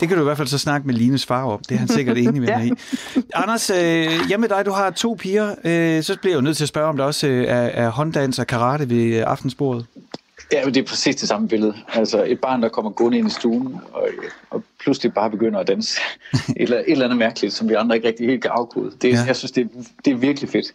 Det 0.00 0.08
kan 0.08 0.16
du 0.16 0.22
i 0.22 0.24
hvert 0.24 0.36
fald 0.36 0.48
så 0.48 0.58
snakke 0.58 0.86
med 0.86 0.94
Lines 0.94 1.26
far 1.26 1.44
om. 1.44 1.58
Det 1.68 1.74
er 1.74 1.78
han 1.78 1.88
sikkert 1.88 2.18
enig 2.18 2.40
med 2.42 2.48
mig 2.56 2.66
i. 2.66 2.72
Anders, 3.34 3.70
øh, 3.70 4.06
hjemme 4.28 4.40
med 4.40 4.48
dig, 4.48 4.66
du 4.66 4.70
har 4.70 4.90
to 4.90 5.16
piger. 5.20 5.48
Øh, 5.64 6.02
så 6.02 6.18
bliver 6.20 6.32
jeg 6.34 6.36
jo 6.36 6.44
nødt 6.44 6.56
til 6.56 6.64
at 6.64 6.68
spørge, 6.68 6.86
om 6.88 6.96
der 6.96 7.04
også 7.04 7.26
øh, 7.26 7.44
er, 7.44 7.54
er 7.54 7.88
hånddans 7.90 8.38
og 8.38 8.46
karate 8.46 8.90
ved 8.90 9.16
øh, 9.16 9.22
aftensbordet. 9.26 9.86
Ja, 10.52 10.64
men 10.64 10.74
det 10.74 10.80
er 10.82 10.86
præcis 10.86 11.16
det 11.16 11.28
samme 11.28 11.48
billede. 11.48 11.74
Altså 11.94 12.24
et 12.24 12.40
barn, 12.40 12.62
der 12.62 12.68
kommer 12.68 12.90
gående 12.90 13.18
ind 13.18 13.26
i 13.26 13.30
stuen, 13.30 13.80
og, 13.92 14.08
og 14.49 14.49
pludselig 14.80 15.14
bare 15.14 15.30
begynder 15.30 15.58
at 15.58 15.66
danse. 15.68 16.00
Et 16.34 16.40
eller, 16.56 16.78
et 16.78 16.84
eller 16.88 17.04
andet 17.04 17.18
mærkeligt, 17.18 17.54
som 17.54 17.68
vi 17.68 17.74
andre 17.74 17.96
ikke 17.96 18.08
rigtig 18.08 18.26
helt 18.26 18.42
kan 18.42 18.50
afkode. 18.54 18.92
Det, 19.02 19.12
Ja. 19.12 19.24
Jeg 19.26 19.36
synes, 19.36 19.52
det, 19.52 19.68
det 20.04 20.10
er 20.10 20.16
virkelig 20.16 20.50
fedt. 20.50 20.74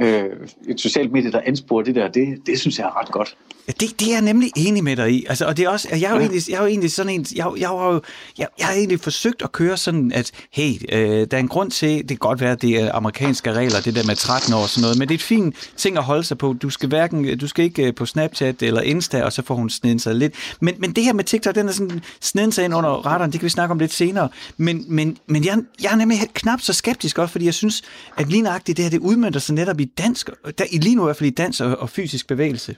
Øh, 0.00 0.30
et 0.68 0.80
socialt 0.80 1.12
medie, 1.12 1.32
der 1.32 1.40
ansporer 1.46 1.82
det 1.82 1.94
der, 1.94 2.08
det, 2.08 2.46
det 2.46 2.60
synes 2.60 2.78
jeg 2.78 2.84
er 2.84 3.00
ret 3.00 3.08
godt. 3.08 3.36
Det, 3.66 4.00
det 4.00 4.08
er 4.08 4.12
jeg 4.12 4.22
nemlig 4.22 4.50
enig 4.56 4.84
med 4.84 4.96
dig 4.96 5.12
i. 5.12 5.26
Altså, 5.28 5.44
og 5.44 5.56
det 5.56 5.64
er 5.64 5.68
også, 5.68 5.88
jeg 5.90 6.02
er 6.02 6.10
jo, 6.10 6.16
ja. 6.16 6.20
egentlig, 6.20 6.50
jeg 6.50 6.56
er 6.56 6.60
jo 6.60 6.66
egentlig 6.66 6.92
sådan 6.92 7.12
en, 7.12 7.26
jeg, 7.34 7.46
jeg, 7.58 7.68
har 7.68 7.92
jo, 7.92 8.02
jeg, 8.38 8.48
jeg 8.58 8.66
har 8.66 8.74
egentlig 8.74 9.00
forsøgt 9.00 9.42
at 9.42 9.52
køre 9.52 9.76
sådan, 9.76 10.12
at 10.12 10.30
hey, 10.50 10.72
øh, 10.92 11.26
der 11.30 11.36
er 11.36 11.38
en 11.38 11.48
grund 11.48 11.70
til, 11.70 11.98
det 11.98 12.08
kan 12.08 12.16
godt 12.16 12.40
være, 12.40 12.52
at 12.52 12.62
det 12.62 12.80
er 12.80 12.92
amerikanske 12.94 13.52
regler, 13.52 13.80
det 13.80 13.94
der 13.94 14.06
med 14.06 14.16
13 14.16 14.54
år 14.54 14.58
og 14.58 14.68
sådan 14.68 14.82
noget, 14.82 14.98
men 14.98 15.08
det 15.08 15.14
er 15.14 15.18
et 15.18 15.22
fint 15.22 15.54
ting 15.76 15.96
at 15.98 16.04
holde 16.04 16.24
sig 16.24 16.38
på. 16.38 16.52
Du 16.62 16.70
skal 16.70 16.88
hverken, 16.88 17.38
du 17.38 17.48
skal 17.48 17.64
ikke 17.64 17.86
øh, 17.86 17.94
på 17.94 18.06
Snapchat 18.06 18.62
eller 18.62 18.80
Insta, 18.80 19.22
og 19.22 19.32
så 19.32 19.42
får 19.42 19.54
hun 19.54 19.70
snedet 19.70 20.02
sig 20.02 20.14
lidt. 20.14 20.34
Men, 20.60 20.74
men 20.78 20.92
det 20.92 21.04
her 21.04 21.12
med 21.12 21.24
TikTok, 21.24 21.54
den 21.54 21.68
er 21.68 21.72
sådan 21.72 22.00
snedet 22.20 22.54
sig 22.54 22.64
ind 22.64 22.74
under 22.74 22.90
radaren, 22.90 23.32
det 23.32 23.40
kan 23.40 23.44
vi 23.44 23.50
snakke 23.50 23.72
om 23.72 23.78
lidt 23.78 23.92
senere. 23.92 24.28
Men, 24.56 24.84
men, 24.88 25.18
men 25.26 25.44
jeg, 25.44 25.58
jeg 25.82 25.92
er 25.92 25.96
nemlig 25.96 26.18
knap 26.34 26.60
så 26.60 26.72
skeptisk 26.72 27.18
også, 27.18 27.32
fordi 27.32 27.44
jeg 27.44 27.54
synes, 27.54 27.82
at 28.16 28.28
lige 28.28 28.42
nøjagtigt 28.42 28.76
det 28.76 28.84
her, 28.84 28.90
det 28.90 28.98
udmønter 28.98 29.40
sig 29.40 29.54
netop 29.54 29.80
i 29.80 29.84
dansk, 29.84 30.30
der, 30.58 30.64
i 30.70 30.78
lige 30.78 30.94
nu 30.94 31.02
i 31.02 31.04
hvert 31.04 31.16
fald 31.16 31.30
i 31.30 31.34
dans 31.34 31.60
og, 31.60 31.78
og 31.78 31.90
fysisk 31.90 32.26
bevægelse. 32.26 32.76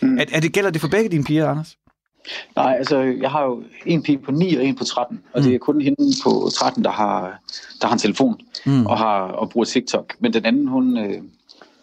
Mm. 0.00 0.18
Er, 0.18 0.24
er 0.32 0.40
det, 0.40 0.52
gælder 0.52 0.70
det 0.70 0.80
for 0.80 0.88
begge 0.88 1.10
dine 1.10 1.24
piger, 1.24 1.50
Anders? 1.50 1.76
Nej, 2.56 2.74
altså 2.78 2.98
jeg 2.98 3.30
har 3.30 3.44
jo 3.44 3.62
en 3.86 4.02
pige 4.02 4.18
på 4.18 4.32
9 4.32 4.56
og 4.56 4.64
en 4.64 4.76
på 4.76 4.84
13, 4.84 5.20
og 5.32 5.40
mm. 5.40 5.46
det 5.46 5.54
er 5.54 5.58
kun 5.58 5.80
hende 5.80 6.12
på 6.24 6.50
13, 6.54 6.84
der 6.84 6.90
har, 6.90 7.40
der 7.80 7.86
har 7.86 7.92
en 7.92 7.98
telefon 7.98 8.40
mm. 8.66 8.86
og, 8.86 8.98
har, 8.98 9.20
og 9.20 9.50
bruger 9.50 9.64
TikTok. 9.64 10.14
Men 10.18 10.32
den 10.32 10.44
anden, 10.44 10.68
hun, 10.68 10.98
øh, 10.98 11.22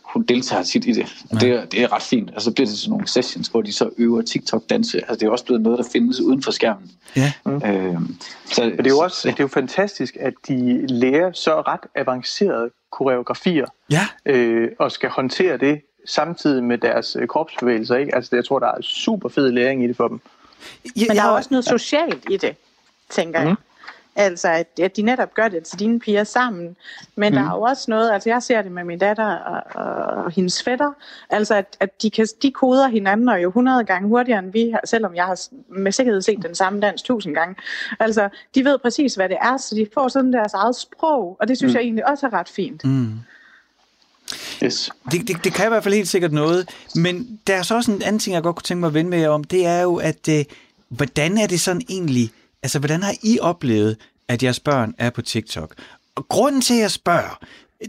hun 0.03 0.23
deltager 0.23 0.63
tit 0.63 0.85
i 0.85 0.91
det, 0.91 1.05
og 1.31 1.41
det, 1.41 1.49
er, 1.49 1.65
det 1.65 1.81
er 1.81 1.93
ret 1.93 2.01
fint. 2.01 2.31
Og 2.35 2.41
så 2.41 2.51
bliver 2.51 2.67
det 2.67 2.77
sådan 2.77 2.91
nogle 2.91 3.07
sessions, 3.07 3.47
hvor 3.47 3.61
de 3.61 3.73
så 3.73 3.89
øver 3.97 4.21
TikTok-danse. 4.21 4.97
Altså 4.97 5.15
det 5.15 5.23
er 5.23 5.29
også 5.29 5.45
blevet 5.45 5.61
noget, 5.61 5.79
der 5.79 5.85
findes 5.91 6.21
uden 6.21 6.43
for 6.43 6.51
skærmen. 6.51 6.91
Ja. 7.15 7.33
Øh, 7.45 7.99
så, 8.45 8.63
det 8.63 8.87
er 8.87 8.89
jo 8.89 8.99
også 8.99 9.27
det 9.27 9.39
er 9.39 9.43
jo 9.43 9.47
fantastisk, 9.47 10.17
at 10.19 10.33
de 10.47 10.87
lærer 10.87 11.31
så 11.31 11.61
ret 11.61 11.85
avancerede 11.95 12.69
koreografier, 12.91 13.65
Ja. 13.91 14.07
øh, 14.25 14.69
og 14.79 14.91
skal 14.91 15.09
håndtere 15.09 15.57
det 15.57 15.81
samtidig 16.05 16.63
med 16.63 16.77
deres 16.77 17.17
øh, 17.19 17.27
kropsbevægelser. 17.27 17.95
Ikke? 17.95 18.15
Altså, 18.15 18.35
jeg 18.35 18.45
tror, 18.45 18.59
der 18.59 18.67
er 18.67 18.81
super 18.81 19.29
fed 19.29 19.51
læring 19.51 19.83
i 19.83 19.87
det 19.87 19.97
for 19.97 20.07
dem. 20.07 20.19
ja 20.95 21.05
Men 21.07 21.17
der 21.17 21.23
er 21.23 21.29
også 21.29 21.49
noget 21.51 21.65
socialt 21.65 22.25
i 22.29 22.37
det, 22.37 22.55
tænker 23.09 23.41
mm. 23.41 23.47
jeg. 23.47 23.55
Altså, 24.15 24.47
at, 24.47 24.79
at 24.81 24.97
de 24.97 25.01
netop 25.01 25.33
gør 25.33 25.47
det 25.47 25.63
til 25.63 25.79
dine 25.79 25.99
piger 25.99 26.23
sammen. 26.23 26.75
Men 27.15 27.33
mm. 27.33 27.39
der 27.39 27.49
er 27.49 27.55
jo 27.55 27.61
også 27.61 27.85
noget, 27.91 28.11
altså 28.11 28.29
jeg 28.29 28.43
ser 28.43 28.61
det 28.61 28.71
med 28.71 28.83
min 28.83 28.99
datter 28.99 29.35
og, 29.35 29.61
og, 29.75 30.23
og 30.23 30.31
hendes 30.31 30.63
fætter, 30.63 30.91
altså 31.29 31.55
at, 31.55 31.77
at 31.79 32.01
de, 32.01 32.09
kan, 32.09 32.27
de 32.41 32.51
koder 32.51 32.87
hinanden 32.87 33.29
og 33.29 33.43
jo 33.43 33.47
100 33.47 33.83
gange 33.83 34.09
hurtigere 34.09 34.39
end 34.39 34.51
vi, 34.51 34.75
selvom 34.85 35.15
jeg 35.15 35.25
har 35.25 35.47
med 35.67 35.91
sikkerhed 35.91 36.21
set 36.21 36.43
den 36.43 36.55
samme 36.55 36.79
dans 36.81 37.01
tusind 37.01 37.35
gange. 37.35 37.55
Altså, 37.99 38.29
de 38.55 38.65
ved 38.65 38.77
præcis, 38.77 39.15
hvad 39.15 39.29
det 39.29 39.37
er, 39.41 39.57
så 39.57 39.75
de 39.75 39.87
får 39.93 40.07
sådan 40.07 40.33
deres 40.33 40.53
eget 40.53 40.75
sprog, 40.75 41.37
og 41.39 41.47
det 41.47 41.57
synes 41.57 41.73
mm. 41.73 41.75
jeg 41.75 41.83
egentlig 41.83 42.07
også 42.07 42.25
er 42.25 42.33
ret 42.33 42.49
fint. 42.49 42.85
Mm 42.85 43.13
yes. 44.63 44.89
Det, 45.11 45.27
det, 45.27 45.43
det 45.43 45.53
kan 45.53 45.65
i 45.65 45.69
hvert 45.69 45.83
fald 45.83 45.93
helt 45.93 46.07
sikkert 46.07 46.31
noget, 46.31 46.69
men 46.95 47.39
der 47.47 47.55
er 47.55 47.61
så 47.61 47.75
også 47.75 47.91
en 47.91 48.01
anden 48.01 48.19
ting, 48.19 48.33
jeg 48.33 48.43
godt 48.43 48.55
kunne 48.55 48.63
tænke 48.63 48.79
mig 48.79 48.87
at 48.87 48.93
vende 48.93 49.09
med 49.09 49.19
jer 49.19 49.29
om, 49.29 49.43
det 49.43 49.65
er 49.65 49.81
jo, 49.81 49.95
at 49.95 50.27
øh, 50.29 50.45
hvordan 50.89 51.37
er 51.37 51.47
det 51.47 51.61
sådan 51.61 51.81
egentlig, 51.89 52.31
altså 52.63 52.79
hvordan 52.79 53.03
har 53.03 53.15
I 53.23 53.39
oplevet, 53.39 53.97
at 54.27 54.43
jeres 54.43 54.59
børn 54.59 54.95
er 54.97 55.09
på 55.09 55.21
TikTok? 55.21 55.75
Og 56.15 56.27
grunden 56.27 56.61
til, 56.61 56.73
at 56.73 56.79
jeg 56.79 56.91
spørger, 56.91 57.39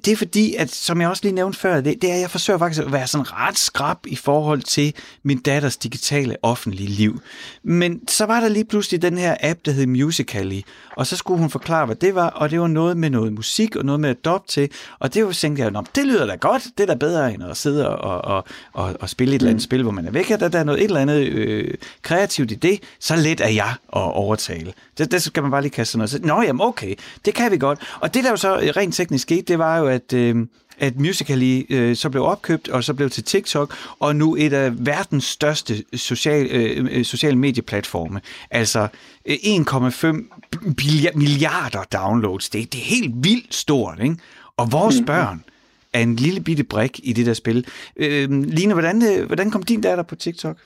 det 0.05 0.09
er 0.09 0.16
fordi, 0.16 0.55
at 0.55 0.70
som 0.70 1.00
jeg 1.00 1.09
også 1.09 1.22
lige 1.22 1.35
nævnte 1.35 1.59
før, 1.59 1.81
det, 1.81 2.02
det 2.02 2.11
er, 2.11 2.14
at 2.14 2.20
jeg 2.20 2.31
forsøger 2.31 2.59
faktisk 2.59 2.83
at 2.83 2.92
være 2.92 3.07
sådan 3.07 3.33
ret 3.33 3.59
skrab 3.59 3.96
i 4.07 4.16
forhold 4.16 4.62
til 4.62 4.94
min 5.22 5.38
datters 5.38 5.76
digitale 5.76 6.37
offentlige 6.42 6.88
liv. 6.88 7.20
Men 7.62 8.09
så 8.09 8.26
var 8.26 8.40
der 8.40 8.48
lige 8.48 8.64
pludselig 8.64 9.02
den 9.02 9.18
her 9.18 9.37
app, 9.40 9.61
der 9.64 9.72
hed 9.72 9.87
Musical.ly, 9.87 10.61
og 10.96 11.07
så 11.07 11.16
skulle 11.16 11.40
hun 11.40 11.50
forklare, 11.50 11.87
hvad 11.87 11.96
det 11.96 12.14
var, 12.14 12.28
og 12.28 12.50
det 12.50 12.61
var 12.61 12.66
noget 12.66 12.96
med 12.96 13.11
noget 13.11 13.33
musik 13.33 13.76
og 13.76 13.85
noget 13.85 14.00
med 14.00 14.11
at 14.11 14.24
doppe 14.24 14.48
til, 14.48 14.68
og 14.98 15.14
det 15.14 15.26
var 15.26 15.33
tænkte 15.33 15.62
jeg, 15.62 15.72
det 15.94 16.07
lyder 16.07 16.26
da 16.26 16.35
godt, 16.35 16.62
det 16.78 16.83
er 16.83 16.87
da 16.87 16.94
bedre 16.94 17.35
end 17.35 17.44
at 17.44 17.57
sidde 17.57 17.88
og, 17.98 18.24
og, 18.24 18.44
og, 18.72 18.96
og 19.00 19.09
spille 19.09 19.35
et 19.35 19.38
eller 19.38 19.50
andet 19.50 19.62
spil, 19.62 19.83
hvor 19.83 19.92
man 19.92 20.07
er 20.07 20.11
væk, 20.11 20.28
der, 20.28 20.48
der 20.48 20.59
er 20.59 20.64
noget, 20.64 20.81
et 20.81 20.85
eller 20.85 21.00
andet 21.00 21.20
øh, 21.20 21.74
kreativt 22.02 22.50
i 22.50 22.55
det, 22.55 22.81
så 23.00 23.16
let 23.16 23.40
er 23.40 23.48
jeg 23.48 23.74
at 23.96 24.02
overtale. 24.12 24.72
Det, 24.98 25.12
det 25.12 25.22
skal 25.22 25.42
man 25.42 25.50
bare 25.50 25.62
lige 25.62 25.70
kaste 25.70 25.92
sådan 25.92 25.98
noget. 25.98 26.11
Så, 26.11 26.18
Nå 26.22 26.42
jamen 26.42 26.61
okay, 26.61 26.94
det 27.24 27.35
kan 27.35 27.50
vi 27.50 27.59
godt. 27.59 27.78
Og 28.00 28.14
det 28.14 28.24
der 28.24 28.31
jo 28.31 28.37
så 28.37 28.57
rent 28.57 28.94
teknisk 28.94 29.22
skete, 29.22 29.42
det 29.42 29.59
var 29.59 29.82
jo, 29.83 29.88
at, 29.88 30.12
øh, 30.12 30.47
at 30.79 31.01
Musical.ly 31.01 31.66
øh, 31.71 31.97
så 31.97 32.11
blev 32.11 32.25
opkøbt, 32.25 32.68
og 32.68 32.85
så 32.85 32.95
blev 32.95 33.11
til 33.11 33.25
TikTok, 33.25 33.75
og 33.99 34.16
nu 34.16 34.37
et 34.37 34.53
af 34.53 34.87
verdens 34.87 35.25
største 35.25 35.85
social, 35.95 36.47
øh, 36.51 36.88
øh 36.90 37.05
sociale 37.05 37.38
medieplatforme. 37.38 38.21
Altså 38.51 38.88
1,5 39.29 41.14
milliarder 41.14 41.83
downloads. 41.92 42.51
Det, 42.51 42.73
det 42.73 42.81
er 42.81 42.85
helt 42.85 43.14
vildt 43.16 43.55
stort, 43.55 43.99
ikke? 44.03 44.16
Og 44.57 44.73
vores 44.73 45.01
mm. 45.01 45.07
børn 45.07 45.45
er 45.92 46.01
en 46.01 46.16
lille 46.16 46.40
bitte 46.40 46.64
brik 46.64 47.01
i 47.03 47.12
det 47.12 47.27
der 47.27 47.35
spil. 47.35 47.66
Øh, 47.97 48.31
Line, 48.31 48.73
hvordan, 48.73 49.03
øh, 49.03 49.27
hvordan 49.27 49.51
kom 49.51 49.62
din 49.62 49.81
datter 49.81 50.05
på 50.05 50.14
TikTok? 50.14 50.57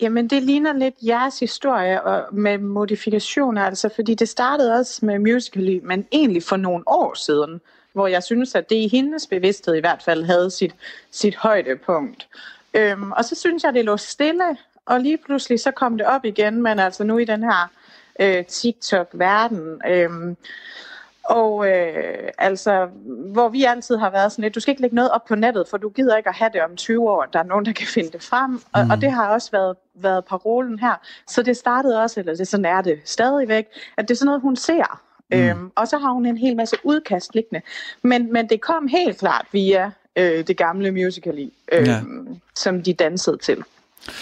Jamen, 0.00 0.28
det 0.28 0.42
ligner 0.42 0.72
lidt 0.72 0.94
jeres 1.02 1.38
historie 1.38 2.02
og 2.02 2.34
med 2.34 2.58
modifikationer, 2.58 3.62
altså, 3.62 3.88
fordi 3.94 4.14
det 4.14 4.28
startede 4.28 4.74
også 4.74 5.06
med 5.06 5.18
Musical.ly, 5.18 5.80
men 5.82 6.06
egentlig 6.12 6.42
for 6.42 6.56
nogle 6.56 6.84
år 6.86 7.14
siden, 7.14 7.60
hvor 7.98 8.06
jeg 8.06 8.22
synes, 8.22 8.54
at 8.54 8.70
det 8.70 8.76
i 8.76 8.88
hendes 8.88 9.26
bevidsthed 9.26 9.74
i 9.74 9.80
hvert 9.80 10.02
fald 10.02 10.24
havde 10.24 10.50
sit, 10.50 10.74
sit 11.10 11.36
højdepunkt. 11.36 12.28
Øhm, 12.74 13.12
og 13.12 13.24
så 13.24 13.34
synes 13.34 13.64
jeg, 13.64 13.74
det 13.74 13.84
lå 13.84 13.96
stille, 13.96 14.56
og 14.86 15.00
lige 15.00 15.18
pludselig 15.26 15.60
så 15.60 15.70
kom 15.70 15.98
det 15.98 16.06
op 16.06 16.24
igen, 16.24 16.62
men 16.62 16.78
altså 16.78 17.04
nu 17.04 17.18
i 17.18 17.24
den 17.24 17.42
her 17.42 17.70
øh, 18.20 18.44
TikTok-verden. 18.44 19.82
Øh, 19.88 20.10
og 21.24 21.68
øh, 21.68 22.28
altså, 22.38 22.88
hvor 23.32 23.48
vi 23.48 23.64
altid 23.64 23.96
har 23.96 24.10
været 24.10 24.32
sådan 24.32 24.42
lidt, 24.42 24.54
du 24.54 24.60
skal 24.60 24.72
ikke 24.72 24.82
lægge 24.82 24.96
noget 24.96 25.10
op 25.10 25.24
på 25.24 25.34
nettet, 25.34 25.68
for 25.68 25.76
du 25.76 25.88
gider 25.88 26.16
ikke 26.16 26.28
at 26.28 26.34
have 26.34 26.50
det 26.52 26.62
om 26.62 26.76
20 26.76 27.10
år, 27.10 27.24
der 27.32 27.38
er 27.38 27.42
nogen, 27.42 27.66
der 27.66 27.72
kan 27.72 27.86
finde 27.86 28.10
det 28.10 28.22
frem. 28.22 28.60
Og, 28.72 28.84
mm. 28.84 28.90
og 28.90 29.00
det 29.00 29.12
har 29.12 29.28
også 29.28 29.50
været, 29.50 29.76
været 29.94 30.24
parolen 30.24 30.78
her. 30.78 30.94
Så 31.26 31.42
det 31.42 31.56
startede 31.56 32.02
også, 32.02 32.20
eller 32.20 32.34
det 32.34 32.48
sådan 32.48 32.64
er 32.64 32.80
det 32.80 33.00
stadigvæk, 33.04 33.66
at 33.96 34.08
det 34.08 34.14
er 34.14 34.18
sådan 34.18 34.26
noget, 34.26 34.40
hun 34.40 34.56
ser. 34.56 35.00
Mm. 35.32 35.38
Øhm, 35.38 35.70
og 35.74 35.88
så 35.88 35.98
har 35.98 36.10
hun 36.10 36.26
en 36.26 36.38
hel 36.38 36.56
masse 36.56 36.76
udkast 36.84 37.34
liggende. 37.34 37.62
Men, 38.02 38.32
men 38.32 38.48
det 38.48 38.60
kom 38.60 38.88
helt 38.88 39.18
klart 39.18 39.46
via 39.52 39.90
øh, 40.16 40.46
det 40.46 40.56
gamle 40.56 40.90
musical 40.90 41.50
øh, 41.72 41.86
ja. 41.86 42.00
som 42.54 42.82
de 42.82 42.92
dansede 42.92 43.36
til. 43.36 43.64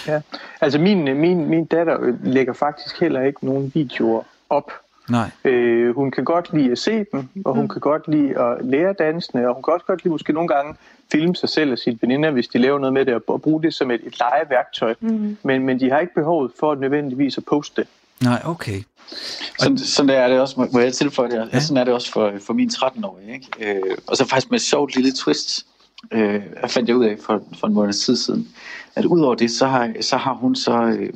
Ja, 0.06 0.20
altså 0.60 0.78
min, 0.78 1.18
min, 1.20 1.46
min 1.46 1.64
datter 1.64 2.14
lægger 2.24 2.52
faktisk 2.52 3.00
heller 3.00 3.22
ikke 3.22 3.46
nogen 3.46 3.72
videoer 3.74 4.22
op. 4.50 4.72
Nej. 5.10 5.30
Øh, 5.44 5.94
hun 5.94 6.10
kan 6.10 6.24
godt 6.24 6.52
lide 6.52 6.70
at 6.70 6.78
se 6.78 7.04
dem, 7.12 7.28
og 7.44 7.54
hun 7.54 7.64
mm. 7.64 7.68
kan 7.68 7.80
godt 7.80 8.08
lide 8.08 8.40
at 8.40 8.64
lære 8.64 8.92
dansene, 8.92 9.48
og 9.48 9.54
hun 9.54 9.62
kan 9.62 9.74
også 9.74 9.86
godt 9.86 10.04
lide 10.04 10.12
måske 10.12 10.32
nogle 10.32 10.48
gange 10.48 10.74
filme 11.12 11.36
sig 11.36 11.48
selv 11.48 11.72
og 11.72 11.78
sine 11.78 11.98
veninder, 12.00 12.30
hvis 12.30 12.48
de 12.48 12.58
laver 12.58 12.78
noget 12.78 12.92
med 12.92 13.04
det, 13.04 13.22
og 13.26 13.42
bruge 13.42 13.62
det 13.62 13.74
som 13.74 13.90
et, 13.90 14.00
et 14.06 14.18
legeværktøj. 14.18 14.94
Mm. 15.00 15.36
Men, 15.42 15.66
men 15.66 15.80
de 15.80 15.90
har 15.90 15.98
ikke 15.98 16.14
behovet 16.14 16.52
for 16.60 16.74
nødvendigvis 16.74 17.38
at 17.38 17.44
poste 17.44 17.80
det. 17.80 17.88
Nej, 18.22 18.42
okay. 18.44 18.82
Sådan, 19.58 19.78
sådan 19.78 20.10
er 20.10 20.28
det 20.28 20.40
også, 20.40 20.68
må 20.72 20.80
jeg 20.80 20.94
tilføje 20.94 21.30
det, 21.30 21.48
ja. 21.52 21.60
sådan 21.60 21.76
er 21.76 21.84
det 21.84 21.94
også 21.94 22.12
for, 22.12 22.32
for 22.40 22.52
min 22.52 22.70
13-årige. 22.74 23.34
Ikke? 23.34 23.78
Øh, 23.88 23.96
og 24.06 24.16
så 24.16 24.24
faktisk 24.24 24.50
med 24.50 24.58
et 24.58 24.64
sjovt 24.64 24.94
lille 24.94 25.12
twist, 25.12 25.66
øh, 26.12 26.42
jeg 26.62 26.70
fandt 26.70 26.88
jeg 26.88 26.96
ud 26.96 27.04
af 27.04 27.16
for, 27.20 27.42
for 27.60 27.66
en 27.66 27.74
måned 27.74 27.92
tid 27.92 28.16
siden, 28.16 28.48
at 28.94 29.04
udover 29.04 29.34
det, 29.34 29.50
så 29.50 29.66
har, 29.66 29.92
så 30.00 30.16
har 30.16 30.34
hun 30.34 30.56
så 30.56 30.82
øh, 30.82 31.12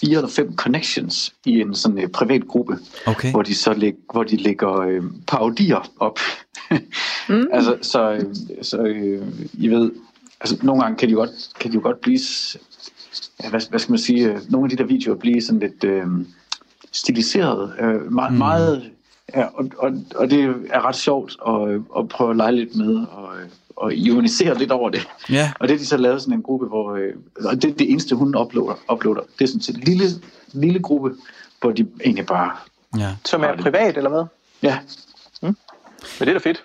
fire 0.00 0.16
eller 0.16 0.28
fem 0.28 0.56
connections 0.56 1.34
i 1.44 1.60
en 1.60 1.74
sådan 1.74 1.98
øh, 1.98 2.08
privat 2.08 2.48
gruppe, 2.48 2.78
okay. 3.06 3.30
hvor 3.30 3.42
de 3.42 3.54
så 3.54 3.72
læg, 3.72 3.94
hvor 4.12 4.22
de 4.22 4.36
lægger 4.36 4.80
øh, 4.80 5.02
parodier 5.26 5.90
op. 6.00 6.18
mm. 7.28 7.46
altså, 7.56 7.78
så, 7.82 8.10
øh, 8.10 8.34
så 8.62 8.78
øh, 8.78 9.26
I 9.52 9.68
ved, 9.68 9.90
altså 10.40 10.58
nogle 10.62 10.82
gange 10.82 10.98
kan 10.98 11.08
de 11.08 11.12
jo 11.12 11.18
godt, 11.18 11.30
kan 11.60 11.70
de 11.70 11.74
jo 11.74 11.82
godt 11.82 12.00
blive, 12.00 12.18
ja, 13.42 13.50
hvad, 13.50 13.70
hvad 13.70 13.78
skal 13.78 13.92
man 13.92 13.98
sige, 13.98 14.38
nogle 14.48 14.64
af 14.64 14.70
de 14.70 14.76
der 14.76 14.84
videoer 14.84 15.16
blive 15.16 15.42
sådan 15.42 15.60
lidt 15.60 15.84
øh, 15.84 16.06
stiliseret, 16.92 17.72
øh, 17.80 18.12
meget, 18.12 18.32
mm. 18.32 18.38
meget 18.38 18.90
Ja, 19.34 19.46
og, 19.54 19.70
og, 19.78 19.92
og 20.14 20.30
det 20.30 20.54
er 20.70 20.86
ret 20.86 20.96
sjovt 20.96 21.36
at, 21.48 21.80
at 21.98 22.08
prøve 22.08 22.30
at 22.30 22.36
lege 22.36 22.52
lidt 22.52 22.76
med 22.76 22.96
og, 22.96 23.28
og 23.76 23.94
ironisere 23.94 24.58
lidt 24.58 24.70
over 24.70 24.90
det. 24.90 25.08
Ja. 25.30 25.52
Og 25.60 25.68
det 25.68 25.74
er 25.74 25.78
de 25.78 25.86
så 25.86 25.96
lavet 25.96 26.22
sådan 26.22 26.34
en 26.34 26.42
gruppe, 26.42 26.66
hvor 26.66 26.94
øh, 26.94 27.12
og 27.44 27.62
det, 27.62 27.78
det 27.78 27.90
eneste 27.90 28.14
hun 28.14 28.36
uploader, 28.36 28.74
uploader 28.92 29.20
det 29.38 29.44
er 29.44 29.48
sådan 29.48 29.76
en 29.76 29.82
lille, 29.82 30.04
lille 30.52 30.80
gruppe, 30.80 31.14
hvor 31.60 31.70
de 31.70 31.86
egentlig 32.04 32.26
bare... 32.26 32.50
Ja. 32.98 33.08
Som 33.24 33.42
er 33.42 33.56
privat, 33.56 33.96
eller 33.96 34.10
hvad? 34.10 34.24
Ja. 34.62 34.78
Mm. 35.42 35.46
Men 35.48 35.56
det 36.20 36.28
er 36.28 36.32
da 36.32 36.38
fedt. 36.38 36.64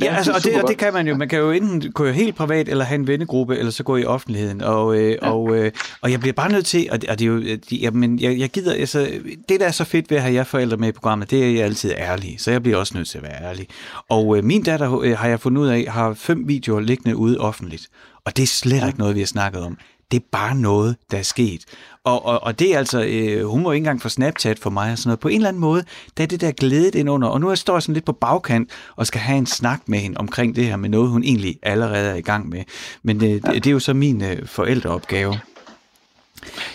Ja, 0.00 0.16
altså, 0.16 0.32
og, 0.32 0.44
det, 0.44 0.62
og 0.62 0.68
det 0.68 0.78
kan 0.78 0.92
man 0.92 1.08
jo. 1.08 1.16
Man 1.16 1.28
kan 1.28 1.38
jo 1.38 1.50
enten 1.50 1.92
gå 1.92 2.10
helt 2.10 2.36
privat, 2.36 2.68
eller 2.68 2.84
have 2.84 2.98
en 2.98 3.06
vennegruppe, 3.06 3.58
eller 3.58 3.72
så 3.72 3.82
gå 3.82 3.96
i 3.96 4.04
offentligheden. 4.04 4.62
Og, 4.62 4.96
øh, 4.96 5.10
ja. 5.10 5.30
og, 5.30 5.56
øh, 5.56 5.72
og 6.00 6.10
jeg 6.10 6.20
bliver 6.20 6.32
bare 6.32 6.52
nødt 6.52 6.66
til, 6.66 6.88
og 6.92 7.02
det, 7.02 7.10
og 7.10 7.18
det 7.18 7.24
er 7.24 7.28
jo, 7.28 7.58
ja, 7.72 7.90
men 7.90 8.18
jeg, 8.20 8.38
jeg 8.38 8.50
gider, 8.50 8.72
altså, 8.72 9.10
det 9.48 9.60
der 9.60 9.66
er 9.66 9.70
så 9.70 9.84
fedt 9.84 10.10
ved 10.10 10.16
at 10.16 10.22
have 10.22 10.34
jer 10.34 10.44
forældre 10.44 10.76
med 10.76 10.88
i 10.88 10.92
programmet, 10.92 11.30
det 11.30 11.44
er, 11.44 11.50
jeg 11.50 11.64
altid 11.64 11.92
ærlig, 11.96 12.36
så 12.38 12.50
jeg 12.50 12.62
bliver 12.62 12.78
også 12.78 12.96
nødt 12.96 13.08
til 13.08 13.18
at 13.18 13.24
være 13.24 13.42
ærlig. 13.42 13.68
Og 14.08 14.36
øh, 14.36 14.44
min 14.44 14.62
datter, 14.62 15.00
øh, 15.00 15.18
har 15.18 15.28
jeg 15.28 15.40
fundet 15.40 15.62
ud 15.62 15.68
af, 15.68 15.86
har 15.88 16.14
fem 16.14 16.48
videoer 16.48 16.80
liggende 16.80 17.16
ude 17.16 17.38
offentligt. 17.38 17.88
Og 18.24 18.36
det 18.36 18.42
er 18.42 18.46
slet 18.46 18.80
ja. 18.80 18.86
ikke 18.86 18.98
noget, 18.98 19.14
vi 19.14 19.20
har 19.20 19.26
snakket 19.26 19.62
om. 19.62 19.78
Det 20.10 20.16
er 20.16 20.24
bare 20.30 20.54
noget, 20.54 20.96
der 21.10 21.18
er 21.18 21.22
sket. 21.22 21.64
Og, 22.04 22.26
og, 22.26 22.42
og 22.42 22.58
det 22.58 22.74
er 22.74 22.78
altså, 22.78 23.04
øh, 23.04 23.46
hun 23.46 23.62
må 23.62 23.72
ikke 23.72 23.80
engang 23.80 24.02
få 24.02 24.08
Snapchat 24.08 24.58
for 24.58 24.70
mig 24.70 24.92
og 24.92 24.98
sådan 24.98 25.08
noget. 25.08 25.20
På 25.20 25.28
en 25.28 25.36
eller 25.36 25.48
anden 25.48 25.60
måde, 25.60 25.84
der 26.16 26.22
er 26.22 26.26
det 26.26 26.40
der 26.40 26.52
glædet 26.52 26.94
ind 26.94 27.10
under. 27.10 27.28
Og 27.28 27.40
nu 27.40 27.56
står 27.56 27.74
jeg 27.74 27.82
sådan 27.82 27.94
lidt 27.94 28.04
på 28.04 28.12
bagkant 28.12 28.70
og 28.96 29.06
skal 29.06 29.20
have 29.20 29.38
en 29.38 29.46
snak 29.46 29.80
med 29.86 29.98
hende 29.98 30.16
omkring 30.18 30.56
det 30.56 30.66
her 30.66 30.76
med 30.76 30.88
noget, 30.88 31.10
hun 31.10 31.22
egentlig 31.22 31.58
allerede 31.62 32.10
er 32.10 32.14
i 32.14 32.20
gang 32.20 32.48
med. 32.48 32.64
Men 33.02 33.24
øh, 33.24 33.30
ja. 33.30 33.36
det, 33.36 33.44
det 33.44 33.66
er 33.66 33.72
jo 33.72 33.78
så 33.78 33.94
min 33.94 34.24
øh, 34.24 34.46
forældreopgave. 34.46 35.40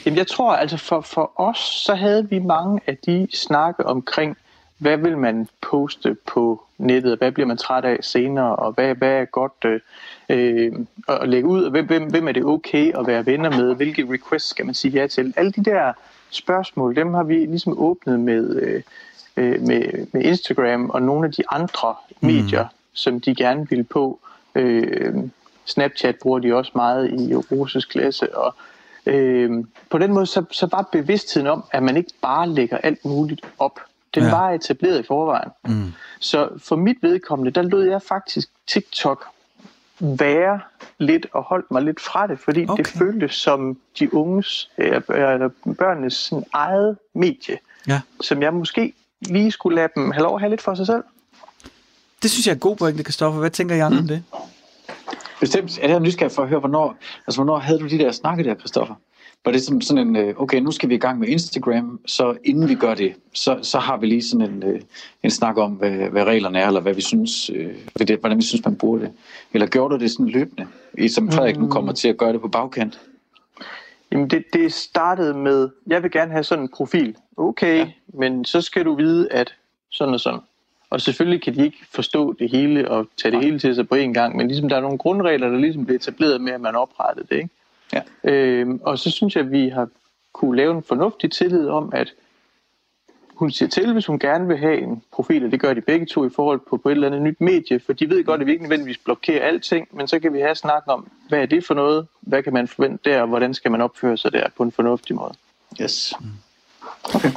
Jamen 0.05 0.17
jeg 0.17 0.27
tror 0.27 0.55
altså 0.55 0.77
for, 0.77 1.01
for 1.01 1.31
os, 1.35 1.57
så 1.57 1.95
havde 1.95 2.29
vi 2.29 2.39
mange 2.39 2.81
af 2.87 2.97
de 3.05 3.27
snakke 3.33 3.85
omkring, 3.85 4.37
hvad 4.79 4.97
vil 4.97 5.17
man 5.17 5.47
poste 5.61 6.15
på 6.27 6.63
nettet, 6.77 7.17
hvad 7.17 7.31
bliver 7.31 7.47
man 7.47 7.57
træt 7.57 7.85
af 7.85 7.97
senere, 8.01 8.55
og 8.55 8.71
hvad, 8.71 8.95
hvad 8.95 9.11
er 9.11 9.25
godt 9.25 9.65
øh, 9.65 9.79
øh, 10.29 10.71
at 11.07 11.29
lægge 11.29 11.47
ud, 11.47 11.63
og 11.63 11.71
hvem, 11.71 11.85
hvem, 11.85 12.03
hvem 12.03 12.27
er 12.27 12.31
det 12.31 12.45
okay 12.45 12.93
at 12.99 13.07
være 13.07 13.25
venner 13.25 13.49
med, 13.49 13.75
hvilke 13.75 14.13
requests 14.13 14.49
skal 14.49 14.65
man 14.65 14.75
sige 14.75 14.91
ja 14.91 15.07
til. 15.07 15.33
Alle 15.37 15.51
de 15.51 15.65
der 15.65 15.93
spørgsmål, 16.29 16.95
dem 16.95 17.13
har 17.13 17.23
vi 17.23 17.33
ligesom 17.33 17.79
åbnet 17.79 18.19
med, 18.19 18.55
øh, 18.55 18.81
øh 19.37 19.61
med, 19.61 20.07
med 20.11 20.21
Instagram 20.21 20.89
og 20.89 21.01
nogle 21.01 21.25
af 21.25 21.31
de 21.31 21.43
andre 21.49 21.95
mm. 22.21 22.27
medier, 22.27 22.67
som 22.93 23.21
de 23.21 23.35
gerne 23.35 23.69
vil 23.69 23.83
på. 23.83 24.19
Øh, 24.55 25.13
Snapchat 25.65 26.15
bruger 26.15 26.39
de 26.39 26.55
også 26.55 26.71
meget 26.75 27.11
i 27.11 27.35
Roses 27.35 27.85
klasse, 27.85 28.37
og 28.37 28.55
øh, 29.05 29.63
på 29.89 29.97
den 29.97 30.13
måde 30.13 30.25
så, 30.25 30.43
så 30.51 30.67
var 30.71 30.89
bevidstheden 30.91 31.47
om, 31.47 31.63
at 31.71 31.83
man 31.83 31.97
ikke 31.97 32.11
bare 32.21 32.49
lægger 32.49 32.77
alt 32.77 33.05
muligt 33.05 33.41
op. 33.59 33.79
Den 34.15 34.23
ja. 34.23 34.29
var 34.29 34.51
etableret 34.51 34.99
i 34.99 35.03
forvejen. 35.07 35.49
Mm. 35.65 35.93
Så 36.19 36.49
for 36.57 36.75
mit 36.75 36.97
vedkommende, 37.01 37.51
der 37.51 37.61
lød 37.61 37.83
jeg 37.83 38.01
faktisk 38.01 38.49
TikTok 38.67 39.25
være 39.99 40.59
lidt 40.97 41.27
og 41.33 41.43
holdt 41.43 41.71
mig 41.71 41.81
lidt 41.81 41.99
fra 41.99 42.27
det, 42.27 42.39
fordi 42.39 42.65
okay. 42.69 42.83
det 42.83 42.87
føltes 42.87 43.35
som 43.35 43.77
de 43.99 44.13
unges, 44.13 44.71
eller 44.77 45.49
børnenes 45.79 46.13
sådan 46.13 46.43
eget 46.53 46.97
medie, 47.15 47.57
ja. 47.87 48.01
som 48.21 48.41
jeg 48.41 48.53
måske 48.53 48.93
lige 49.21 49.51
skulle 49.51 49.75
lade 49.75 49.89
dem 49.95 50.11
have 50.11 50.23
lov 50.23 50.35
at 50.35 50.41
have 50.41 50.49
lidt 50.49 50.61
for 50.61 50.75
sig 50.75 50.85
selv. 50.85 51.03
Det 52.23 52.31
synes 52.31 52.47
jeg 52.47 52.53
er 52.53 52.59
god 52.59 52.75
pointe, 52.75 53.03
Kristoffer. 53.03 53.39
Hvad 53.39 53.49
tænker 53.49 53.75
jeg 53.75 53.89
mm. 53.89 53.97
om 53.97 54.07
det? 54.07 54.23
Bestemt. 55.39 55.79
Jeg 55.79 55.91
er 55.91 55.99
nysgerrig 55.99 56.31
for 56.31 56.43
at 56.43 56.49
høre, 56.49 56.59
hvornår, 56.59 56.95
altså, 57.27 57.37
hvornår 57.37 57.57
havde 57.57 57.79
du 57.79 57.87
de 57.87 57.97
der 57.97 58.11
snakke 58.11 58.43
der, 58.43 58.53
Kristoffer? 58.53 58.95
Var 59.45 59.51
det 59.51 59.61
som 59.63 59.81
sådan 59.81 60.07
en, 60.07 60.15
øh, 60.15 60.33
okay, 60.37 60.59
nu 60.59 60.71
skal 60.71 60.89
vi 60.89 60.95
i 60.95 60.97
gang 60.97 61.19
med 61.19 61.27
Instagram, 61.27 61.99
så 62.05 62.37
inden 62.43 62.69
vi 62.69 62.75
gør 62.75 62.95
det, 62.95 63.13
så, 63.33 63.59
så 63.61 63.79
har 63.79 63.97
vi 63.97 64.05
lige 64.05 64.23
sådan 64.23 64.51
en, 64.51 64.63
øh, 64.63 64.81
en 65.23 65.31
snak 65.31 65.57
om, 65.57 65.71
hvad, 65.71 65.91
hvad 65.91 66.23
reglerne 66.23 66.59
er, 66.59 66.67
eller 66.67 66.81
hvad 66.81 66.93
vi 66.93 67.01
synes, 67.01 67.49
øh, 67.49 67.75
det, 67.99 68.19
hvordan 68.19 68.37
vi 68.37 68.43
synes, 68.43 68.65
man 68.65 68.75
bruger 68.75 68.99
det. 68.99 69.11
Eller 69.53 69.67
gjorde 69.67 69.93
du 69.93 69.99
det 69.99 70.11
sådan 70.11 70.27
løbende, 70.27 70.67
som 71.09 71.31
Frederik 71.31 71.57
nu 71.57 71.67
kommer 71.67 71.93
til 71.93 72.07
at 72.07 72.17
gøre 72.17 72.33
det 72.33 72.41
på 72.41 72.47
bagkant? 72.47 72.99
Jamen 74.11 74.29
det, 74.29 74.43
det 74.53 74.73
startede 74.73 75.33
med, 75.33 75.69
jeg 75.87 76.03
vil 76.03 76.11
gerne 76.11 76.31
have 76.31 76.43
sådan 76.43 76.63
en 76.63 76.69
profil. 76.69 77.15
Okay, 77.37 77.77
ja. 77.77 77.91
men 78.07 78.45
så 78.45 78.61
skal 78.61 78.85
du 78.85 78.95
vide, 78.95 79.31
at 79.31 79.55
sådan 79.89 80.13
og 80.13 80.19
sådan. 80.19 80.39
Og 80.89 81.01
selvfølgelig 81.01 81.41
kan 81.41 81.55
de 81.55 81.63
ikke 81.63 81.77
forstå 81.91 82.33
det 82.33 82.51
hele 82.51 82.91
og 82.91 83.07
tage 83.17 83.31
det 83.31 83.43
hele 83.43 83.59
til 83.59 83.75
sig 83.75 83.89
på 83.89 83.95
en 83.95 84.13
gang, 84.13 84.35
men 84.37 84.47
ligesom 84.47 84.69
der 84.69 84.75
er 84.75 84.81
nogle 84.81 84.97
grundregler, 84.97 85.49
der 85.49 85.57
ligesom 85.57 85.85
bliver 85.85 85.99
etableret 85.99 86.41
med, 86.41 86.53
at 86.53 86.61
man 86.61 86.75
oprettede 86.75 87.27
det. 87.29 87.35
Ikke? 87.35 87.49
Ja. 87.93 88.01
Øhm, 88.23 88.79
og 88.83 88.99
så 88.99 89.11
synes 89.11 89.35
jeg, 89.35 89.45
at 89.45 89.51
vi 89.51 89.69
har 89.69 89.87
kunne 90.33 90.57
lave 90.57 90.75
en 90.75 90.83
fornuftig 90.83 91.31
tillid 91.31 91.67
om, 91.67 91.91
at 91.93 92.13
hun 93.39 93.51
siger 93.51 93.69
til, 93.69 93.93
hvis 93.93 94.05
hun 94.05 94.19
gerne 94.19 94.47
vil 94.47 94.57
have 94.57 94.77
en 94.77 95.03
profil, 95.11 95.45
og 95.45 95.51
det 95.51 95.59
gør 95.59 95.73
de 95.73 95.81
begge 95.81 96.05
to 96.05 96.25
i 96.25 96.29
forhold 96.35 96.59
på, 96.69 96.77
på 96.77 96.89
et 96.89 96.93
eller 96.93 97.07
andet 97.07 97.21
nyt 97.21 97.41
medie, 97.41 97.79
for 97.79 97.93
de 97.93 98.09
ved 98.09 98.23
godt, 98.23 98.41
at 98.41 98.47
vi 98.47 98.51
ikke 98.51 98.63
nødvendigvis 98.63 98.97
blokerer 98.97 99.47
alting, 99.47 99.87
men 99.91 100.07
så 100.07 100.19
kan 100.19 100.33
vi 100.33 100.39
have 100.39 100.55
snak 100.55 100.83
om, 100.87 101.11
hvad 101.29 101.39
er 101.39 101.45
det 101.45 101.65
for 101.65 101.73
noget, 101.73 102.07
hvad 102.21 102.43
kan 102.43 102.53
man 102.53 102.67
forvente 102.67 103.09
der, 103.09 103.21
og 103.21 103.27
hvordan 103.27 103.53
skal 103.53 103.71
man 103.71 103.81
opføre 103.81 104.17
sig 104.17 104.33
der 104.33 104.47
på 104.57 104.63
en 104.63 104.71
fornuftig 104.71 105.15
måde. 105.15 105.33
Yes. 105.81 106.13
Okay. 107.15 107.31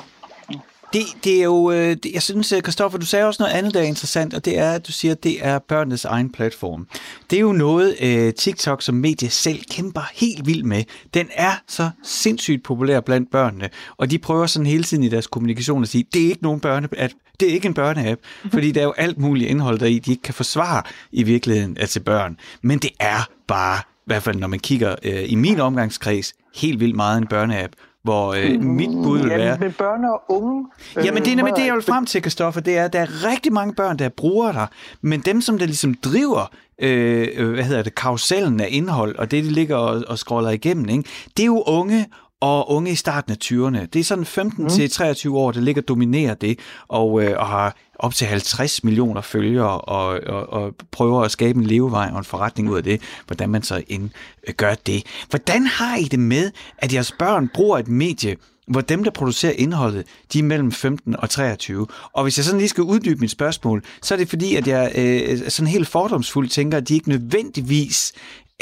Det, 0.92 1.02
det 1.24 1.38
er 1.38 1.44
jo, 1.44 1.70
øh, 1.70 1.96
det, 2.02 2.12
jeg 2.14 2.22
synes, 2.22 2.55
Kristoffer, 2.64 2.98
du 2.98 3.07
sagde 3.07 3.26
også 3.26 3.42
noget 3.42 3.55
andet, 3.55 3.74
der 3.74 3.81
er 3.81 3.85
interessant, 3.85 4.35
og 4.35 4.44
det 4.44 4.59
er, 4.59 4.72
at 4.72 4.87
du 4.87 4.92
siger, 4.92 5.12
at 5.12 5.24
det 5.24 5.46
er 5.46 5.59
børnenes 5.59 6.05
egen 6.05 6.33
platform. 6.33 6.87
Det 7.31 7.37
er 7.37 7.40
jo 7.40 7.52
noget, 7.52 7.96
uh, 8.02 8.35
TikTok 8.35 8.83
som 8.83 8.94
medie 8.94 9.31
selv 9.31 9.64
kæmper 9.70 10.02
helt 10.14 10.46
vildt 10.46 10.64
med. 10.64 10.85
Den 11.14 11.28
er 11.35 11.52
så 11.68 11.90
sindssygt 12.05 12.62
populær 12.62 13.00
blandt 13.00 13.31
børnene, 13.31 13.70
og 13.96 14.11
de 14.11 14.18
prøver 14.18 14.46
sådan 14.46 14.66
hele 14.66 14.85
tiden 14.85 15.02
i 15.02 15.09
deres 15.09 15.26
kommunikation 15.26 15.83
at 15.83 15.88
sige, 15.88 16.05
det 16.12 16.22
er 16.22 16.28
ikke 16.28 16.42
nogen 16.42 16.61
børne, 16.61 16.88
at 16.96 17.12
det 17.40 17.48
er 17.48 17.52
ikke 17.52 17.66
en 17.66 17.74
børneapp, 17.74 18.20
fordi 18.55 18.72
der 18.72 18.81
er 18.81 18.85
jo 18.85 18.94
alt 18.96 19.18
muligt 19.18 19.50
indhold 19.50 19.78
deri, 19.78 19.98
de 19.98 20.11
ikke 20.11 20.22
kan 20.22 20.35
forsvare 20.35 20.83
i 21.12 21.22
virkeligheden 21.22 21.76
af 21.76 21.88
til 21.88 22.00
børn. 22.00 22.37
Men 22.62 22.78
det 22.78 22.90
er 23.00 23.28
bare, 23.48 23.78
i 23.78 24.07
hvert 24.07 24.22
fald 24.22 24.37
når 24.37 24.48
man 24.48 24.59
kigger 24.59 24.94
øh, 25.02 25.24
i 25.26 25.35
min 25.35 25.61
omgangskreds, 25.61 26.33
helt 26.57 26.81
vildt 26.81 26.96
meget 26.96 27.18
en 27.18 27.26
børneapp, 27.26 27.72
hvor 28.03 28.33
øh, 28.33 28.61
mit 28.61 28.91
bud 28.91 29.19
vil 29.19 29.31
være... 29.31 29.59
med 29.59 29.73
børn 29.73 30.05
og 30.05 30.23
unge... 30.29 30.67
Jamen, 30.97 31.23
det 31.23 31.33
er 31.33 31.37
nemlig 31.37 31.57
det, 31.57 31.67
jeg 31.67 31.75
vil 31.75 31.83
frem 31.83 32.07
til, 32.07 32.23
Kristoffer. 32.23 32.61
Det 32.61 32.79
er, 32.79 32.85
at 32.85 32.93
der 32.93 33.01
er 33.01 33.31
rigtig 33.31 33.53
mange 33.53 33.75
børn, 33.75 33.99
der 33.99 34.09
bruger 34.09 34.53
der, 34.53 34.67
men 35.01 35.21
dem, 35.21 35.41
som 35.41 35.59
der 35.59 35.67
ligesom 35.67 35.95
driver 35.95 36.51
øh, 36.79 37.29
øh, 37.37 37.53
hvad 37.53 37.65
hedder 37.65 37.83
det, 37.83 37.95
karusellen 37.95 38.61
af 38.61 38.69
indhold, 38.71 39.17
og 39.17 39.31
det, 39.31 39.45
de 39.45 39.51
ligger 39.51 39.77
og, 39.77 40.05
og 40.09 40.19
scroller 40.19 40.51
igennem, 40.51 40.88
ikke? 40.88 41.05
det 41.37 41.43
er 41.43 41.47
jo 41.47 41.62
unge 41.67 42.07
og 42.42 42.70
unge 42.70 42.90
i 42.90 42.94
starten 42.94 43.33
af 43.33 43.37
20'erne. 43.44 43.87
Det 43.87 44.00
er 44.00 44.05
sådan 44.05 44.24
15 44.24 44.64
mm. 44.64 44.70
til 44.70 44.90
23 44.90 45.38
år, 45.38 45.52
der 45.52 45.61
ligger 45.61 45.83
og 45.83 45.88
dominerer 45.88 46.35
det, 46.35 46.59
og, 46.88 47.22
øh, 47.22 47.38
og 47.38 47.46
har 47.46 47.76
op 47.98 48.14
til 48.14 48.26
50 48.26 48.85
millioner 48.85 49.20
følgere, 49.20 49.81
og, 49.81 50.20
og, 50.26 50.52
og 50.52 50.74
prøver 50.90 51.22
at 51.22 51.31
skabe 51.31 51.59
en 51.59 51.66
levevej 51.66 52.09
og 52.12 52.18
en 52.18 52.24
forretning 52.24 52.70
ud 52.70 52.76
af 52.76 52.83
det, 52.83 53.00
hvordan 53.26 53.50
man 53.50 53.62
så 53.62 53.83
ind, 53.88 54.11
øh, 54.48 54.55
gør 54.55 54.74
det. 54.74 55.02
Hvordan 55.31 55.66
har 55.66 55.96
I 55.96 56.05
det 56.05 56.18
med, 56.18 56.50
at 56.78 56.94
jeres 56.94 57.12
børn 57.18 57.48
bruger 57.55 57.78
et 57.78 57.88
medie, 57.88 58.37
hvor 58.66 58.81
dem, 58.81 59.05
der 59.05 59.11
producerer 59.11 59.52
indholdet, 59.52 60.07
de 60.33 60.38
er 60.38 60.42
mellem 60.42 60.72
15 60.72 61.16
og 61.16 61.31
23. 61.31 61.87
Og 62.12 62.22
hvis 62.22 62.38
jeg 62.38 62.44
sådan 62.44 62.59
lige 62.59 62.68
skal 62.68 62.85
uddybe 62.85 63.20
mit 63.20 63.31
spørgsmål, 63.31 63.85
så 64.02 64.14
er 64.14 64.18
det 64.18 64.28
fordi, 64.28 64.57
at 64.57 64.66
jeg 64.66 64.92
øh, 64.94 65.50
sådan 65.50 65.66
helt 65.66 65.88
fordomsfuldt 65.88 66.52
tænker, 66.52 66.78
at 66.78 66.88
de 66.88 66.94
ikke 66.94 67.09
nødvendigvis 67.09 68.12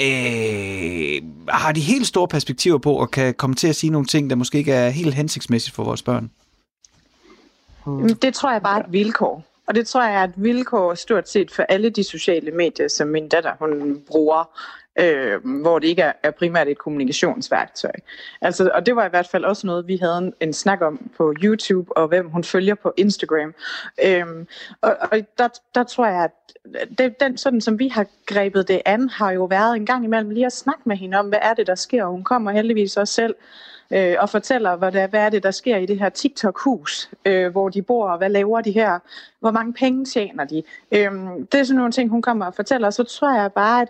øh, 0.00 1.22
har 1.48 1.72
de 1.72 1.80
helt 1.80 2.06
store 2.06 2.28
perspektiver 2.28 2.78
på, 2.78 2.94
og 2.94 3.10
kan 3.10 3.34
komme 3.34 3.56
til 3.56 3.68
at 3.68 3.76
sige 3.76 3.90
nogle 3.90 4.06
ting, 4.06 4.30
der 4.30 4.36
måske 4.36 4.58
ikke 4.58 4.72
er 4.72 4.90
helt 4.90 5.14
hensigtsmæssigt 5.14 5.76
for 5.76 5.84
vores 5.84 6.02
børn? 6.02 6.30
Det 8.22 8.34
tror 8.34 8.52
jeg 8.52 8.62
bare 8.62 8.80
er 8.80 8.84
et 8.84 8.92
vilkår. 8.92 9.44
Og 9.68 9.74
det 9.74 9.86
tror 9.86 10.04
jeg 10.04 10.14
er 10.14 10.24
et 10.24 10.32
vilkår 10.36 10.94
stort 10.94 11.28
set 11.28 11.50
for 11.50 11.62
alle 11.62 11.90
de 11.90 12.04
sociale 12.04 12.50
medier, 12.50 12.88
som 12.88 13.08
min 13.08 13.28
datter 13.28 13.52
hun 13.58 14.02
bruger 14.06 14.44
øh, 14.98 15.46
hvor 15.61 15.79
det 15.79 15.88
ikke 15.88 16.03
er, 16.03 16.12
er 16.22 16.31
primært 16.31 16.68
et 16.68 16.79
kommunikationsværktøj. 16.79 17.92
Altså, 18.40 18.70
og 18.74 18.87
det 18.87 18.96
var 18.96 19.07
i 19.07 19.09
hvert 19.09 19.29
fald 19.29 19.44
også 19.44 19.66
noget, 19.66 19.87
vi 19.87 19.96
havde 19.96 20.18
en, 20.18 20.35
en 20.40 20.53
snak 20.53 20.81
om 20.81 21.11
på 21.16 21.35
YouTube, 21.42 21.96
og 21.96 22.09
hvem 22.09 22.29
hun 22.29 22.44
følger 22.44 22.74
på 22.74 22.92
Instagram. 22.96 23.55
Øh, 24.05 24.26
og 24.81 24.96
og 25.00 25.18
der, 25.38 25.48
der 25.74 25.85
tror 25.85 26.07
jeg, 26.07 26.24
at 26.24 26.31
det, 26.98 27.20
den, 27.20 27.37
sådan 27.37 27.61
som 27.61 27.79
vi 27.79 27.88
har 27.88 28.07
grebet 28.26 28.68
det 28.68 28.83
an, 28.85 29.09
har 29.09 29.31
jo 29.31 29.44
været 29.44 29.76
en 29.76 29.87
gang 29.87 30.05
imellem 30.05 30.31
lige 30.31 30.46
at 30.46 30.53
snakke 30.53 30.83
med 30.85 30.96
hende 30.96 31.18
om, 31.18 31.29
hvad 31.29 31.38
er 31.42 31.55
det, 31.55 31.66
der 31.66 31.74
sker. 31.74 32.05
Og 32.05 32.11
hun 32.11 32.24
kommer 32.24 32.50
heldigvis 32.50 32.96
også 32.96 33.14
selv 33.14 33.35
øh, 33.90 34.16
og 34.18 34.31
fortæller, 34.31 34.76
hvad, 34.76 34.92
der, 34.92 35.07
hvad 35.07 35.20
er 35.20 35.31
det, 35.31 35.42
der 35.42 35.50
sker 35.50 35.76
i 35.76 35.87
det 35.87 35.98
her 35.98 36.09
TikTok-hus, 36.09 37.11
øh, 37.24 37.50
hvor 37.50 37.68
de 37.68 37.83
bor, 37.83 38.09
og 38.09 38.18
hvad 38.18 38.31
laver 38.31 38.61
de 38.61 38.70
her, 38.70 38.98
hvor 39.40 39.50
mange 39.50 39.72
penge 39.72 40.05
tjener 40.05 40.44
de. 40.44 40.62
Øh, 40.92 41.12
det 41.53 41.61
er 41.61 41.64
sådan 41.64 41.76
nogle 41.76 41.92
ting, 41.92 42.11
hun 42.11 42.22
kommer 42.22 42.46
og 42.46 42.55
fortæller, 42.55 42.87
og 42.87 42.92
så 42.92 43.05
tror 43.05 43.40
jeg 43.40 43.53
bare, 43.53 43.83
at 43.83 43.88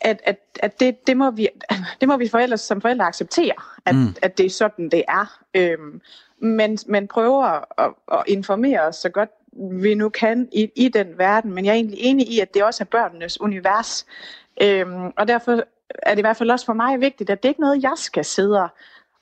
at, 0.00 0.20
at, 0.24 0.38
at 0.60 0.80
det, 0.80 1.06
det, 1.06 1.16
må 1.16 1.30
vi, 1.30 1.48
det 2.00 2.08
må 2.08 2.16
vi 2.16 2.28
forældre, 2.28 2.56
som 2.56 2.80
forældre 2.80 3.04
acceptere, 3.04 3.54
at, 3.84 3.94
mm. 3.94 4.14
at 4.22 4.38
det 4.38 4.46
er 4.46 4.50
sådan, 4.50 4.88
det 4.88 5.04
er. 5.08 5.40
Øhm, 5.54 6.00
men, 6.38 6.78
men 6.86 7.08
prøver 7.08 7.44
at, 7.44 7.92
at 8.12 8.22
informere 8.26 8.80
os 8.80 8.96
så 8.96 9.08
godt 9.08 9.30
vi 9.52 9.94
nu 9.94 10.08
kan 10.08 10.48
i, 10.52 10.70
i 10.76 10.88
den 10.88 11.18
verden. 11.18 11.54
Men 11.54 11.64
jeg 11.64 11.70
er 11.70 11.74
egentlig 11.74 11.98
enig 12.00 12.28
i, 12.28 12.40
at 12.40 12.54
det 12.54 12.64
også 12.64 12.82
er 12.82 12.86
børnenes 12.86 13.40
univers. 13.40 14.06
Øhm, 14.62 15.12
og 15.16 15.28
derfor 15.28 15.62
er 16.02 16.10
det 16.10 16.18
i 16.18 16.20
hvert 16.20 16.36
fald 16.36 16.50
også 16.50 16.66
for 16.66 16.72
mig 16.72 17.00
vigtigt, 17.00 17.30
at 17.30 17.42
det 17.42 17.48
ikke 17.48 17.58
er 17.58 17.66
noget, 17.66 17.82
jeg 17.82 17.92
skal 17.96 18.24
sidde 18.24 18.68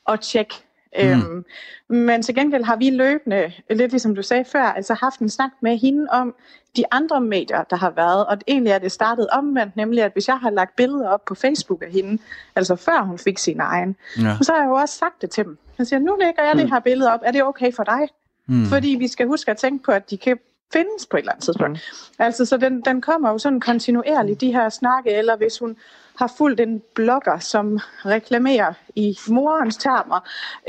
og 0.05 0.21
tjekke 0.21 0.55
Mm. 0.99 1.09
Øhm, 1.09 1.45
men 1.89 2.23
til 2.23 2.35
gengæld 2.35 2.65
har 2.65 2.77
vi 2.77 2.91
løbende, 2.91 3.53
lidt 3.71 3.91
ligesom 3.91 4.15
du 4.15 4.23
sagde 4.23 4.45
før, 4.45 4.63
altså 4.63 4.95
haft 4.95 5.21
en 5.21 5.29
snak 5.29 5.51
med 5.61 5.79
hende 5.79 6.07
om 6.11 6.35
de 6.77 6.85
andre 6.91 7.21
medier, 7.21 7.63
der 7.63 7.77
har 7.77 7.91
været. 7.91 8.27
Og 8.27 8.39
egentlig 8.49 8.71
er 8.71 8.79
det 8.79 8.93
startet 8.93 9.27
omvendt, 9.29 9.77
nemlig 9.77 10.03
at 10.03 10.13
hvis 10.13 10.29
jeg 10.29 10.39
har 10.39 10.51
lagt 10.51 10.77
billeder 10.77 11.09
op 11.09 11.25
på 11.25 11.35
Facebook 11.35 11.83
af 11.83 11.91
hende, 11.91 12.23
altså 12.57 12.77
før 12.77 13.03
hun 13.03 13.19
fik 13.19 13.39
sin 13.39 13.61
egen, 13.61 13.97
ja. 14.19 14.37
så 14.43 14.53
har 14.53 14.61
jeg 14.63 14.69
jo 14.69 14.75
også 14.75 14.99
sagt 14.99 15.23
det 15.23 15.31
til 15.31 15.45
dem. 15.45 15.59
Jeg 15.79 15.87
siger, 15.87 16.01
nu 16.01 16.17
lægger 16.21 16.43
jeg 16.43 16.53
mm. 16.55 16.61
det 16.61 16.71
her 16.71 16.81
billede 16.81 17.13
op, 17.13 17.21
er 17.25 17.31
det 17.31 17.45
okay 17.45 17.73
for 17.73 17.85
dig? 17.85 18.09
Mm. 18.47 18.67
Fordi 18.67 18.97
vi 18.99 19.09
skal 19.09 19.27
huske 19.27 19.51
at 19.51 19.57
tænke 19.57 19.85
på, 19.85 19.93
at 19.93 20.11
de 20.11 20.17
kan 20.17 20.39
findes 20.75 21.07
på 21.07 21.17
et 21.17 21.21
eller 21.21 21.33
andet 21.33 21.45
tidspunkt. 21.45 21.73
Mm. 21.73 22.25
Altså, 22.25 22.45
så 22.45 22.57
den, 22.57 22.81
den 22.81 23.01
kommer 23.01 23.31
jo 23.31 23.39
sådan 23.39 23.61
kontinuerligt, 23.61 24.41
de 24.41 24.53
her 24.53 24.69
snakke, 24.69 25.11
eller 25.11 25.37
hvis 25.37 25.59
hun 25.59 25.77
har 26.19 26.33
fulgt 26.39 26.61
en 26.61 26.83
blogger, 26.95 27.39
som 27.39 27.79
reklamerer 28.07 28.73
i 28.95 29.19
morens 29.29 29.77
termer, 29.77 30.21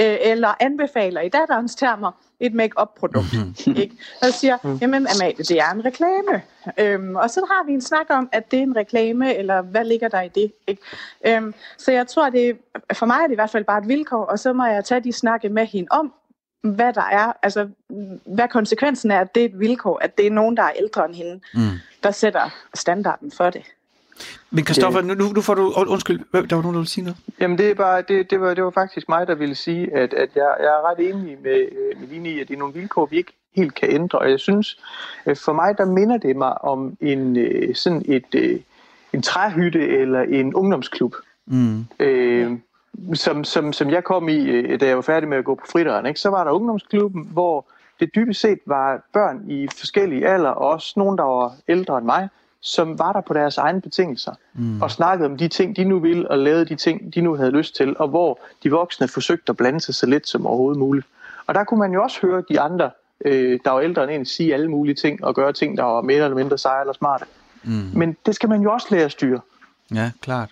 øh, 0.01 0.17
eller 0.21 0.53
anbefaler 0.59 1.21
i 1.21 1.29
datterens 1.29 1.75
termer, 1.75 2.11
et 2.39 2.53
make-up-produkt. 2.53 3.33
Mm-hmm. 3.33 3.75
Ikke? 3.83 3.97
Og 4.21 4.27
siger, 4.27 4.57
mm. 4.63 4.77
jamen 4.81 5.07
Amalie, 5.15 5.43
det 5.43 5.59
er 5.59 5.71
en 5.73 5.85
reklame. 5.85 6.41
Øhm, 6.79 7.15
og 7.15 7.29
så 7.29 7.39
har 7.39 7.65
vi 7.65 7.73
en 7.73 7.81
snak 7.81 8.05
om, 8.09 8.29
at 8.31 8.51
det 8.51 8.59
er 8.59 8.63
en 8.63 8.75
reklame, 8.75 9.35
eller 9.35 9.61
hvad 9.61 9.85
ligger 9.85 10.07
der 10.07 10.21
i 10.21 10.27
det? 10.27 10.51
Ikke? 10.67 10.81
Øhm, 11.25 11.53
så 11.77 11.91
jeg 11.91 12.07
tror, 12.07 12.29
det 12.29 12.57
for 12.93 13.05
mig 13.05 13.15
er 13.15 13.27
det 13.27 13.31
i 13.31 13.35
hvert 13.35 13.49
fald 13.49 13.63
bare 13.63 13.81
et 13.81 13.87
vilkår, 13.87 14.25
og 14.25 14.39
så 14.39 14.53
må 14.53 14.65
jeg 14.65 14.85
tage 14.85 15.01
de 15.01 15.13
snakke 15.13 15.49
med 15.49 15.65
hende 15.65 15.87
om, 15.91 16.13
hvad 16.69 16.93
der 16.93 17.03
er, 17.11 17.33
altså 17.43 17.69
hvad 18.25 18.47
konsekvensen 18.47 19.11
er, 19.11 19.19
at 19.19 19.35
det 19.35 19.41
er 19.41 19.45
et 19.45 19.59
vilkår, 19.59 19.99
at 20.01 20.17
det 20.17 20.27
er 20.27 20.31
nogen, 20.31 20.57
der 20.57 20.63
er 20.63 20.71
ældre 20.79 21.05
end 21.05 21.15
hende, 21.15 21.39
mm. 21.53 21.61
der 22.03 22.11
sætter 22.11 22.49
standarden 22.73 23.31
for 23.31 23.49
det. 23.49 23.63
Men 24.51 24.65
Kristoffer, 24.65 25.01
nu, 25.01 25.13
nu 25.13 25.41
får 25.41 25.53
du... 25.53 25.73
Undskyld, 25.87 26.19
der 26.19 26.55
var 26.55 26.61
nogen, 26.61 26.63
der 26.63 26.79
ville 26.79 26.89
sige 26.89 27.03
noget. 27.03 27.17
Jamen 27.39 27.57
det, 27.57 27.69
er 27.69 27.73
bare, 27.73 28.01
det, 28.01 28.29
det, 28.29 28.41
var, 28.41 28.53
det 28.53 28.63
var 28.63 28.69
faktisk 28.69 29.09
mig, 29.09 29.27
der 29.27 29.35
ville 29.35 29.55
sige, 29.55 29.93
at, 29.95 30.13
at 30.13 30.29
jeg, 30.35 30.55
jeg 30.59 30.65
er 30.65 30.91
ret 30.91 31.09
enig 31.09 31.37
med, 31.43 31.67
med 31.99 32.07
Line 32.07 32.29
i, 32.29 32.39
at 32.39 32.47
det 32.47 32.53
er 32.53 32.59
nogle 32.59 32.73
vilkår, 32.73 33.05
vi 33.05 33.17
ikke 33.17 33.33
helt 33.55 33.75
kan 33.75 33.91
ændre. 33.91 34.19
Og 34.19 34.29
jeg 34.31 34.39
synes, 34.39 34.79
for 35.25 35.53
mig, 35.53 35.77
der 35.77 35.85
minder 35.85 36.17
det 36.17 36.35
mig 36.35 36.61
om 36.61 36.97
en, 37.01 37.37
øh, 37.37 37.75
sådan 37.75 38.01
et, 38.05 38.35
øh, 38.35 38.59
en 39.13 39.21
træhytte 39.21 39.87
eller 39.87 40.21
en 40.21 40.53
ungdomsklub. 40.53 41.15
Mm. 41.45 41.85
Øh, 41.99 42.51
som, 43.13 43.43
som, 43.43 43.73
som 43.73 43.89
jeg 43.89 44.03
kom 44.03 44.29
i, 44.29 44.45
øh, 44.45 44.79
da 44.79 44.87
jeg 44.87 44.95
var 44.95 45.01
færdig 45.01 45.29
med 45.29 45.37
at 45.37 45.45
gå 45.45 45.55
på 45.55 45.65
fridøren, 45.71 46.05
ikke? 46.05 46.19
så 46.19 46.29
var 46.29 46.43
der 46.43 46.51
ungdomsklubben, 46.51 47.27
hvor 47.31 47.65
det 47.99 48.15
dybest 48.15 48.41
set 48.41 48.59
var 48.65 49.01
børn 49.13 49.49
i 49.49 49.67
forskellige 49.77 50.27
alder, 50.27 50.49
og 50.49 50.69
også 50.69 50.93
nogen, 50.95 51.17
der 51.17 51.23
var 51.23 51.53
ældre 51.67 51.97
end 51.97 52.05
mig, 52.05 52.29
som 52.61 52.99
var 52.99 53.13
der 53.13 53.21
på 53.21 53.33
deres 53.33 53.57
egne 53.57 53.81
betingelser, 53.81 54.33
mm. 54.53 54.81
og 54.81 54.91
snakkede 54.91 55.29
om 55.29 55.37
de 55.37 55.47
ting, 55.47 55.75
de 55.75 55.83
nu 55.83 55.99
ville, 55.99 56.31
og 56.31 56.37
lavede 56.37 56.65
de 56.65 56.75
ting, 56.75 57.15
de 57.15 57.21
nu 57.21 57.35
havde 57.35 57.51
lyst 57.51 57.75
til, 57.75 57.97
og 57.97 58.07
hvor 58.07 58.39
de 58.63 58.71
voksne 58.71 59.07
forsøgte 59.07 59.49
at 59.49 59.57
blande 59.57 59.81
sig 59.81 59.95
så 59.95 60.05
lidt 60.05 60.27
som 60.27 60.45
overhovedet 60.45 60.79
muligt. 60.79 61.07
Og 61.47 61.55
der 61.55 61.63
kunne 61.63 61.79
man 61.79 61.93
jo 61.93 62.03
også 62.03 62.21
høre 62.21 62.43
de 62.49 62.59
andre, 62.59 62.91
øh, 63.25 63.59
der 63.65 63.71
var 63.71 63.79
ældre 63.79 64.03
end 64.03 64.11
en, 64.11 64.25
sige 64.25 64.53
alle 64.53 64.71
mulige 64.71 64.95
ting, 64.95 65.23
og 65.23 65.35
gøre 65.35 65.53
ting, 65.53 65.77
der 65.77 65.83
var 65.83 66.01
mere 66.01 66.23
eller 66.23 66.35
mindre 66.35 66.57
seje 66.57 66.81
eller 66.81 66.93
smarte. 66.93 67.25
Mm. 67.63 67.89
Men 67.93 68.17
det 68.25 68.35
skal 68.35 68.49
man 68.49 68.61
jo 68.61 68.71
også 68.71 68.87
lære 68.91 69.05
at 69.05 69.11
styre. 69.11 69.39
Ja, 69.93 70.11
klart. 70.21 70.49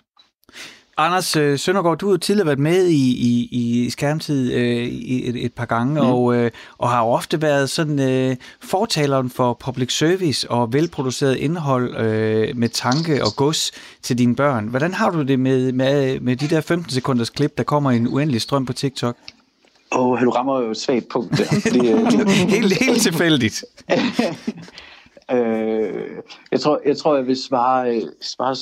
Anders 0.98 1.36
øh, 1.36 1.60
Søndergaard, 1.60 1.98
du 1.98 2.10
har 2.10 2.18
tidligere 2.18 2.46
været 2.46 2.60
med 2.60 2.88
i, 2.88 3.12
i, 3.12 3.50
i 3.52 3.90
skærmtid 3.90 4.54
øh, 4.54 4.88
et, 4.88 5.46
et 5.46 5.54
par 5.54 5.66
gange, 5.66 6.02
mm. 6.02 6.08
og, 6.08 6.36
øh, 6.36 6.52
og 6.78 6.90
har 6.90 7.04
ofte 7.04 7.42
været 7.42 7.70
sådan 7.70 8.00
øh, 8.00 8.36
fortaleren 8.62 9.30
for 9.30 9.54
public 9.54 9.98
service 9.98 10.52
og 10.52 10.74
velproduceret 10.74 11.36
indhold 11.36 11.96
øh, 11.98 12.58
med 12.58 12.70
tanke 12.70 13.24
og 13.24 13.36
gods 13.36 13.72
til 14.02 14.18
dine 14.18 14.36
børn. 14.36 14.68
Hvordan 14.68 14.94
har 14.94 15.10
du 15.10 15.22
det 15.22 15.40
med, 15.40 15.72
med, 15.72 16.20
med 16.20 16.36
de 16.36 16.48
der 16.48 16.62
15 16.62 16.92
sekunders 16.92 17.30
klip, 17.30 17.58
der 17.58 17.64
kommer 17.64 17.92
i 17.92 17.98
en 17.98 18.08
uendelig 18.08 18.42
strøm 18.42 18.66
på 18.66 18.74
TikTok? 18.74 19.16
Åh, 19.92 20.08
oh, 20.08 20.22
du 20.22 20.30
rammer 20.30 20.62
jo 20.62 20.72
et 20.72 20.78
svagt 20.78 21.10
punkt 21.10 21.38
der. 21.38 21.46
Fordi, 21.68 21.92
øh, 21.92 22.28
helt, 22.28 22.74
helt 22.84 23.02
tilfældigt. 23.02 23.66
øh, 25.32 26.04
jeg, 26.52 26.60
tror, 26.60 26.82
jeg 26.86 26.98
tror, 26.98 27.16
jeg 27.16 27.28
vil 27.28 27.38
svare, 27.38 28.02
svare 28.22 28.56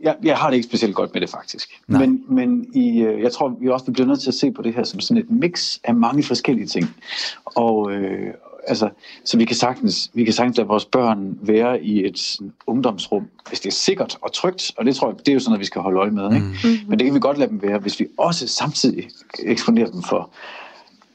jeg, 0.00 0.16
jeg 0.22 0.36
har 0.36 0.50
det 0.50 0.56
ikke 0.56 0.68
specielt 0.68 0.94
godt 0.94 1.14
med 1.14 1.20
det 1.20 1.30
faktisk. 1.30 1.80
Nej. 1.88 2.06
Men, 2.06 2.24
men 2.28 2.66
i, 2.74 3.00
øh, 3.00 3.22
jeg 3.22 3.32
tror, 3.32 3.56
vi 3.60 3.68
også 3.68 3.92
bliver 3.92 4.06
nødt 4.06 4.20
til 4.20 4.30
at 4.30 4.34
se 4.34 4.50
på 4.50 4.62
det 4.62 4.74
her 4.74 4.84
som 4.84 5.00
sådan 5.00 5.22
et 5.22 5.30
mix 5.30 5.78
af 5.84 5.94
mange 5.94 6.22
forskellige 6.22 6.66
ting. 6.66 6.94
Og 7.44 7.92
øh, 7.92 8.34
altså, 8.66 8.88
så 9.24 9.38
vi 9.38 9.44
kan 9.44 9.56
sagtens, 9.56 10.10
vi 10.14 10.24
kan 10.24 10.32
sagtens 10.32 10.56
lade 10.56 10.68
vores 10.68 10.84
børn 10.84 11.38
være 11.42 11.82
i 11.82 12.06
et 12.06 12.18
sådan, 12.18 12.52
ungdomsrum, 12.66 13.28
hvis 13.48 13.60
det 13.60 13.68
er 13.68 13.74
sikkert 13.74 14.18
og 14.22 14.32
trygt. 14.32 14.72
Og 14.76 14.84
det 14.84 14.96
tror 14.96 15.08
jeg, 15.08 15.18
det 15.18 15.28
er 15.28 15.32
jo 15.32 15.40
sådan 15.40 15.50
noget, 15.50 15.60
vi 15.60 15.66
skal 15.66 15.82
holde 15.82 15.98
øje 15.98 16.10
med. 16.10 16.34
Ikke? 16.34 16.46
Mm. 16.64 16.88
Men 16.88 16.98
det 16.98 17.04
kan 17.04 17.14
vi 17.14 17.20
godt 17.20 17.38
lade 17.38 17.50
dem 17.50 17.62
være, 17.62 17.78
hvis 17.78 18.00
vi 18.00 18.06
også 18.18 18.48
samtidig 18.48 19.08
eksponerer 19.44 19.90
dem 19.90 20.02
for 20.02 20.30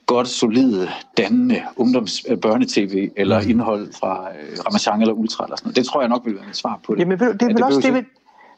godt, 0.05 0.27
solide, 0.27 0.89
dannende 1.17 1.61
ungdoms 1.75 2.25
øh, 2.29 2.37
børnetv 2.37 3.09
eller 3.15 3.41
mm. 3.41 3.49
indhold 3.49 3.93
fra 3.99 4.27
øh, 4.29 4.57
Ramachan 4.65 5.01
eller 5.01 5.13
Ultra 5.13 5.43
eller 5.43 5.55
sådan 5.55 5.67
noget. 5.67 5.75
Det 5.75 5.85
tror 5.85 6.01
jeg 6.01 6.09
nok 6.09 6.25
vil 6.25 6.35
være 6.35 6.49
et 6.49 6.55
svar 6.55 6.79
på 6.85 6.93
det. 6.95 6.99
Jamen, 6.99 7.19
det, 7.19 7.39
det, 7.39 7.49
det, 7.49 7.63
også, 7.63 7.79
det, 7.79 7.93
vil, 7.93 8.05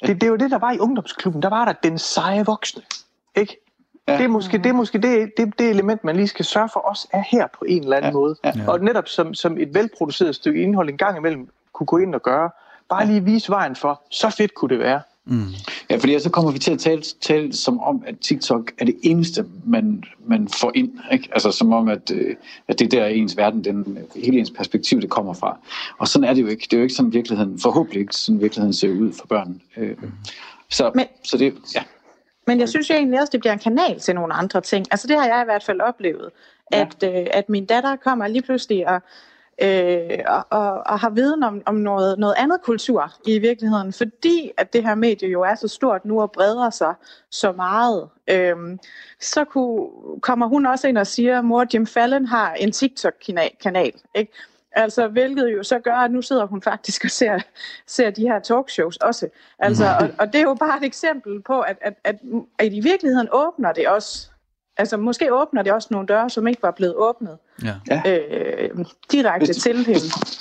det, 0.07 0.21
det 0.21 0.23
er 0.23 0.31
jo 0.31 0.35
det, 0.35 0.51
der 0.51 0.57
var 0.57 0.71
i 0.71 0.79
ungdomsklubben. 0.79 1.41
Der 1.41 1.49
var 1.49 1.65
der 1.65 1.73
den 1.83 1.97
seje 1.97 2.45
voksne. 2.45 2.81
Ikke? 3.35 3.57
Ja. 4.07 4.17
Det 4.17 4.23
er 4.23 4.27
måske, 4.27 4.57
det, 4.57 4.65
er 4.65 4.73
måske 4.73 4.97
det, 4.97 5.31
det, 5.37 5.59
det 5.59 5.69
element, 5.69 6.03
man 6.03 6.15
lige 6.15 6.27
skal 6.27 6.45
sørge 6.45 6.69
for 6.73 6.89
os 6.89 7.07
er 7.13 7.23
her 7.31 7.47
på 7.47 7.65
en 7.67 7.83
eller 7.83 7.97
anden 7.97 8.11
ja. 8.11 8.13
måde. 8.13 8.35
Ja. 8.43 8.53
Og 8.67 8.79
netop 8.79 9.07
som, 9.07 9.33
som 9.33 9.57
et 9.57 9.73
velproduceret 9.73 10.35
stykke 10.35 10.61
indhold 10.61 10.89
en 10.89 10.97
gang 10.97 11.17
imellem 11.17 11.49
kunne 11.73 11.87
gå 11.87 11.97
ind 11.97 12.15
og 12.15 12.21
gøre. 12.21 12.49
Bare 12.89 13.05
lige 13.05 13.23
vise 13.23 13.49
vejen 13.49 13.75
for, 13.75 14.01
så 14.11 14.29
fedt 14.29 14.55
kunne 14.55 14.69
det 14.69 14.79
være. 14.79 15.01
Mm. 15.25 15.47
Ja, 15.89 15.95
fordi 15.97 16.19
så 16.19 16.29
kommer 16.29 16.51
vi 16.51 16.59
til 16.59 16.71
at 16.71 16.79
tale, 16.79 17.01
tale 17.21 17.53
som 17.53 17.79
om, 17.79 18.03
at 18.07 18.19
TikTok 18.19 18.71
er 18.77 18.85
det 18.85 18.95
eneste, 19.03 19.45
man, 19.65 20.03
man 20.27 20.47
får 20.47 20.71
ind. 20.75 20.91
Ikke? 21.11 21.29
Altså 21.31 21.51
som 21.51 21.73
om, 21.73 21.87
at, 21.89 22.11
øh, 22.11 22.35
at 22.67 22.79
det 22.79 22.93
er 22.93 22.99
der 22.99 23.05
ens 23.05 23.37
verden, 23.37 23.63
den, 23.63 23.97
hele 24.15 24.39
ens 24.39 24.51
perspektiv, 24.51 25.01
det 25.01 25.09
kommer 25.09 25.33
fra. 25.33 25.57
Og 25.97 26.07
sådan 26.07 26.29
er 26.29 26.33
det 26.33 26.41
jo 26.41 26.47
ikke. 26.47 26.61
Det 26.63 26.73
er 26.73 26.77
jo 26.77 26.83
ikke 26.83 26.95
sådan 26.95 27.13
virkeligheden, 27.13 27.59
forhåbentlig 27.59 27.99
ikke 28.01 28.15
sådan 28.15 28.41
virkeligheden 28.41 28.73
ser 28.73 28.89
ud 28.89 29.13
for 29.13 29.27
børn. 29.27 29.61
Øh, 29.77 29.97
så, 30.69 30.91
Men- 30.95 31.05
så 31.23 31.37
det, 31.37 31.53
ja. 31.75 31.83
Men 32.47 32.59
jeg 32.59 32.69
synes 32.69 32.89
jo 32.89 32.95
egentlig 32.95 33.19
også, 33.19 33.31
det 33.31 33.39
bliver 33.39 33.53
en 33.53 33.59
kanal 33.59 33.99
til 33.99 34.15
nogle 34.15 34.33
andre 34.33 34.61
ting. 34.61 34.85
Altså 34.91 35.07
det 35.07 35.15
har 35.19 35.25
jeg 35.25 35.41
i 35.41 35.45
hvert 35.45 35.63
fald 35.63 35.81
oplevet, 35.81 36.29
Ja. 36.71 36.81
at, 36.81 37.15
øh, 37.15 37.27
at 37.33 37.49
min 37.49 37.65
datter 37.65 37.95
kommer 37.95 38.27
lige 38.27 38.41
pludselig 38.41 38.87
og, 38.87 39.01
øh, 39.61 40.19
og, 40.27 40.45
og, 40.85 40.99
har 40.99 41.09
viden 41.09 41.43
om, 41.43 41.61
om 41.65 41.75
noget, 41.75 42.19
noget 42.19 42.35
andet 42.37 42.61
kultur 42.61 43.13
i 43.27 43.39
virkeligheden, 43.39 43.93
fordi 43.93 44.51
at 44.57 44.73
det 44.73 44.83
her 44.83 44.95
medie 44.95 45.29
jo 45.29 45.41
er 45.41 45.55
så 45.55 45.67
stort 45.67 46.05
nu 46.05 46.21
og 46.21 46.31
breder 46.31 46.69
sig 46.69 46.93
så 47.29 47.51
meget. 47.51 48.09
Øhm, 48.29 48.79
så 49.19 49.43
kunne, 49.43 49.89
kommer 50.21 50.47
hun 50.47 50.65
også 50.65 50.87
ind 50.87 50.97
og 50.97 51.07
siger, 51.07 51.41
mor 51.41 51.65
Jim 51.73 51.87
Fallon 51.87 52.25
har 52.25 52.53
en 52.53 52.71
TikTok-kanal. 52.71 53.93
Ikke? 54.15 54.31
Altså, 54.71 55.07
hvilket 55.07 55.53
jo 55.53 55.63
så 55.63 55.79
gør, 55.79 55.95
at 55.95 56.11
nu 56.11 56.21
sidder 56.21 56.45
hun 56.45 56.61
faktisk 56.61 57.03
og 57.03 57.11
ser, 57.11 57.39
ser 57.87 58.09
de 58.09 58.21
her 58.21 58.39
talkshows 58.39 58.97
også. 58.97 59.27
Altså, 59.59 59.85
og, 59.99 60.09
og 60.19 60.33
det 60.33 60.35
er 60.35 60.43
jo 60.43 60.53
bare 60.53 60.77
et 60.77 60.83
eksempel 60.83 61.41
på, 61.41 61.61
at, 61.61 61.77
at, 61.81 61.93
at, 62.03 62.15
at 62.59 62.73
i 62.73 62.79
virkeligheden 62.79 63.27
åbner 63.31 63.71
det 63.71 63.87
også, 63.87 64.29
altså 64.77 64.97
måske 64.97 65.33
åbner 65.33 65.61
det 65.63 65.71
også 65.73 65.87
nogle 65.91 66.07
døre, 66.07 66.29
som 66.29 66.47
ikke 66.47 66.63
var 66.63 66.71
blevet 66.71 66.95
åbnet 66.95 67.37
Ja. 67.63 67.73
øh, 68.07 68.69
direkte 69.11 69.45
Hvis- 69.45 69.57
til 69.57 69.85
hende. 69.85 69.99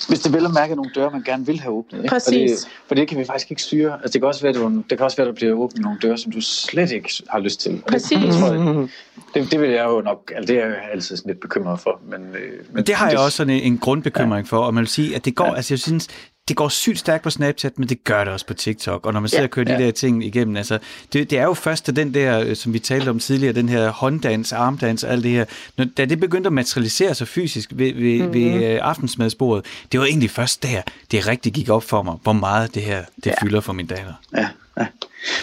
Hvis 0.09 0.19
det 0.19 0.33
vel 0.33 0.45
at 0.45 0.53
mærke 0.53 0.75
nogle 0.75 0.91
døre, 0.95 1.11
man 1.11 1.21
gerne 1.23 1.45
vil 1.45 1.59
have 1.59 1.73
åbnet. 1.73 1.97
Ikke? 1.99 2.09
Præcis. 2.09 2.63
Og 2.63 2.69
det, 2.69 2.87
for 2.87 2.95
det 2.95 3.07
kan 3.07 3.17
vi 3.19 3.25
faktisk 3.25 3.51
ikke 3.51 3.63
styre. 3.63 3.93
Altså, 3.93 4.13
det, 4.13 4.21
kan 4.21 4.27
også 4.27 4.41
være, 4.41 4.49
at 4.49 4.55
du, 4.55 4.83
det 4.89 4.97
kan 4.97 5.05
også 5.05 5.17
være, 5.17 5.27
at 5.27 5.33
der 5.33 5.35
bliver 5.35 5.53
åbnet 5.53 5.81
nogle 5.81 5.97
døre, 6.01 6.17
som 6.17 6.31
du 6.31 6.41
slet 6.41 6.91
ikke 6.91 7.09
har 7.29 7.39
lyst 7.39 7.59
til. 7.61 7.71
Og 7.71 7.77
det, 7.77 7.91
Præcis. 7.91 8.17
Det, 8.17 8.33
tror 8.33 8.53
jeg, 8.53 8.87
det, 9.33 9.51
det 9.51 9.61
vil 9.61 9.69
jeg 9.69 9.85
jo 9.85 10.01
nok, 10.01 10.31
altså 10.35 10.53
det 10.53 10.61
er 10.61 10.65
jeg 10.65 10.75
altid 10.93 11.17
sådan 11.17 11.29
lidt 11.29 11.39
bekymret 11.39 11.79
for. 11.79 11.99
Men, 12.09 12.21
øh, 12.35 12.59
Men 12.73 12.83
det 12.83 12.95
har 12.95 13.09
jeg 13.09 13.19
også 13.19 13.37
sådan 13.37 13.53
en, 13.53 13.61
en 13.63 13.77
grundbekymring 13.77 14.47
for, 14.47 14.57
og 14.57 14.73
man 14.73 14.81
vil 14.81 14.87
sige, 14.87 15.15
at 15.15 15.25
det 15.25 15.35
går, 15.35 15.45
altså 15.45 15.73
jeg 15.73 15.79
synes, 15.79 16.07
det 16.47 16.55
går 16.55 16.69
sygt 16.69 16.99
stærkt 16.99 17.23
på 17.23 17.29
Snapchat, 17.29 17.79
men 17.79 17.89
det 17.89 18.03
gør 18.03 18.23
det 18.23 18.33
også 18.33 18.45
på 18.45 18.53
TikTok. 18.53 19.05
Og 19.05 19.13
når 19.13 19.19
man 19.19 19.29
sidder 19.29 19.41
Ja. 19.41 19.47
og 19.47 19.51
kører 19.51 19.65
de 19.65 19.71
Ja. 19.71 19.85
der 19.85 19.91
ting 19.91 20.25
igennem, 20.25 20.55
altså, 20.57 20.79
det, 21.13 21.29
det 21.29 21.39
er 21.39 21.43
jo 21.43 21.53
først, 21.53 21.87
da 21.87 21.91
den 21.91 22.13
der, 22.13 22.39
øh, 22.39 22.55
som 22.55 22.73
vi 22.73 22.79
talte 22.79 23.09
om 23.09 23.19
tidligere, 23.19 23.53
den 23.53 23.69
her 23.69 23.89
hånddans, 23.89 24.53
armdans 24.53 25.03
og 25.03 25.11
alt 25.11 25.23
det 25.23 25.31
her, 25.31 25.45
når, 25.77 25.85
da 25.97 26.05
det 26.05 26.19
begyndte 26.19 26.47
at 26.47 26.53
materialisere 26.53 27.15
sig 27.15 27.27
fysisk 27.27 27.71
ved, 27.75 27.93
ved, 27.93 28.17
mm-hmm. 28.19 28.33
ved 28.33 28.63
øh, 28.73 28.79
aftensmadsbordet, 28.81 29.65
det 29.91 29.99
var 29.99 30.05
egentlig 30.05 30.29
først 30.29 30.63
der, 30.63 30.81
det 31.11 31.27
rigtig 31.27 31.53
gik 31.53 31.69
op 31.69 31.83
for 31.83 32.03
mig, 32.03 32.15
hvor 32.23 32.33
meget 32.33 32.75
det 32.75 32.83
her, 32.83 33.03
det 33.15 33.25
ja. 33.25 33.33
fylder 33.41 33.61
for 33.61 33.73
min 33.73 33.85
datter. 33.87 34.13
Ja, 34.37 34.47
ja. 34.79 34.85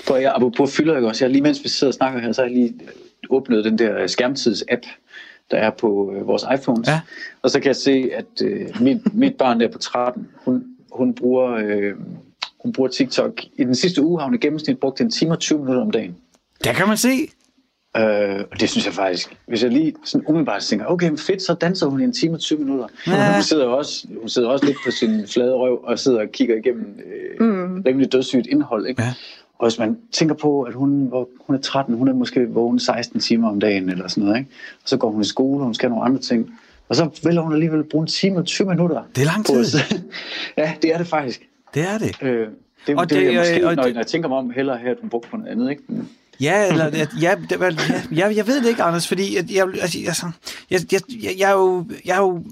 For 0.04 0.16
jeg, 0.16 0.32
apropos 0.34 0.76
fylder 0.76 0.94
jeg 0.94 1.04
også, 1.04 1.24
jeg 1.24 1.30
lige 1.32 1.42
mens 1.42 1.60
vi 1.64 1.68
sidder 1.68 1.90
og 1.90 1.94
snakker 1.94 2.20
her, 2.20 2.32
så 2.32 2.42
har 2.42 2.48
jeg 2.48 2.56
lige 2.56 2.74
åbnet 3.30 3.64
den 3.64 3.78
der 3.78 4.06
skærmtids-app, 4.06 4.82
der 5.50 5.56
er 5.56 5.70
på 5.70 6.12
øh, 6.16 6.26
vores 6.26 6.44
iPhones. 6.60 6.88
Ja. 6.88 7.00
Og 7.42 7.50
så 7.50 7.60
kan 7.60 7.66
jeg 7.66 7.76
se, 7.76 8.10
at 8.14 8.42
øh, 8.44 8.82
mit, 8.82 9.14
mit 9.14 9.34
barn 9.34 9.60
der 9.60 9.68
på 9.68 9.78
13, 9.78 10.28
hun, 10.44 10.64
hun, 10.96 11.14
bruger, 11.14 11.52
øh, 11.52 11.92
hun 12.62 12.72
bruger 12.72 12.88
TikTok. 12.88 13.40
I 13.58 13.64
den 13.64 13.74
sidste 13.74 14.02
uge 14.02 14.20
har 14.20 14.26
hun 14.26 14.34
i 14.34 14.38
gennemsnit 14.38 14.78
brugt 14.78 15.00
en 15.00 15.10
time 15.10 15.32
og 15.32 15.38
20 15.38 15.58
minutter 15.58 15.82
om 15.82 15.90
dagen. 15.90 16.16
Der 16.64 16.72
kan 16.72 16.88
man 16.88 16.96
se. 16.96 17.08
Øh, 17.96 18.44
og 18.50 18.60
det 18.60 18.70
synes 18.70 18.86
jeg 18.86 18.94
faktisk, 18.94 19.36
hvis 19.46 19.62
jeg 19.62 19.70
lige 19.70 19.94
sådan 20.04 20.24
umiddelbart 20.28 20.62
tænker, 20.62 20.86
okay, 20.86 21.08
men 21.08 21.18
fedt, 21.18 21.42
så 21.42 21.54
danser 21.54 21.86
hun 21.86 22.00
i 22.00 22.04
en 22.04 22.12
time 22.12 22.34
og 22.34 22.40
20 22.40 22.58
minutter. 22.58 22.86
Ja. 23.06 23.34
Hun, 23.34 23.42
sidder 23.42 23.64
jo 23.64 23.78
også, 23.78 24.06
hun 24.20 24.28
sidder 24.28 24.48
også 24.48 24.66
lidt 24.66 24.76
på 24.84 24.90
sin 24.90 25.28
flade 25.28 25.54
røv 25.54 25.84
og 25.84 25.98
sidder 25.98 26.20
og 26.20 26.28
kigger 26.32 26.56
igennem 26.56 27.00
øh, 27.06 27.46
mm. 27.46 27.82
rimelig 27.86 28.12
dødssygt 28.12 28.46
indhold. 28.46 28.86
Ikke? 28.86 29.02
Ja. 29.02 29.14
Og 29.58 29.68
hvis 29.68 29.78
man 29.78 29.98
tænker 30.12 30.34
på, 30.34 30.62
at 30.62 30.74
hun, 30.74 31.06
hvor, 31.06 31.28
hun 31.46 31.56
er 31.56 31.60
13, 31.60 31.94
hun 31.94 32.08
er 32.08 32.12
måske 32.12 32.48
vågen 32.48 32.78
16 32.78 33.20
timer 33.20 33.48
om 33.48 33.60
dagen 33.60 33.90
eller 33.90 34.08
sådan 34.08 34.24
noget, 34.24 34.38
ikke? 34.38 34.50
og 34.82 34.88
så 34.88 34.96
går 34.96 35.10
hun 35.10 35.20
i 35.20 35.24
skole, 35.24 35.60
og 35.60 35.64
hun 35.64 35.74
skal 35.74 35.90
nogle 35.90 36.04
andre 36.04 36.20
ting. 36.20 36.58
Og 36.88 36.96
så 36.96 37.20
vælger 37.24 37.40
hun 37.40 37.52
alligevel 37.52 37.84
bruge 37.84 38.02
en 38.02 38.06
time 38.06 38.38
og 38.38 38.44
20 38.46 38.68
minutter. 38.68 39.02
Det 39.16 39.22
er 39.22 39.26
lang 39.26 39.46
tid. 39.46 39.64
ja, 40.58 40.72
det 40.82 40.94
er 40.94 40.98
det 40.98 41.06
faktisk. 41.06 41.48
Det 41.74 41.82
er 41.82 41.98
det. 41.98 42.22
Øh, 42.22 42.48
det, 42.86 42.96
Og 42.96 43.10
det, 43.10 43.16
det- 43.18 43.26
det, 43.26 43.32
jeg 43.32 43.40
måske, 43.40 43.66
og 43.68 43.74
når, 43.76 43.82
det- 43.82 43.92
når 43.94 44.00
jeg 44.00 44.06
tænker 44.06 44.28
mig 44.28 44.38
om, 44.38 44.50
hellere 44.50 44.78
have, 44.78 44.90
at 44.90 44.96
hun 45.00 45.10
brugte 45.10 45.28
på 45.30 45.36
noget 45.36 45.50
andet. 45.52 45.70
Ikke? 45.70 45.82
Men- 45.88 46.08
Ja, 46.42 46.68
eller, 46.68 46.90
ja, 46.92 47.06
ja, 47.20 47.34
det, 47.50 47.60
vel, 47.60 47.80
ja, 47.88 48.26
jeg, 48.26 48.36
jeg 48.36 48.46
ved 48.46 48.62
det 48.62 48.68
ikke, 48.68 48.82
Anders, 48.82 49.08
fordi 49.08 49.36
jeg, 49.36 49.44
jeg, 49.52 49.66
altså, 49.80 49.98
jeg, 50.70 50.80
jeg, 50.92 51.00
jeg, 51.22 51.34
jeg, 51.38 51.48
er 51.48 51.52
jo, 51.52 51.86
jeg 52.04 52.12
er 52.12 52.20
jo 52.20 52.44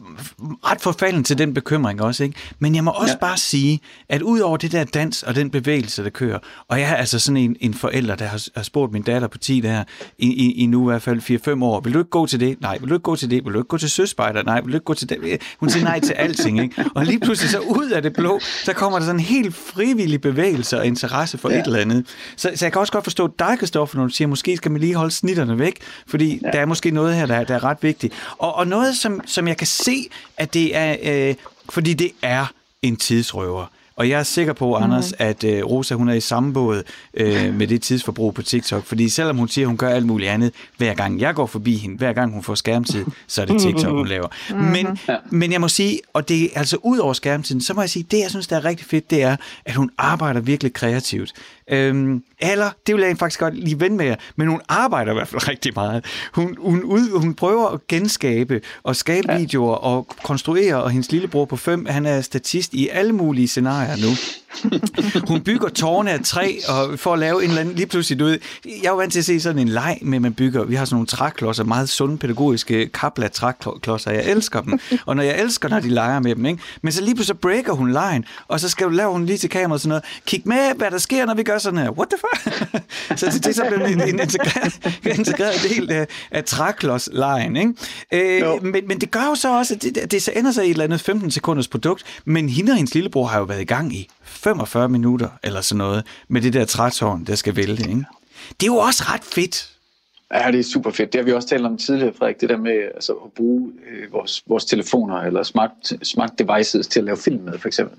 ret 0.64 0.80
forfalden 0.80 1.24
til 1.24 1.38
den 1.38 1.54
bekymring 1.54 2.02
også, 2.02 2.24
ikke? 2.24 2.36
Men 2.58 2.74
jeg 2.74 2.84
må 2.84 2.90
også 2.90 3.12
ja. 3.12 3.26
Bare 3.26 3.36
sige, 3.36 3.80
at 4.08 4.22
ud 4.22 4.40
over 4.40 4.56
det 4.56 4.72
der 4.72 4.84
dans 4.84 5.22
og 5.22 5.34
den 5.34 5.50
bevægelse, 5.50 6.04
der 6.04 6.10
kører, 6.10 6.38
og 6.68 6.80
jeg 6.80 6.90
er 6.90 6.94
altså 6.94 7.18
sådan 7.18 7.36
en, 7.36 7.56
en 7.60 7.74
forælder, 7.74 8.14
der 8.14 8.24
har, 8.24 8.46
har 8.56 8.62
spurgt 8.62 8.92
min 8.92 9.02
datter 9.02 9.28
på 9.28 9.38
10 9.38 9.60
der, 9.60 9.84
i, 10.18 10.26
i, 10.26 10.52
i 10.52 10.66
nu 10.66 10.88
i 10.88 10.92
hvert 10.92 11.02
fald 11.02 11.56
4-5 11.58 11.64
år, 11.64 11.80
vil 11.80 11.94
du 11.94 11.98
ikke 11.98 12.10
gå 12.10 12.26
til 12.26 12.40
det? 12.40 12.60
Nej, 12.60 12.78
vil 12.78 12.88
du 12.88 12.94
ikke 12.94 13.02
gå 13.02 13.16
til 13.16 13.30
det? 13.30 13.44
Vil 13.44 13.52
du 13.52 13.58
ikke 13.58 13.68
gå 13.68 13.78
til 13.78 13.90
søspejder? 13.90 14.42
Nej, 14.42 14.60
vil 14.60 14.72
du 14.72 14.76
ikke 14.76 14.84
gå 14.84 14.94
til 14.94 15.08
det? 15.08 15.42
Hun 15.60 15.70
siger 15.70 15.84
nej 15.84 16.00
til 16.00 16.12
alting, 16.12 16.62
ikke? 16.62 16.84
Og 16.94 17.04
lige 17.04 17.20
pludselig 17.20 17.50
så 17.50 17.58
ud 17.58 17.90
af 17.90 18.02
det 18.02 18.12
blå, 18.12 18.40
så 18.64 18.72
kommer 18.72 18.98
der 18.98 19.06
sådan 19.06 19.20
en 19.20 19.24
helt 19.24 19.54
frivillig 19.54 20.20
bevægelse 20.20 20.78
og 20.78 20.86
interesse 20.86 21.38
for 21.38 21.50
ja. 21.50 21.60
Et 21.60 21.66
eller 21.66 21.78
andet. 21.78 22.06
Så, 22.36 22.50
så 22.54 22.64
jeg 22.64 22.72
kan 22.72 22.80
også 22.80 22.92
godt 22.92 23.04
forstå 23.04 23.26
dig, 23.38 23.56
Kristoffer, 23.80 23.98
når 23.98 24.06
du 24.06 24.12
siger, 24.14 24.28
måske 24.28 24.56
skal 24.56 24.70
man 24.70 24.80
lige 24.80 24.94
holde 24.94 25.10
snitterne 25.10 25.58
væk, 25.58 25.76
fordi 26.06 26.40
ja. 26.42 26.50
der 26.50 26.60
er 26.60 26.66
måske 26.66 26.90
noget 26.90 27.14
her, 27.16 27.26
der, 27.26 27.34
er- 27.34 27.44
der 27.44 27.54
er 27.54 27.64
ret 27.64 27.78
vigtigt. 27.82 28.14
Og, 28.38 28.54
og 28.54 28.66
noget, 28.66 28.96
som, 28.96 29.20
som 29.26 29.48
jeg 29.48 29.56
kan 29.56 29.66
se, 29.66 30.08
at 30.36 30.54
det 30.54 30.76
er, 30.76 30.96
øh, 31.02 31.34
fordi 31.68 31.94
det 31.94 32.10
er 32.22 32.46
en 32.82 32.96
tidsrøver. 32.96 33.66
Og 33.96 34.08
jeg 34.08 34.18
er 34.18 34.22
sikker 34.22 34.52
på, 34.52 34.74
Anders, 34.74 35.12
at 35.18 35.44
øh, 35.44 35.64
Rosa 35.64 35.94
hun 35.94 36.08
er 36.08 36.12
i 36.12 36.20
samme 36.20 36.52
båd 36.52 36.82
øh, 37.14 37.54
med 37.54 37.66
det 37.66 37.82
tidsforbrug 37.82 38.34
på 38.34 38.42
TikTok. 38.42 38.84
Fordi 38.84 39.08
selvom 39.08 39.36
hun 39.36 39.48
siger, 39.48 39.66
hun 39.66 39.76
gør 39.76 39.88
alt 39.88 40.06
muligt 40.06 40.30
andet, 40.30 40.52
hver 40.76 40.94
gang 40.94 41.20
jeg 41.20 41.34
går 41.34 41.46
forbi 41.46 41.76
hende, 41.76 41.96
hver 41.96 42.12
gang 42.12 42.32
hun 42.32 42.42
får 42.42 42.54
skærmtid, 42.54 43.04
så 43.26 43.42
er 43.42 43.46
det 43.46 43.60
TikTok, 43.60 43.92
hun 43.92 44.06
laver. 44.08 44.28
Men, 44.54 44.98
men 45.30 45.52
jeg 45.52 45.60
må 45.60 45.68
sige, 45.68 46.00
og 46.12 46.28
det 46.28 46.44
er 46.44 46.48
altså 46.54 46.76
ud 46.82 46.98
over 46.98 47.12
skærmtiden, 47.12 47.60
så 47.60 47.74
må 47.74 47.80
jeg 47.82 47.90
sige, 47.90 48.02
det 48.10 48.18
jeg 48.18 48.30
synes, 48.30 48.46
der 48.46 48.56
er 48.56 48.64
rigtig 48.64 48.86
fedt, 48.86 49.10
det 49.10 49.22
er, 49.22 49.36
at 49.64 49.74
hun 49.74 49.90
arbejder 49.98 50.40
virkelig 50.40 50.72
kreativt. 50.72 51.32
Øhm, 51.70 52.22
eller, 52.38 52.70
det 52.86 52.94
vil 52.94 53.04
jeg 53.04 53.18
faktisk 53.18 53.40
godt 53.40 53.54
lige 53.54 53.80
vende 53.80 53.96
med 53.96 54.06
jer, 54.06 54.16
men 54.36 54.48
hun 54.48 54.60
arbejder 54.68 55.12
i 55.12 55.14
hvert 55.14 55.28
fald 55.28 55.48
rigtig 55.52 55.72
meget. 55.74 56.04
Hun, 56.34 56.56
hun, 56.58 56.82
ud, 56.82 57.20
hun 57.20 57.34
prøver 57.34 57.68
at 57.68 57.86
genskabe 57.86 58.60
og 58.82 58.96
skabe 58.96 59.32
ja. 59.32 59.38
videoer 59.38 59.74
og 59.74 60.06
konstruere, 60.22 60.82
og 60.82 60.90
hendes 60.90 61.12
lillebror 61.12 61.44
på 61.44 61.56
fem, 61.56 61.86
han 61.86 62.06
er 62.06 62.20
statist 62.20 62.74
i 62.74 62.88
alle 62.88 63.12
mulige 63.12 63.48
scenarier 63.48 63.96
nu. 63.96 64.10
Hun 65.28 65.40
bygger 65.40 65.68
tårne 65.68 66.10
af 66.10 66.20
træ, 66.24 66.54
og 66.68 66.98
for 66.98 67.12
at 67.12 67.18
lave 67.18 67.44
en 67.44 67.48
eller 67.48 67.60
anden, 67.60 67.74
lige 67.74 67.86
pludselig, 67.86 68.18
du 68.18 68.24
ved, 68.24 68.38
jeg 68.64 68.72
er 68.84 68.90
jo 68.90 68.96
vant 68.96 69.12
til 69.12 69.18
at 69.18 69.24
se 69.24 69.40
sådan 69.40 69.58
en 69.58 69.68
leg 69.68 69.98
med, 70.02 70.18
at 70.18 70.22
man 70.22 70.34
bygger, 70.34 70.64
vi 70.64 70.74
har 70.74 70.84
sådan 70.84 70.94
nogle 70.94 71.06
træklodser, 71.06 71.64
meget 71.64 71.88
sunde 71.88 72.18
pædagogiske 72.18 72.86
kapla 72.86 73.28
træklodser, 73.28 74.10
jeg 74.10 74.24
elsker 74.24 74.60
dem, 74.60 74.80
og 75.06 75.16
når 75.16 75.22
jeg 75.22 75.40
elsker, 75.40 75.68
når 75.68 75.80
de 75.80 75.88
leger 75.88 76.20
med 76.20 76.34
dem, 76.34 76.46
ikke? 76.46 76.62
men 76.82 76.92
så 76.92 77.00
lige 77.00 77.14
pludselig 77.14 77.36
så 77.36 77.40
breaker 77.40 77.72
hun 77.72 77.92
lejen, 77.92 78.24
og 78.48 78.60
så 78.60 78.68
skal 78.68 78.86
du 78.86 78.90
lave 78.90 79.12
hun 79.12 79.26
lige 79.26 79.38
til 79.38 79.50
kameraet 79.50 79.80
sådan 79.80 79.88
noget, 79.88 80.04
kig 80.26 80.42
med, 80.44 80.74
hvad 80.76 80.90
der 80.90 80.98
sker, 80.98 81.26
når 81.26 81.34
vi 81.34 81.42
gør 81.42 81.58
sådan 81.58 81.78
her, 81.78 81.90
what 81.90 82.08
the 82.08 82.18
fuck? 82.18 82.62
så 83.18 83.26
det, 83.26 83.34
det 83.44 83.46
er 83.46 83.52
så 83.54 83.64
blevet 83.68 83.92
en, 83.92 84.00
en 84.00 84.20
integreret, 84.20 85.00
integreret 85.18 85.54
del 85.68 85.90
af, 85.90 86.06
af 86.30 86.44
træklodslejen, 86.44 87.56
ikke? 87.56 87.72
Øh, 88.12 88.40
Jo. 88.40 88.58
men, 88.62 88.88
men 88.88 89.00
det 89.00 89.10
gør 89.10 89.24
jo 89.24 89.34
så 89.34 89.58
også, 89.58 89.74
at 89.74 89.82
det, 89.82 90.10
det 90.10 90.22
så 90.22 90.32
ender 90.36 90.52
sig 90.52 90.64
i 90.64 90.66
et 90.66 90.70
eller 90.70 90.84
andet 90.84 91.00
15 91.00 91.30
sekunders 91.30 91.68
produkt, 91.68 92.02
men 92.24 92.48
hende 92.48 92.70
og 92.70 92.76
hendes 92.76 92.94
lillebror 92.94 93.26
har 93.26 93.38
jo 93.38 93.44
været 93.44 93.60
i 93.60 93.64
gang 93.64 93.94
i 93.94 94.08
45 94.42 94.88
minutter 94.88 95.28
eller 95.42 95.60
sådan 95.60 95.78
noget, 95.78 96.06
med 96.28 96.40
det 96.40 96.52
der 96.52 96.64
trætårn, 96.64 97.24
der 97.24 97.34
skal 97.34 97.56
vælte, 97.56 97.82
ikke? 97.88 98.04
Det 98.60 98.62
er 98.62 98.66
jo 98.66 98.76
også 98.76 99.04
ret 99.06 99.24
fedt. 99.24 99.70
Ja, 100.34 100.50
det 100.50 100.60
er 100.60 100.64
super 100.64 100.90
fedt. 100.90 101.12
Det 101.12 101.18
har 101.18 101.24
vi 101.24 101.32
også 101.32 101.48
talt 101.48 101.66
om 101.66 101.76
tidligere, 101.78 102.12
Frederik. 102.18 102.40
Det 102.40 102.48
der 102.48 102.56
med 102.56 102.72
altså, 102.94 103.12
at 103.12 103.32
bruge 103.32 103.72
øh, 103.90 104.12
vores, 104.12 104.42
vores 104.46 104.64
telefoner 104.64 105.16
eller 105.16 105.42
smart, 105.42 105.70
smart 106.02 106.30
devices 106.38 106.86
til 106.88 107.00
at 107.00 107.04
lave 107.04 107.16
film 107.16 107.42
med, 107.44 107.58
for 107.58 107.68
eksempel. 107.68 107.98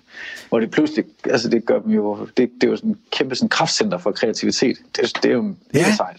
Hvor 0.50 0.60
det 0.60 0.72
pludselig, 0.72 1.06
altså 1.26 1.50
det 1.50 1.66
gør 1.66 1.80
dem 1.80 1.92
jo, 1.92 2.28
det, 2.38 2.52
det 2.62 2.64
er 2.64 2.72
jo 2.72 2.76
sådan 2.76 2.90
en 2.90 2.98
kæmpe 3.12 3.36
sådan 3.36 3.50
kraftcenter 3.50 3.98
for 3.98 4.12
kreativitet. 4.12 4.78
Det, 4.96 5.18
det 5.24 5.32
er 5.32 5.36
jo 5.36 5.44
Ja. 5.74 5.80
mega 5.80 5.96
sejt. 5.96 6.18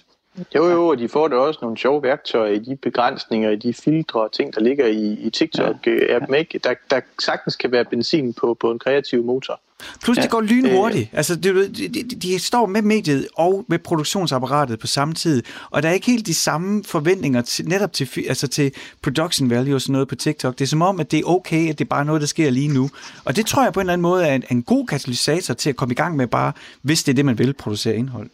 Jo, 0.55 0.69
jo, 0.71 0.87
og 0.89 0.99
de 0.99 1.09
får 1.09 1.29
da 1.29 1.37
også 1.37 1.59
nogle 1.63 1.79
sjove 1.79 2.03
værktøjer 2.03 2.53
i 2.53 2.59
de 2.59 2.77
begrænsninger, 2.77 3.51
i 3.51 3.57
de 3.57 3.75
filtre 3.75 4.21
og 4.21 4.33
ting, 4.33 4.55
der 4.55 4.61
ligger 4.61 4.87
i, 4.87 5.13
i 5.13 5.31
TikTok-appen, 5.37 6.35
ikke? 6.35 6.59
Der, 6.59 6.75
der 6.91 7.01
sagtens 7.25 7.57
kan 7.57 7.73
være 7.73 7.85
benzin 7.85 8.33
på, 8.35 8.57
på 8.61 8.71
en 8.71 8.79
kreativ 8.79 9.25
motor. 9.25 9.61
Plus 10.03 10.17
ja, 10.17 10.23
det 10.23 10.31
går 10.31 10.41
lynhurtigt. 10.41 11.11
Altså, 11.13 11.37
det, 11.37 11.77
de, 11.77 11.89
de, 11.89 12.03
de 12.03 12.39
står 12.39 12.67
med 12.67 12.83
mediet 12.83 13.29
og 13.35 13.65
med 13.69 13.79
produktionsapparatet 13.79 14.79
på 14.79 14.87
samme 14.87 15.15
tid, 15.15 15.43
og 15.71 15.83
der 15.83 15.89
er 15.89 15.93
ikke 15.93 16.07
helt 16.07 16.27
de 16.27 16.35
samme 16.35 16.85
forventninger 16.85 17.43
til, 17.43 17.69
netop 17.69 17.93
til, 17.93 18.09
altså 18.29 18.49
til 18.49 18.73
production 19.03 19.51
value 19.51 19.75
og 19.75 19.81
sådan 19.81 19.93
noget 19.93 20.09
på 20.09 20.15
TikTok. 20.15 20.59
Det 20.59 20.65
er 20.65 20.69
som 20.69 20.83
om, 20.83 21.01
at 21.01 21.11
det 21.11 21.19
er 21.19 21.25
okay, 21.25 21.69
at 21.71 21.79
det 21.79 21.85
er 21.85 21.89
bare 21.89 22.05
noget, 22.05 22.21
der 22.21 22.27
sker 22.27 22.51
lige 22.51 22.69
nu. 22.69 22.91
Og 23.25 23.37
det 23.37 23.47
tror 23.47 23.63
jeg 23.65 23.73
på 23.73 23.81
en 23.81 23.85
eller 23.85 23.93
anden 23.93 24.03
måde 24.03 24.27
er 24.27 24.35
en, 24.35 24.45
en 24.51 24.63
god 24.63 24.87
katalysator 24.87 25.55
til 25.55 25.71
at 25.71 25.77
komme 25.77 25.93
i 25.93 25.97
gang 25.97 26.17
med 26.17 26.27
bare, 26.27 26.53
hvis 26.83 27.05
det 27.05 27.13
er 27.13 27.17
det, 27.17 27.25
man 27.25 27.39
vil, 27.39 27.53
producere 27.53 27.97
indhold. 27.97 28.31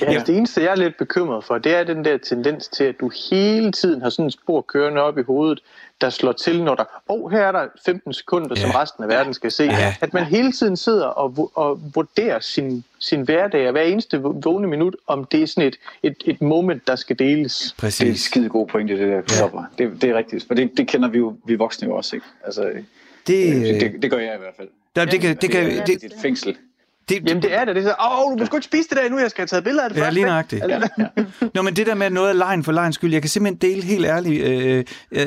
Ja, 0.00 0.12
ja. 0.12 0.22
det 0.26 0.36
eneste, 0.36 0.62
jeg 0.62 0.70
er 0.70 0.76
lidt 0.76 0.98
bekymret 0.98 1.44
for, 1.44 1.58
det 1.58 1.74
er 1.74 1.84
den 1.84 2.04
der 2.04 2.18
tendens 2.18 2.68
til, 2.68 2.84
at 2.84 2.94
du 3.00 3.10
hele 3.30 3.72
tiden 3.72 4.02
har 4.02 4.10
sådan 4.10 4.24
en 4.24 4.30
spor 4.30 4.60
kørende 4.60 5.00
op 5.00 5.18
i 5.18 5.22
hovedet, 5.22 5.60
der 6.00 6.10
slår 6.10 6.32
til, 6.32 6.62
når 6.62 6.74
der, 6.74 6.84
åh, 7.08 7.24
oh, 7.24 7.30
her 7.30 7.40
er 7.40 7.52
der 7.52 7.66
15 7.84 8.12
sekunder, 8.12 8.48
ja. 8.56 8.60
som 8.60 8.70
resten 8.70 9.02
af 9.04 9.08
verden 9.08 9.34
skal 9.34 9.50
se. 9.50 9.64
Ja. 9.64 9.94
At 10.00 10.14
man 10.14 10.24
hele 10.24 10.52
tiden 10.52 10.76
sidder 10.76 11.06
og, 11.06 11.50
og 11.54 11.80
vurderer 11.94 12.40
sin, 12.40 12.84
sin 12.98 13.22
hverdag, 13.22 13.66
og 13.66 13.72
hver 13.72 13.82
eneste 13.82 14.20
vågne 14.22 14.68
minut, 14.68 14.96
om 15.06 15.24
det 15.24 15.42
er 15.42 15.46
sådan 15.46 15.68
et, 15.68 15.76
et, 16.02 16.16
et 16.24 16.42
moment, 16.42 16.86
der 16.86 16.96
skal 16.96 17.18
deles. 17.18 17.74
Præcis. 17.78 17.98
Det 17.98 18.08
er 18.08 18.12
et 18.12 18.20
skide 18.20 18.48
god 18.48 18.66
pointe, 18.66 18.98
det 18.98 19.08
der, 19.28 19.66
ja. 19.78 19.84
det, 19.84 20.02
det 20.02 20.10
er 20.10 20.14
rigtigt, 20.14 20.46
for 20.46 20.54
det, 20.54 20.70
det 20.76 20.88
kender 20.88 21.08
vi 21.08 21.18
jo, 21.18 21.36
vi 21.44 21.54
voksne 21.54 21.88
jo 21.88 21.94
også, 21.94 22.16
ikke? 22.16 22.26
Altså, 22.44 22.72
det, 23.26 23.56
øh, 23.56 23.80
det, 23.80 24.02
det 24.02 24.10
gør 24.10 24.18
jeg 24.18 24.34
i 24.34 24.38
hvert 24.38 24.54
fald. 24.56 24.68
Ja, 24.96 25.04
det, 25.04 25.20
kan, 25.20 25.36
det, 25.36 25.50
kan, 25.50 25.66
det, 25.66 25.86
det, 25.86 25.86
det 25.86 26.12
er 26.12 26.16
et 26.16 26.22
fængsel. 26.22 26.48
Det, 26.48 26.60
Jamen 27.10 27.42
det 27.42 27.54
er 27.54 27.64
det. 27.64 27.76
Det 27.76 27.84
er 27.84 27.88
så, 27.88 27.94
åh, 28.12 28.32
du 28.32 28.36
må 28.38 28.46
sgu 28.46 28.56
ikke 28.56 28.64
spise 28.64 28.88
det 28.88 28.98
der 29.02 29.08
nu, 29.08 29.18
jeg 29.18 29.30
skal 29.30 29.42
have 29.42 29.46
taget 29.46 29.64
billeder 29.64 29.84
af 29.84 29.90
det 29.90 29.96
ja, 29.96 30.04
først. 30.04 30.14
Lige 30.14 30.26
nøjagtigt. 30.26 30.64
Ja, 30.68 30.80
ja. 30.98 31.04
Nå, 31.54 31.62
men 31.62 31.76
det 31.76 31.86
der 31.86 31.94
med 31.94 32.10
noget 32.10 32.28
af 32.28 32.38
lejen 32.38 32.64
for 32.64 32.72
lejens 32.72 32.94
skyld, 32.94 33.12
jeg 33.12 33.22
kan 33.22 33.28
simpelthen 33.28 33.70
dele 33.70 33.82
helt 33.82 34.06
ærligt. 34.06 34.44
Øh, 34.44 34.84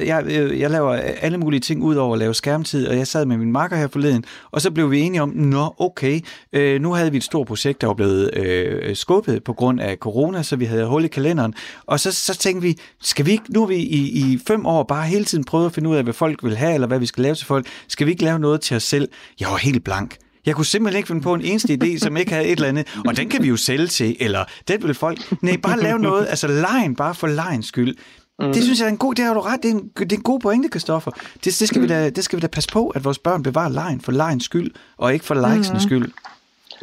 jeg, 0.08 0.24
øh, 0.26 0.60
jeg 0.60 0.70
laver 0.70 0.94
alle 1.22 1.38
mulige 1.38 1.60
ting 1.60 1.84
ud 1.84 1.96
over 1.96 2.14
at 2.14 2.20
lave 2.20 2.34
skærmtid, 2.34 2.88
og 2.88 2.98
jeg 2.98 3.08
sad 3.08 3.26
med 3.26 3.38
min 3.38 3.52
marker 3.52 3.76
her 3.76 3.88
forleden, 3.88 4.26
og 4.52 4.62
så 4.62 4.72
blev 4.72 4.92
vi 4.92 5.00
enige 5.00 5.22
om, 5.22 5.30
nå 5.30 5.76
okay, 5.78 6.20
øh, 6.54 6.82
nu 6.82 6.94
havde 6.94 7.12
vi 7.12 7.18
et 7.18 7.24
stort 7.24 7.48
projekt, 7.48 7.82
der 7.82 7.88
var 7.88 7.94
blevet 7.94 8.38
øh, 8.38 8.96
skubbet 8.96 9.44
på 9.44 9.54
grund 9.54 9.82
af 9.82 9.98
corona, 9.98 10.44
så 10.44 10.56
vi 10.56 10.66
havde 10.66 10.86
hul 10.86 11.06
i 11.06 11.08
kalenderen, 11.08 11.54
og 11.86 12.00
så, 12.00 12.12
så 12.12 12.38
tænkte 12.38 12.62
vi, 12.62 12.78
skal 13.02 13.26
vi 13.26 13.32
ikke, 13.32 13.54
nu 13.54 13.60
har 13.60 13.68
vi 13.68 13.76
i, 13.76 14.34
i 14.34 14.40
fem 14.48 14.66
år 14.66 14.84
bare 14.84 15.06
hele 15.06 15.26
tiden 15.26 15.44
prøvet 15.44 15.66
at 15.66 15.74
finde 15.74 15.90
ud 15.90 15.96
af, 15.96 16.04
hvad 16.04 16.14
folk 16.14 16.44
vil 16.44 16.58
have, 16.58 16.74
eller 16.74 16.88
hvad 16.88 17.00
vi 17.00 17.06
skal 17.06 17.24
lave 17.24 17.36
til 17.36 17.48
folk, 17.48 17.68
skal 17.88 18.08
vi 18.08 18.12
ikke 18.12 18.24
lave 18.24 18.40
noget 18.40 18.62
til 18.62 18.76
os 18.76 18.84
selv? 18.84 19.08
Jeg 19.40 19.48
var 19.48 19.58
helt 19.58 19.84
blank. 19.84 20.16
Jeg 20.46 20.56
kunne 20.56 20.66
simpelthen 20.66 20.98
ikke 20.98 21.08
finde 21.08 21.22
på 21.22 21.34
en 21.34 21.42
eneste 21.42 21.80
idé, 21.84 21.98
som 21.98 22.18
ikke 22.18 22.32
havde 22.32 22.46
et 22.46 22.52
eller 22.52 22.68
andet, 22.70 23.00
og 23.08 23.18
den 23.18 23.30
kan 23.30 23.44
vi 23.44 23.48
jo 23.48 23.58
sælge 23.58 23.88
til, 23.88 24.18
eller 24.20 24.46
den 24.68 24.84
vil 24.84 24.94
folk... 24.94 25.42
Nej, 25.42 25.58
bare 25.58 25.80
lave 25.80 26.00
noget, 26.00 26.28
altså 26.30 26.48
lejen, 26.48 26.96
bare 26.96 27.16
for 27.16 27.28
lejens 27.28 27.66
skyld. 27.66 27.96
Mm. 28.40 28.54
Det 28.54 28.64
synes 28.64 28.80
jeg 28.80 28.86
er 28.86 28.90
en 28.90 28.98
god, 28.98 29.16
det 29.16 29.26
har 29.26 29.34
du 29.34 29.40
ret, 29.40 29.64
det 29.64 29.72
er 29.72 29.76
en, 29.76 29.92
det 30.00 30.12
er 30.12 30.18
en 30.18 30.24
god 30.24 30.40
pointe, 30.40 30.70
Kristoffer. 30.70 31.12
Det, 31.12 31.60
det, 31.60 31.68
skal 31.68 31.82
vi 31.82 31.88
da, 31.88 32.10
det 32.10 32.24
skal 32.24 32.38
vi 32.38 32.42
da 32.42 32.48
passe 32.48 32.70
på, 32.74 32.90
at 32.90 33.04
vores 33.04 33.20
børn 33.20 33.44
bevarer 33.44 33.70
lejen 33.70 34.02
for 34.02 34.12
lejens 34.12 34.44
skyld, 34.44 34.72
og 34.98 35.14
ikke 35.14 35.26
for 35.26 35.50
likesens 35.50 35.84
mm. 35.84 35.90
skyld. 35.90 36.12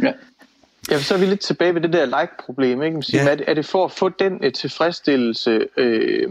Ja. 0.03 0.13
Ja, 0.91 0.99
så 0.99 1.15
er 1.15 1.19
vi 1.19 1.27
lidt 1.27 1.41
tilbage 1.41 1.75
ved 1.75 1.81
det 1.81 1.93
der 1.93 2.21
like-problem. 2.21 2.83
Ikke? 2.83 3.05
ja. 3.13 3.29
er, 3.29 3.35
det, 3.35 3.45
er 3.49 3.55
det 3.55 3.67
for 3.67 3.85
at 3.85 3.93
få 3.93 4.09
den 4.09 4.45
et 4.45 4.55
tilfredsstillelse, 4.55 5.67
øh, 5.77 6.29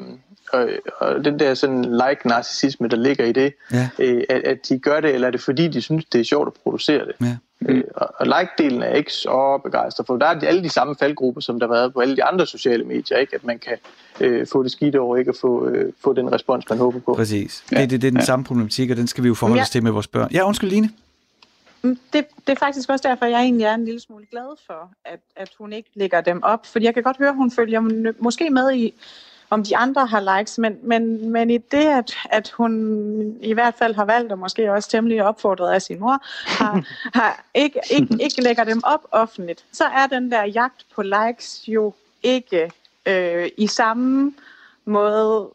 og, 0.54 0.70
og 1.00 1.26
den 1.26 1.40
der 1.40 1.54
sådan 1.54 1.86
like-narcissisme, 1.86 2.88
der 2.88 2.98
ligger 2.98 3.26
i 3.26 3.32
det, 3.32 3.54
ja. 3.74 3.90
øh, 4.00 4.24
at, 4.30 4.42
at 4.42 4.70
de 4.70 4.80
gør 4.80 5.00
det, 5.00 5.14
eller 5.14 5.28
er 5.28 5.32
det 5.32 5.42
fordi, 5.42 5.68
de 5.68 5.82
synes, 5.82 6.06
det 6.06 6.22
er 6.22 6.26
sjovt 6.26 6.48
at 6.48 6.54
producere 6.64 7.06
det? 7.06 7.16
Ja. 7.22 7.38
Øh, 7.62 7.84
og, 7.96 8.14
og 8.18 8.26
like-delen 8.26 8.84
er 8.84 8.94
ikke 8.94 9.14
så 9.14 9.60
begejstret 9.64 10.08
for. 10.08 10.18
Der 10.18 10.26
er 10.26 10.40
alle 10.40 10.64
de 10.64 10.70
samme 10.70 10.96
faldgrupper, 11.00 11.42
som 11.42 11.60
der 11.60 11.68
har 11.68 11.74
været 11.74 11.94
på 11.94 12.00
alle 12.00 12.16
de 12.16 12.24
andre 12.24 12.48
sociale 12.48 12.84
medier, 12.84 13.18
ikke? 13.18 13.36
at 13.36 13.44
man 13.44 13.60
kan 13.60 13.78
øh, 14.20 14.48
få 14.48 14.64
det 14.64 14.72
skidt 14.72 14.96
over 14.96 15.18
ikke 15.18 15.30
at 15.30 15.38
få, 15.42 15.68
øh, 15.68 15.94
få 16.04 16.14
den 16.14 16.32
respons, 16.32 16.70
man 16.70 16.78
håber 16.78 17.00
på. 17.00 17.14
Præcis. 17.14 17.64
Ja. 17.72 17.82
Det, 17.82 17.90
det, 17.90 18.02
det 18.02 18.08
er 18.08 18.12
den 18.12 18.20
ja. 18.20 18.26
samme 18.26 18.46
problematik, 18.46 18.92
og 18.92 18.98
den 18.98 19.08
skal 19.08 19.24
vi 19.24 19.28
jo 19.28 19.34
forholde 19.34 19.62
os 19.62 19.68
ja. 19.68 19.72
til 19.72 19.84
med 19.84 19.92
vores 19.92 20.08
børn. 20.08 20.32
Ja, 20.32 20.48
undskyld 20.48 20.70
Line. 20.70 20.90
Mm, 21.82 22.00
det, 22.14 22.26
det 22.48 22.54
er 22.54 22.60
faktisk 22.60 22.90
også 22.90 23.08
derfor, 23.08 23.26
jeg 23.26 23.42
egentlig 23.42 23.66
er 23.66 23.74
en 23.74 23.86
lille 23.86 24.00
smule 24.00 24.26
glad 24.32 24.58
for, 24.68 24.92
at, 25.06 25.20
at 25.36 25.50
hun 25.60 25.74
ikke 25.74 25.90
lægger 25.94 26.22
dem 26.22 26.44
op. 26.44 26.66
Fordi 26.66 26.86
jeg 26.86 26.94
kan 26.94 27.04
godt 27.04 27.18
høre, 27.18 27.30
at 27.30 27.36
hun 27.36 27.52
følger 27.52 28.12
måske 28.20 28.50
med 28.50 28.74
i 28.74 28.94
om 29.50 29.64
de 29.64 29.78
andre 29.78 30.06
har 30.06 30.38
likes, 30.38 30.58
men, 30.58 30.78
men, 30.84 31.30
men 31.30 31.50
i 31.50 31.58
det, 31.58 31.86
at, 31.86 32.16
at 32.30 32.50
hun 32.50 32.74
i 33.42 33.54
hvert 33.54 33.76
fald 33.76 33.96
har 33.96 34.06
valgt, 34.06 34.32
og 34.32 34.40
måske 34.40 34.72
også 34.72 34.90
temmelig 34.90 35.24
opfordret 35.24 35.74
af 35.74 35.82
sin 35.82 36.00
mor, 36.00 36.24
har, 36.48 36.84
har 37.20 37.46
ikke, 37.54 37.80
ikke, 37.92 38.18
ikke 38.24 38.42
lægger 38.42 38.64
dem 38.64 38.82
op 38.84 39.06
offentligt, 39.12 39.66
så 39.74 39.84
er 39.84 40.08
den 40.08 40.32
der 40.32 40.44
jagt 40.44 40.86
på 40.96 41.02
likes 41.02 41.64
jo 41.68 41.94
ikke 42.24 42.72
øh, 43.06 43.50
i 43.58 43.68
samme 43.68 44.34
måde 44.86 45.50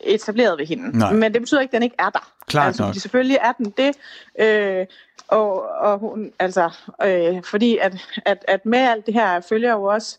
etableret 0.00 0.58
ved 0.58 0.66
hende. 0.66 0.98
Nej. 0.98 1.12
Men 1.12 1.32
det 1.32 1.42
betyder 1.42 1.60
ikke, 1.60 1.70
at 1.70 1.74
den 1.74 1.82
ikke 1.82 1.96
er 1.98 2.10
der. 2.10 2.32
Klart 2.46 2.66
altså, 2.66 2.82
nok. 2.82 2.94
Selvfølgelig 2.94 3.38
er 3.42 3.52
den 3.52 3.74
det. 3.76 3.96
Øh, 4.38 4.86
og, 5.28 5.68
og 5.70 5.98
hun, 5.98 6.32
altså, 6.38 6.70
øh, 7.04 7.42
fordi 7.42 7.78
at, 7.78 7.96
at, 8.26 8.44
at 8.48 8.66
med 8.66 8.78
alt 8.78 9.06
det 9.06 9.14
her 9.14 9.40
følger 9.40 9.72
jo 9.72 9.84
også 9.84 10.18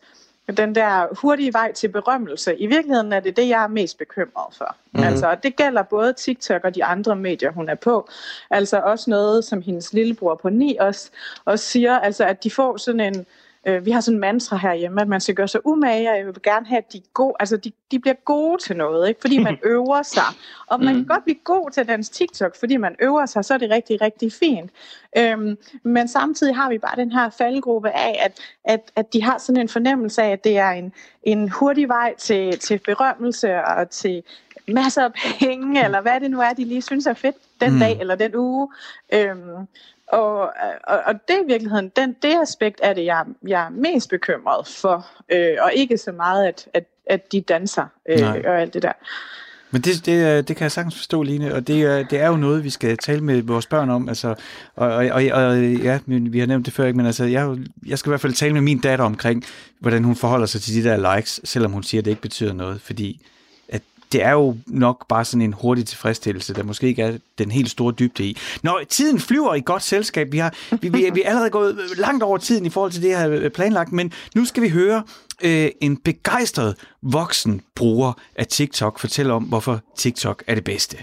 den 0.58 0.76
der 0.76 1.08
hurtige 1.22 1.54
vej 1.54 1.72
til 1.72 1.88
berømmelse. 1.88 2.56
I 2.56 2.68
virkeligheden 2.68 3.14
er 3.14 3.20
det 3.20 3.38
det, 3.38 3.50
jeg 3.50 3.64
er 3.64 3.68
mest 3.68 3.97
bekymret 3.97 4.56
for. 4.58 4.76
Mm-hmm. 4.91 5.08
Altså, 5.08 5.38
det 5.43 5.56
gælder 5.56 5.84
både 5.84 6.14
TikTok 6.14 6.64
og 6.64 6.76
de 6.76 6.84
andre 6.84 7.16
medier, 7.16 7.52
hun 7.52 7.70
er 7.70 7.76
på. 7.76 8.10
Altså 8.50 8.78
også 8.80 9.10
noget, 9.10 9.43
som 9.43 9.62
hendes 9.62 9.93
lillebror 9.93 10.36
på 10.36 10.50
9 10.50 10.78
også, 10.80 11.10
også 11.45 11.66
siger, 11.66 12.00
altså 12.00 12.24
at 12.26 12.43
de 12.43 12.52
får 12.52 12.78
sådan 12.78 13.00
en 13.00 13.26
Øh, 13.70 13.86
vi 13.86 13.92
har 13.92 14.02
sådan 14.02 14.16
en 14.16 14.22
mantra 14.22 14.58
herhjemme, 14.58 15.02
at 15.02 15.08
man 15.08 15.22
skal 15.22 15.36
gøre 15.36 15.48
sig 15.48 15.66
umage, 15.66 16.12
og 16.12 16.18
jeg 16.18 16.26
vil 16.26 16.36
gerne 16.44 16.66
have, 16.66 16.78
at 16.78 16.94
de, 16.94 17.02
gode, 17.14 17.34
altså 17.40 17.58
de, 17.58 17.72
de 17.92 18.00
bliver 18.00 18.16
gode 18.26 18.64
til 18.64 18.78
noget, 18.78 19.10
ikke? 19.10 19.22
fordi 19.22 19.38
man 19.38 19.58
øver 19.74 20.02
sig. 20.02 20.24
Og 20.68 20.80
man 20.80 20.94
kan 20.94 21.02
mm. 21.02 21.08
godt 21.08 21.24
blive 21.24 21.38
god 21.44 21.72
til 21.72 21.88
dans 21.88 22.10
TikTok, 22.10 22.56
fordi 22.60 22.78
man 22.78 22.96
øver 23.00 23.26
sig, 23.26 23.46
så 23.46 23.54
er 23.54 23.58
det 23.58 23.70
rigtig, 23.70 24.02
rigtig 24.02 24.34
fint. 24.34 24.72
Øhm, 25.18 25.58
men 25.84 26.08
samtidig 26.08 26.56
har 26.56 26.70
vi 26.70 26.78
bare 26.78 26.96
den 26.96 27.12
her 27.12 27.30
faldgruppe 27.30 27.90
af, 27.90 28.20
at, 28.26 28.40
at, 28.64 28.92
at 28.96 29.14
de 29.14 29.24
har 29.24 29.38
sådan 29.38 29.62
en 29.62 29.70
fornemmelse 29.70 30.22
af, 30.22 30.32
at 30.32 30.44
det 30.44 30.58
er 30.58 30.70
en, 30.70 30.94
en 31.24 31.50
hurtig 31.50 31.88
vej 31.88 32.16
til, 32.18 32.60
til 32.60 32.80
berømmelse 32.86 33.56
og 33.56 33.90
til 33.90 34.24
masser 34.68 35.04
af 35.04 35.12
penge, 35.40 35.86
eller 35.86 36.02
hvad 36.02 36.20
det 36.20 36.32
nu 36.32 36.42
er, 36.42 36.54
de 36.54 36.64
lige 36.64 36.82
synes 36.82 37.06
er 37.06 37.14
fedt 37.14 37.36
den 37.62 37.74
mm. 37.74 37.80
dag 37.80 38.00
eller 38.00 38.16
den 38.16 38.36
uge. 38.36 38.70
Øhm, 39.14 39.68
og, 40.12 40.39
og, 40.88 40.99
og 41.05 41.14
det 41.28 41.36
er 41.36 41.43
i 41.43 41.47
virkeligheden, 41.47 41.91
den, 41.95 42.16
det 42.22 42.36
aspekt 42.41 42.80
er 42.84 42.93
det, 42.93 43.05
jeg, 43.05 43.26
jeg 43.47 43.66
er 43.66 43.70
mest 43.70 44.10
bekymret 44.10 44.68
for, 44.68 45.07
øh, 45.30 45.57
og 45.62 45.74
ikke 45.74 45.97
så 45.97 46.12
meget, 46.12 46.47
at, 46.47 46.68
at, 46.74 46.84
at 47.05 47.32
de 47.32 47.41
danser 47.41 47.86
øh, 48.10 48.28
og 48.45 48.62
alt 48.62 48.74
det 48.74 48.84
der. 48.84 48.93
Men 49.72 49.82
det, 49.82 50.05
det, 50.05 50.47
det 50.47 50.55
kan 50.55 50.64
jeg 50.64 50.72
sagtens 50.72 50.95
forstå, 50.95 51.24
Line, 51.24 51.55
og 51.55 51.68
det, 51.68 52.12
det 52.12 52.20
er 52.20 52.28
jo 52.28 52.36
noget, 52.36 52.64
vi 52.64 52.70
skal 52.70 52.97
tale 52.97 53.22
med 53.22 53.41
vores 53.41 53.66
børn 53.66 53.89
om. 53.89 54.10
Altså, 54.10 54.36
og, 54.76 54.88
og, 54.88 55.05
og, 55.12 55.24
og 55.34 55.64
ja, 55.64 55.99
vi 56.05 56.39
har 56.39 56.45
nævnt 56.45 56.66
det 56.66 56.74
før, 56.74 56.86
ikke? 56.86 56.97
men 56.97 57.05
altså, 57.05 57.24
jeg, 57.24 57.57
jeg 57.88 57.99
skal 57.99 58.10
i 58.10 58.12
hvert 58.12 58.22
fald 58.22 58.34
tale 58.34 58.53
med 58.53 58.62
min 58.62 58.80
datter 58.80 59.05
omkring, 59.05 59.43
hvordan 59.80 60.03
hun 60.03 60.16
forholder 60.16 60.45
sig 60.45 60.62
til 60.62 60.84
de 60.84 60.89
der 60.89 61.16
likes, 61.16 61.41
selvom 61.43 61.72
hun 61.72 61.84
siger, 61.84 62.01
at 62.01 62.05
det 62.05 62.12
ikke 62.12 62.22
betyder 62.22 62.53
noget, 62.53 62.82
fordi 62.82 63.22
det 64.12 64.24
er 64.24 64.32
jo 64.32 64.57
nok 64.68 65.07
bare 65.07 65.26
sådan 65.26 65.41
en 65.41 65.53
hurtig 65.53 65.86
tilfredsstillelse, 65.86 66.53
der 66.53 66.64
måske 66.64 66.88
ikke 66.88 67.01
er 67.01 67.18
den 67.38 67.51
helt 67.51 67.70
store 67.70 67.93
dybde 67.99 68.24
i. 68.24 68.38
Når 68.64 68.82
tiden 68.89 69.20
flyver 69.20 69.55
i 69.55 69.62
godt 69.66 69.84
selskab, 69.84 70.32
vi, 70.32 70.38
har, 70.38 70.53
vi, 70.82 70.89
vi, 70.89 71.10
vi 71.14 71.22
er 71.22 71.30
allerede 71.30 71.49
gået 71.49 71.78
langt 71.97 72.24
over 72.24 72.38
tiden 72.38 72.66
i 72.66 72.70
forhold 72.70 72.91
til 72.91 73.01
det 73.01 73.18
her 73.18 73.49
planlagt, 73.49 73.91
men 73.91 74.14
nu 74.36 74.45
skal 74.45 74.64
vi 74.64 74.70
høre 74.70 75.03
øh, 75.41 75.70
en 75.82 75.97
begejstret 75.97 76.76
voksen 77.01 77.62
bruger 77.76 78.14
af 78.36 78.47
TikTok 78.47 78.99
fortælle 78.99 79.34
om, 79.34 79.43
hvorfor 79.43 79.82
TikTok 79.97 80.43
er 80.47 80.55
det 80.55 80.64
bedste. 80.64 80.97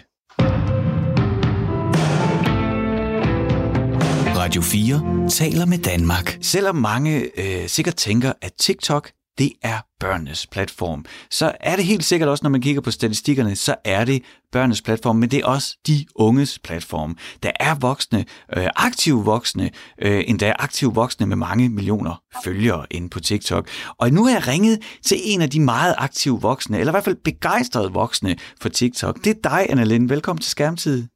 Radio 4.37 4.63
4 4.63 5.29
taler 5.31 5.67
med 5.67 5.79
Danmark. 5.79 6.39
Selvom 6.43 6.77
mange 6.77 7.31
øh, 7.37 7.69
sikkert 7.69 7.95
tænker, 7.95 8.33
at 8.43 8.53
TikTok 8.59 9.11
det 9.39 9.53
er 9.63 9.79
børnenes 10.01 10.47
platform. 10.47 11.05
Så 11.31 11.53
er 11.61 11.77
det 11.77 11.85
helt 11.85 12.05
sikkert 12.05 12.29
også, 12.29 12.45
når 12.45 12.51
man 12.51 12.61
kigger 12.61 12.81
på 12.81 12.91
statistikkerne, 12.91 13.57
så 13.57 13.75
er 13.85 14.05
det 14.05 14.23
børnenes 14.53 14.83
platform, 14.83 15.17
men 15.17 15.31
det 15.31 15.39
er 15.39 15.47
også 15.47 15.77
de 15.87 16.07
unges 16.15 16.59
platform. 16.59 17.17
Der 17.43 17.51
er 17.61 17.75
voksne, 17.75 18.25
øh, 18.57 18.69
aktive 18.77 19.25
voksne, 19.25 19.71
øh, 20.03 20.25
endda 20.27 20.53
aktive 20.59 20.95
voksne 20.95 21.27
med 21.27 21.37
mange 21.37 21.69
millioner 21.69 22.23
følgere 22.45 22.87
inde 22.91 23.09
på 23.09 23.21
TikTok. 23.21 23.69
Og 23.99 24.11
nu 24.11 24.25
har 24.25 24.33
jeg 24.33 24.49
ringet 24.49 24.83
til 25.03 25.19
en 25.25 25.43
af 25.43 25.51
de 25.51 25.61
meget 25.61 25.95
aktive 25.99 26.41
voksne, 26.41 26.79
eller 26.79 26.91
i 26.91 26.95
hvert 26.95 27.05
fald 27.05 27.17
begejstrede 27.25 27.93
voksne 27.93 28.37
for 28.61 28.69
TikTok. 28.69 29.25
Det 29.25 29.37
er 29.37 29.51
dig, 29.51 29.67
Annalene. 29.71 30.09
Velkommen 30.09 30.41
til 30.41 30.51
Skærmtid. 30.51 31.07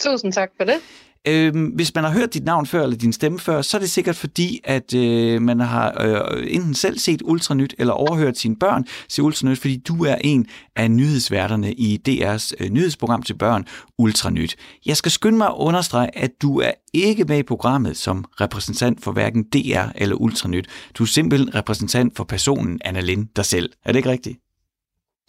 Tusind 0.00 0.32
tak 0.32 0.48
for 0.56 0.64
det. 0.64 0.80
Øh, 1.28 1.72
hvis 1.74 1.94
man 1.94 2.04
har 2.04 2.10
hørt 2.10 2.34
dit 2.34 2.44
navn 2.44 2.66
før, 2.66 2.82
eller 2.82 2.96
din 2.96 3.12
stemme 3.12 3.38
før, 3.38 3.62
så 3.62 3.76
er 3.76 3.78
det 3.78 3.90
sikkert 3.90 4.16
fordi, 4.16 4.60
at 4.64 4.94
øh, 4.94 5.42
man 5.42 5.60
har 5.60 5.96
øh, 6.00 6.46
enten 6.48 6.74
selv 6.74 6.98
set 6.98 7.22
Ultranyt, 7.24 7.74
eller 7.78 7.92
overhørt 7.92 8.38
sine 8.38 8.56
børn 8.56 8.84
se 9.08 9.22
Ultranyt, 9.22 9.58
fordi 9.58 9.76
du 9.76 10.04
er 10.04 10.14
en 10.14 10.46
af 10.76 10.90
nyhedsværterne 10.90 11.72
i 11.72 12.00
DR's 12.08 12.52
øh, 12.60 12.70
nyhedsprogram 12.70 13.22
til 13.22 13.34
børn, 13.34 13.64
Ultranyt. 13.98 14.56
Jeg 14.86 14.96
skal 14.96 15.12
skynde 15.12 15.38
mig 15.38 15.46
at 15.46 15.54
understrege, 15.56 16.18
at 16.18 16.30
du 16.42 16.60
er 16.60 16.72
ikke 16.94 17.24
med 17.24 17.38
i 17.38 17.42
programmet 17.42 17.96
som 17.96 18.24
repræsentant 18.40 19.04
for 19.04 19.12
hverken 19.12 19.42
DR 19.42 19.84
eller 19.94 20.16
Ultranyt. 20.16 20.68
Du 20.94 21.02
er 21.02 21.06
simpelthen 21.06 21.54
repræsentant 21.54 22.16
for 22.16 22.24
personen 22.24 22.80
Anna 22.84 23.00
Lind 23.00 23.28
dig 23.36 23.44
selv. 23.44 23.70
Er 23.84 23.92
det 23.92 23.98
ikke 23.98 24.10
rigtigt? 24.10 24.49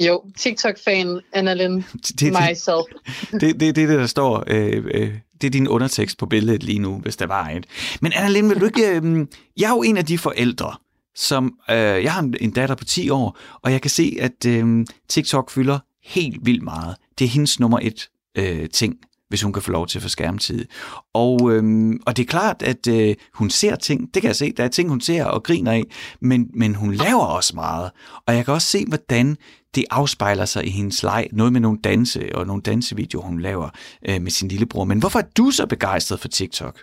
Jo, 0.05 0.23
TikTok-fan 0.37 1.19
Annalyn 1.33 1.75
det, 2.07 2.19
det, 2.19 2.33
myself. 2.49 2.85
Det 3.41 3.49
er 3.49 3.53
det, 3.53 3.75
det, 3.75 3.89
der 3.89 4.07
står. 4.07 4.43
Øh, 4.47 4.85
øh, 4.93 5.13
det 5.41 5.47
er 5.47 5.51
din 5.51 5.67
undertekst 5.67 6.17
på 6.17 6.25
billedet 6.25 6.63
lige 6.63 6.79
nu, 6.79 6.99
hvis 6.99 7.17
der 7.17 7.27
var 7.27 7.49
et. 7.49 7.65
Men 8.01 8.13
Annalyn, 8.15 8.49
vil 8.49 8.59
du 8.59 8.65
ikke... 8.65 8.89
Øh, 8.89 9.27
jeg 9.57 9.65
er 9.65 9.75
jo 9.75 9.81
en 9.81 9.97
af 9.97 10.05
de 10.05 10.17
forældre, 10.17 10.75
som... 11.15 11.57
Øh, 11.69 11.75
jeg 11.77 12.13
har 12.13 12.31
en 12.41 12.51
datter 12.51 12.75
på 12.75 12.83
10 12.83 13.09
år, 13.09 13.37
og 13.61 13.71
jeg 13.71 13.81
kan 13.81 13.91
se, 13.91 14.17
at 14.19 14.45
øh, 14.47 14.85
TikTok 15.09 15.51
fylder 15.51 15.79
helt 16.03 16.45
vildt 16.45 16.63
meget. 16.63 16.95
Det 17.19 17.25
er 17.25 17.29
hendes 17.29 17.59
nummer 17.59 17.79
et 17.81 18.09
øh, 18.37 18.69
ting 18.69 18.95
hvis 19.31 19.41
hun 19.41 19.53
kan 19.53 19.61
få 19.61 19.71
lov 19.71 19.87
til 19.87 19.99
at 19.99 20.03
få 20.03 20.09
skærmtid. 20.09 20.65
Og, 21.13 21.51
øhm, 21.51 21.99
og 22.05 22.17
det 22.17 22.23
er 22.23 22.27
klart, 22.27 22.63
at 22.63 22.87
øh, 22.87 23.15
hun 23.33 23.49
ser 23.49 23.75
ting, 23.75 24.13
det 24.13 24.21
kan 24.21 24.27
jeg 24.27 24.35
se, 24.35 24.51
der 24.51 24.63
er 24.63 24.67
ting, 24.67 24.89
hun 24.89 25.01
ser 25.01 25.25
og 25.25 25.43
griner 25.43 25.71
af, 25.71 25.83
men, 26.19 26.49
men 26.53 26.75
hun 26.75 26.93
laver 26.93 27.25
også 27.25 27.55
meget. 27.55 27.91
Og 28.27 28.35
jeg 28.35 28.45
kan 28.45 28.53
også 28.53 28.67
se, 28.67 28.85
hvordan 28.87 29.37
det 29.75 29.85
afspejler 29.89 30.45
sig 30.45 30.65
i 30.65 30.69
hendes 30.69 31.03
leg. 31.03 31.27
Noget 31.31 31.53
med 31.53 31.61
nogle 31.61 31.79
danse 31.83 32.35
og 32.35 32.47
nogle 32.47 32.61
dansevideoer, 32.61 33.23
hun 33.23 33.39
laver 33.41 33.69
øh, 34.09 34.21
med 34.21 34.31
sin 34.31 34.47
lillebror. 34.47 34.83
Men 34.83 34.99
hvorfor 34.99 35.19
er 35.19 35.27
du 35.37 35.51
så 35.51 35.65
begejstret 35.65 36.19
for 36.19 36.27
TikTok? 36.27 36.79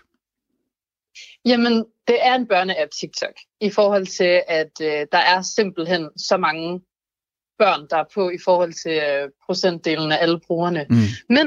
Jamen, 1.45 1.85
det 2.09 2.17
er 2.27 2.35
en 2.35 2.47
børneapp 2.47 2.91
TikTok, 3.01 3.35
i 3.61 3.71
forhold 3.71 4.07
til, 4.07 4.43
at 4.49 4.73
øh, 4.83 5.07
der 5.13 5.19
er 5.19 5.43
simpelthen 5.43 6.09
så 6.17 6.37
mange 6.37 6.81
børn, 7.59 7.87
der 7.91 7.97
er 7.97 8.05
på 8.15 8.31
i 8.31 8.39
forhold 8.45 8.73
til 8.73 9.03
øh, 9.09 9.29
procentdelen 9.47 10.13
af 10.13 10.19
alle 10.21 10.41
brugerne. 10.47 10.87
Mm. 10.91 10.97
Men 11.29 11.47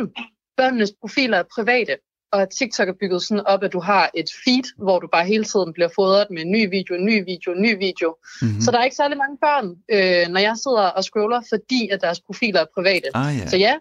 børnenes 0.62 0.93
profiler 1.01 1.38
er 1.38 1.47
private, 1.55 1.95
og 2.32 2.49
TikTok 2.57 2.88
er 2.89 2.97
bygget 3.01 3.22
sådan 3.24 3.45
op, 3.45 3.64
at 3.64 3.74
du 3.74 3.80
har 3.80 4.12
et 4.14 4.30
feed, 4.43 4.84
hvor 4.84 4.99
du 4.99 5.07
bare 5.07 5.26
hele 5.26 5.43
tiden 5.43 5.74
bliver 5.74 5.89
fodret 5.95 6.28
med 6.32 6.41
en 6.41 6.51
ny 6.51 6.70
video, 6.70 6.95
en 6.95 7.05
ny 7.05 7.18
video, 7.32 7.51
en 7.53 7.62
ny 7.62 7.78
video. 7.78 8.09
Mm-hmm. 8.41 8.62
Så 8.62 8.72
der 8.72 8.80
er 8.80 8.84
ikke 8.84 8.95
særlig 8.95 9.18
mange 9.18 9.38
børn, 9.45 9.68
øh, 9.95 10.34
når 10.34 10.39
jeg 10.39 10.55
sidder 10.64 10.86
og 10.97 11.03
scroller, 11.03 11.41
fordi 11.49 11.89
at 11.89 12.01
deres 12.01 12.22
profiler 12.28 12.59
er 12.62 12.66
private. 12.76 13.07
Ah, 13.14 13.38
ja. 13.38 13.47
Så 13.47 13.57
ja, 13.57 13.76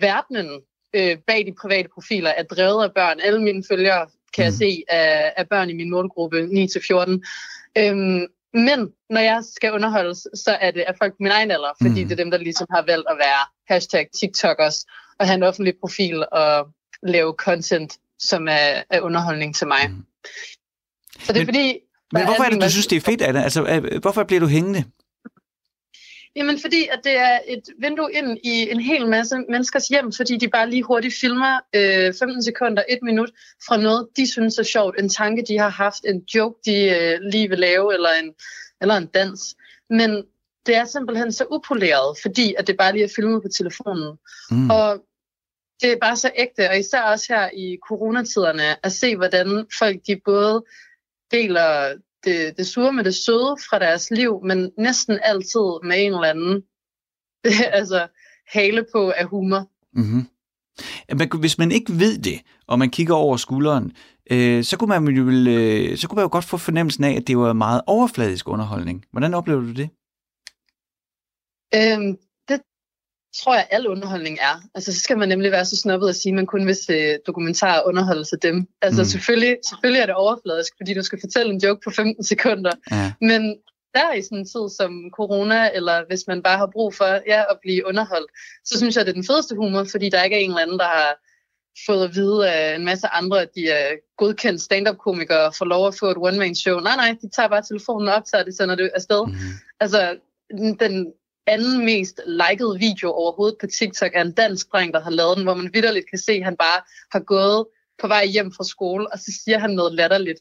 verdenen 0.00 0.50
øh, 0.94 1.16
bag 1.26 1.46
de 1.46 1.54
private 1.62 1.88
profiler 1.94 2.30
er 2.30 2.42
drevet 2.42 2.84
af 2.84 2.92
børn. 2.94 3.20
Alle 3.20 3.42
mine 3.42 3.64
følgere 3.70 4.06
kan 4.34 4.42
mm. 4.42 4.44
jeg 4.44 4.52
se 4.52 4.82
af, 4.88 5.32
af 5.36 5.48
børn 5.48 5.70
i 5.70 5.72
min 5.72 5.90
målgruppe 5.90 6.38
9-14. 6.42 7.10
Øhm, 7.78 8.26
men 8.54 8.80
når 9.10 9.20
jeg 9.20 9.42
skal 9.56 9.72
underholdes, 9.72 10.18
så 10.34 10.52
er 10.60 10.70
det 10.70 10.80
af 10.80 10.94
folk 10.98 11.12
på 11.12 11.20
min 11.20 11.32
egen 11.32 11.50
alder, 11.50 11.72
fordi 11.82 12.02
mm. 12.02 12.08
det 12.08 12.12
er 12.12 12.22
dem, 12.24 12.30
der 12.30 12.38
ligesom 12.38 12.66
har 12.70 12.84
valgt 12.86 13.08
at 13.10 13.16
være 13.18 13.42
hashtag 13.68 14.06
TikTokers 14.20 14.84
og 15.18 15.26
have 15.26 15.34
en 15.34 15.42
offentlig 15.42 15.74
profil 15.80 16.24
og 16.32 16.68
lave 17.02 17.34
content, 17.38 17.98
som 18.18 18.48
er, 18.48 18.82
er 18.90 19.00
underholdning 19.00 19.54
til 19.54 19.66
mig. 19.66 19.90
Mm. 19.90 20.04
Så 21.20 21.32
det 21.32 21.40
er 21.40 21.44
men, 21.44 21.46
fordi... 21.46 21.78
Men 22.12 22.24
hvorfor 22.24 22.42
er 22.42 22.50
det, 22.50 22.62
du 22.62 22.70
synes, 22.70 22.86
det 22.86 22.96
er 22.96 23.00
fedt, 23.00 23.22
Anna? 23.22 23.42
Altså, 23.42 23.80
hvorfor 24.02 24.24
bliver 24.24 24.40
du 24.40 24.46
hængende? 24.46 24.84
Jamen 26.36 26.58
fordi, 26.58 26.88
at 26.92 27.00
det 27.04 27.18
er 27.18 27.38
et 27.48 27.62
vindue 27.78 28.12
ind 28.12 28.38
i 28.44 28.70
en 28.70 28.80
hel 28.80 29.08
masse 29.08 29.44
menneskers 29.48 29.88
hjem, 29.88 30.12
fordi 30.12 30.36
de 30.36 30.48
bare 30.48 30.70
lige 30.70 30.82
hurtigt 30.82 31.14
filmer 31.20 31.60
øh, 31.74 32.14
15 32.18 32.42
sekunder, 32.42 32.82
et 32.88 32.98
minut 33.02 33.30
fra 33.66 33.76
noget, 33.76 34.08
de 34.16 34.32
synes 34.32 34.58
er 34.58 34.62
sjovt, 34.62 34.98
en 34.98 35.08
tanke, 35.08 35.44
de 35.48 35.58
har 35.58 35.68
haft, 35.68 36.04
en 36.04 36.22
joke, 36.34 36.60
de 36.64 36.76
øh, 36.90 37.18
lige 37.32 37.48
vil 37.48 37.58
lave, 37.58 37.94
eller 37.94 38.10
en, 38.22 38.34
eller 38.80 38.96
en 38.96 39.06
dans. 39.06 39.56
Men 39.90 40.24
det 40.66 40.76
er 40.76 40.84
simpelthen 40.84 41.32
så 41.32 41.46
upoleret, 41.50 42.18
fordi 42.22 42.54
at 42.58 42.66
det 42.66 42.76
bare 42.76 42.92
lige 42.92 43.04
er 43.04 43.12
filmet 43.16 43.42
på 43.42 43.48
telefonen. 43.48 44.18
Mm. 44.50 44.70
Og 44.70 45.04
det 45.82 45.92
er 45.92 45.96
bare 46.00 46.16
så 46.16 46.30
ægte, 46.36 46.70
og 46.70 46.78
især 46.78 47.02
også 47.02 47.26
her 47.28 47.50
i 47.56 47.78
coronatiderne, 47.88 48.86
at 48.86 48.92
se, 48.92 49.16
hvordan 49.16 49.66
folk 49.78 50.00
de 50.06 50.20
både 50.24 50.64
deler 51.30 51.94
det, 52.24 52.56
det 52.56 52.66
sure 52.66 52.92
med 52.92 53.04
det 53.04 53.14
søde 53.14 53.56
fra 53.70 53.78
deres 53.78 54.10
liv, 54.10 54.40
men 54.44 54.70
næsten 54.78 55.18
altid 55.22 55.84
med 55.84 56.06
en 56.06 56.14
eller 56.14 56.30
anden 56.30 56.62
altså, 57.78 58.06
hale 58.46 58.86
på 58.92 59.10
af 59.10 59.26
humor. 59.26 59.68
Mm-hmm. 59.92 60.26
Men 61.18 61.40
hvis 61.40 61.58
man 61.58 61.72
ikke 61.72 61.92
ved 61.98 62.18
det, 62.18 62.40
og 62.66 62.78
man 62.78 62.90
kigger 62.90 63.14
over 63.14 63.36
skulderen, 63.36 63.92
øh, 64.30 64.64
så, 64.64 64.76
kunne 64.76 65.00
man 65.00 65.14
jo, 65.14 65.28
øh, 65.28 65.98
så 65.98 66.08
kunne 66.08 66.16
man 66.16 66.24
jo 66.24 66.28
godt 66.32 66.44
få 66.44 66.56
fornemmelsen 66.56 67.04
af, 67.04 67.16
at 67.16 67.26
det 67.26 67.38
var 67.38 67.52
meget 67.52 67.80
overfladisk 67.86 68.48
underholdning. 68.48 69.04
Hvordan 69.10 69.34
oplever 69.34 69.60
du 69.60 69.72
det? 69.72 69.90
Øhm, 71.74 72.18
tror 73.36 73.54
jeg, 73.54 73.66
al 73.70 73.86
underholdning 73.86 74.38
er. 74.40 74.62
Altså, 74.74 74.92
så 74.92 75.00
skal 75.00 75.18
man 75.18 75.28
nemlig 75.28 75.52
være 75.52 75.64
så 75.64 75.76
snobbet 75.76 76.08
at 76.08 76.16
sige, 76.16 76.30
at 76.30 76.34
man 76.34 76.46
kun 76.46 76.66
vil 76.66 76.74
se 76.74 77.16
dokumentarer 77.26 77.82
underholde 77.86 78.24
sig 78.24 78.42
dem. 78.42 78.68
Altså, 78.82 79.02
mm. 79.02 79.08
selvfølgelig, 79.08 79.56
selvfølgelig 79.68 80.00
er 80.00 80.06
det 80.06 80.14
overfladisk, 80.14 80.72
fordi 80.76 80.94
du 80.94 81.02
skal 81.02 81.20
fortælle 81.20 81.52
en 81.52 81.60
joke 81.60 81.80
på 81.84 81.90
15 81.90 82.24
sekunder. 82.24 82.72
Ja. 82.90 83.12
Men 83.20 83.56
der 83.94 84.12
i 84.12 84.22
sådan 84.22 84.38
en 84.38 84.46
tid 84.46 84.76
som 84.76 85.10
corona, 85.12 85.70
eller 85.74 86.04
hvis 86.08 86.26
man 86.26 86.42
bare 86.42 86.58
har 86.58 86.70
brug 86.72 86.94
for 86.94 87.20
ja, 87.26 87.40
at 87.50 87.58
blive 87.62 87.86
underholdt, 87.86 88.30
så 88.64 88.78
synes 88.78 88.96
jeg, 88.96 89.06
det 89.06 89.10
er 89.10 89.20
den 89.20 89.26
fedeste 89.26 89.56
humor, 89.56 89.84
fordi 89.90 90.08
der 90.08 90.22
ikke 90.22 90.36
er 90.36 90.40
en 90.40 90.50
eller 90.50 90.62
anden, 90.62 90.78
der 90.78 90.84
har 90.84 91.16
fået 91.86 92.04
at 92.04 92.14
vide 92.14 92.50
af 92.50 92.74
en 92.76 92.84
masse 92.84 93.06
andre, 93.06 93.42
at 93.42 93.48
de 93.54 93.68
er 93.68 93.96
godkendt 94.16 94.60
stand-up-komikere 94.60 95.46
og 95.46 95.54
får 95.54 95.64
lov 95.64 95.86
at 95.86 95.94
få 96.00 96.06
et 96.06 96.16
one-man-show. 96.16 96.80
Nej, 96.80 96.96
nej, 96.96 97.16
de 97.22 97.28
tager 97.28 97.48
bare 97.48 97.62
telefonen 97.62 98.08
og 98.08 98.14
optager 98.14 98.44
det, 98.44 98.56
sender 98.56 98.74
det 98.74 98.90
afsted. 98.94 99.26
Mm. 99.26 99.34
Altså, 99.80 100.18
den, 100.80 101.12
anden 101.46 101.84
mest 101.84 102.20
likede 102.26 102.78
video 102.78 103.10
overhovedet 103.10 103.56
på 103.60 103.66
TikTok 103.66 104.10
er 104.14 104.22
en 104.22 104.32
dansk 104.32 104.72
dreng, 104.72 104.94
der 104.94 105.00
har 105.00 105.10
lavet 105.10 105.36
den, 105.36 105.44
hvor 105.44 105.54
man 105.54 105.70
vidderligt 105.72 106.10
kan 106.10 106.18
se, 106.18 106.32
at 106.32 106.44
han 106.44 106.56
bare 106.56 106.80
har 107.12 107.20
gået 107.20 107.66
på 108.00 108.08
vej 108.08 108.26
hjem 108.26 108.52
fra 108.52 108.64
skole, 108.64 109.12
og 109.12 109.18
så 109.18 109.32
siger 109.44 109.58
han 109.58 109.70
noget 109.70 109.94
latterligt. 109.94 110.40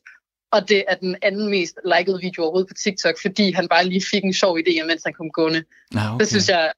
Og 0.52 0.70
det 0.70 0.84
er 0.88 0.96
den 0.96 1.16
anden 1.22 1.50
mest 1.50 1.80
likede 1.86 2.20
video 2.22 2.44
overhovedet 2.44 2.68
på 2.68 2.74
TikTok, 2.74 3.16
fordi 3.22 3.52
han 3.52 3.68
bare 3.68 3.86
lige 3.86 4.06
fik 4.12 4.24
en 4.24 4.34
sjov 4.34 4.58
idé, 4.58 4.86
mens 4.86 5.02
han 5.06 5.14
kom 5.14 5.32
gående. 5.32 5.64
Ah, 5.96 6.14
okay. 6.14 6.20
Det 6.20 6.28
synes 6.28 6.50
jeg 6.50 6.72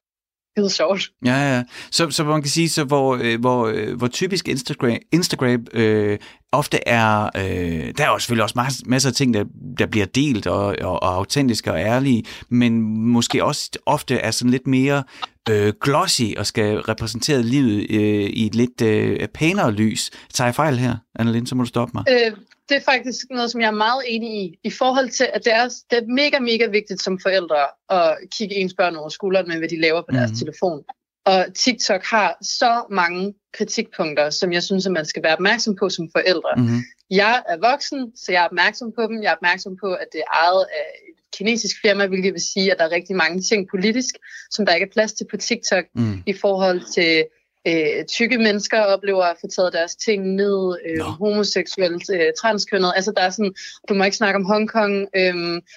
skide 0.56 0.70
sjovt. 0.70 1.10
Ja, 1.24 1.54
ja. 1.54 1.62
Så, 1.90 2.10
så 2.10 2.24
man 2.24 2.42
kan 2.42 2.50
sige, 2.50 2.68
så 2.68 2.84
hvor, 2.84 3.18
øh, 3.22 3.40
hvor, 3.40 3.66
øh, 3.66 3.96
hvor 3.96 4.08
typisk 4.08 4.48
Instagram, 4.48 4.96
Instagram 5.12 5.66
øh, 5.72 6.18
ofte 6.52 6.88
er, 6.88 7.24
øh, 7.36 7.92
der 7.98 8.04
er 8.04 8.08
jo 8.08 8.18
selvfølgelig 8.18 8.42
også 8.42 8.54
masser, 8.56 8.82
masser 8.86 9.08
af 9.08 9.14
ting, 9.14 9.34
der, 9.34 9.44
der 9.78 9.86
bliver 9.86 10.06
delt 10.06 10.46
og, 10.46 10.76
og, 10.80 11.02
og 11.02 11.14
autentiske 11.14 11.72
og 11.72 11.78
ærlige, 11.78 12.24
men 12.48 12.82
måske 13.08 13.44
også 13.44 13.70
ofte 13.86 14.14
er 14.16 14.30
sådan 14.30 14.50
lidt 14.50 14.66
mere 14.66 15.02
øh, 15.50 15.72
glossy 15.80 16.36
og 16.36 16.46
skal 16.46 16.78
repræsentere 16.78 17.42
livet 17.42 17.86
øh, 17.90 18.30
i 18.30 18.46
et 18.46 18.54
lidt 18.54 18.82
øh, 18.82 19.28
pænere 19.28 19.72
lys. 19.72 20.10
Tager 20.34 20.48
jeg 20.48 20.54
fejl 20.54 20.78
her, 20.78 20.96
Annalene, 21.18 21.46
så 21.46 21.54
må 21.54 21.62
du 21.62 21.68
stoppe 21.68 21.92
mig. 21.94 22.04
Øh, 22.10 22.32
det 22.68 22.76
er 22.76 22.80
faktisk 22.80 23.26
noget, 23.30 23.50
som 23.50 23.60
jeg 23.60 23.66
er 23.66 23.82
meget 23.86 24.02
enig 24.06 24.44
i, 24.44 24.58
i 24.64 24.70
forhold 24.70 25.08
til, 25.08 25.28
at 25.32 25.44
det 25.44 25.54
er, 25.54 25.68
det 25.90 25.98
er 25.98 26.06
mega, 26.06 26.38
mega 26.38 26.66
vigtigt 26.66 27.02
som 27.02 27.20
forældre 27.22 27.66
at 27.90 28.18
kigge 28.38 28.54
ens 28.54 28.74
børn 28.74 28.96
over 28.96 29.08
skulderen 29.08 29.48
med, 29.48 29.58
hvad 29.58 29.68
de 29.68 29.80
laver 29.80 30.02
på 30.02 30.12
deres 30.12 30.30
mm. 30.30 30.36
telefon. 30.36 30.84
Og 31.26 31.46
TikTok 31.54 32.02
har 32.04 32.36
så 32.42 32.84
mange 32.90 33.34
kritikpunkter, 33.52 34.30
som 34.30 34.52
jeg 34.52 34.62
synes, 34.62 34.86
at 34.86 34.92
man 34.92 35.06
skal 35.06 35.22
være 35.22 35.32
opmærksom 35.32 35.76
på 35.76 35.88
som 35.88 36.08
forældre. 36.16 36.52
Mm-hmm. 36.56 36.80
Jeg 37.10 37.42
er 37.48 37.56
voksen, 37.70 38.16
så 38.16 38.32
jeg 38.32 38.40
er 38.40 38.46
opmærksom 38.46 38.92
på 38.92 39.02
dem. 39.02 39.22
Jeg 39.22 39.30
er 39.30 39.36
opmærksom 39.36 39.76
på, 39.82 39.92
at 39.92 40.06
det 40.12 40.20
er 40.20 40.30
ejet 40.44 40.66
af 40.78 40.86
et 41.08 41.36
kinesisk 41.36 41.76
firma, 41.82 42.06
hvilket 42.06 42.32
vil 42.32 42.42
sige, 42.52 42.72
at 42.72 42.78
der 42.78 42.84
er 42.84 42.90
rigtig 42.90 43.16
mange 43.16 43.42
ting 43.42 43.68
politisk, 43.70 44.14
som 44.50 44.66
der 44.66 44.74
ikke 44.74 44.86
er 44.86 44.92
plads 44.92 45.12
til 45.12 45.26
på 45.30 45.36
TikTok 45.36 45.84
mm. 45.94 46.22
i 46.26 46.32
forhold 46.32 46.80
til 46.94 47.24
øh, 47.66 48.04
tykke 48.04 48.38
mennesker 48.38 48.80
oplever 48.80 49.24
at 49.24 49.36
få 49.40 49.46
taget 49.46 49.72
deres 49.72 49.96
ting 49.96 50.34
ned, 50.34 50.78
øh, 50.86 50.98
no. 50.98 51.04
homoseksuelt, 51.04 52.10
øh, 52.10 52.32
transkønnet. 52.40 52.92
Altså 52.96 53.12
der 53.16 53.22
er 53.22 53.30
sådan, 53.30 53.54
du 53.88 53.94
må 53.94 54.04
ikke 54.04 54.16
snakke 54.16 54.36
om 54.36 54.44
Hongkong. 54.44 55.08
Øh, 55.16 55.34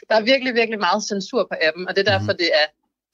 der 0.10 0.16
er 0.16 0.22
virkelig, 0.22 0.56
virkelig 0.56 0.80
meget 0.80 1.04
censur 1.04 1.48
på 1.52 1.56
appen, 1.68 1.88
og 1.88 1.96
det 1.96 2.08
er 2.08 2.12
derfor, 2.12 2.32
mm. 2.32 2.38
det 2.38 2.48
er 2.48 2.68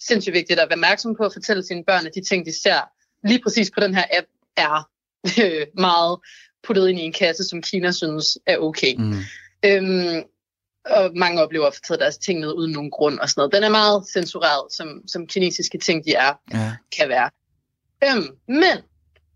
sindssygt 0.07 0.33
vigtigt 0.33 0.59
at 0.59 0.69
være 0.69 0.75
opmærksom 0.75 1.15
på 1.15 1.23
at 1.23 1.33
fortælle 1.33 1.63
sine 1.63 1.83
børn, 1.83 2.05
at 2.05 2.15
de 2.15 2.23
ting, 2.23 2.45
de 2.45 2.61
ser 2.61 2.79
lige 3.27 3.41
præcis 3.43 3.71
på 3.71 3.79
den 3.79 3.95
her 3.95 4.05
app, 4.17 4.27
er 4.57 4.89
øh, 5.43 5.67
meget 5.77 6.19
puttet 6.63 6.89
ind 6.89 6.99
i 6.99 7.03
en 7.03 7.13
kasse, 7.13 7.43
som 7.43 7.61
Kina 7.61 7.91
synes 7.91 8.37
er 8.47 8.57
okay. 8.57 8.95
Mm. 8.97 9.13
Øhm, 9.65 10.23
og 10.85 11.11
mange 11.15 11.41
oplever 11.41 11.67
at 11.67 11.75
få 11.75 11.79
taget 11.87 11.99
deres 11.99 12.17
ting 12.17 12.39
ned 12.39 12.53
uden 12.53 12.71
nogen 12.71 12.91
grund 12.91 13.19
og 13.19 13.29
sådan 13.29 13.39
noget. 13.39 13.53
Den 13.53 13.63
er 13.63 13.69
meget 13.69 14.07
censureret, 14.13 14.73
som, 14.73 15.01
som 15.07 15.27
kinesiske 15.27 15.77
ting, 15.77 16.05
de 16.05 16.13
er, 16.13 16.33
ja. 16.53 16.73
kan 16.97 17.09
være. 17.09 17.29
Øhm, 18.05 18.37
men 18.47 18.77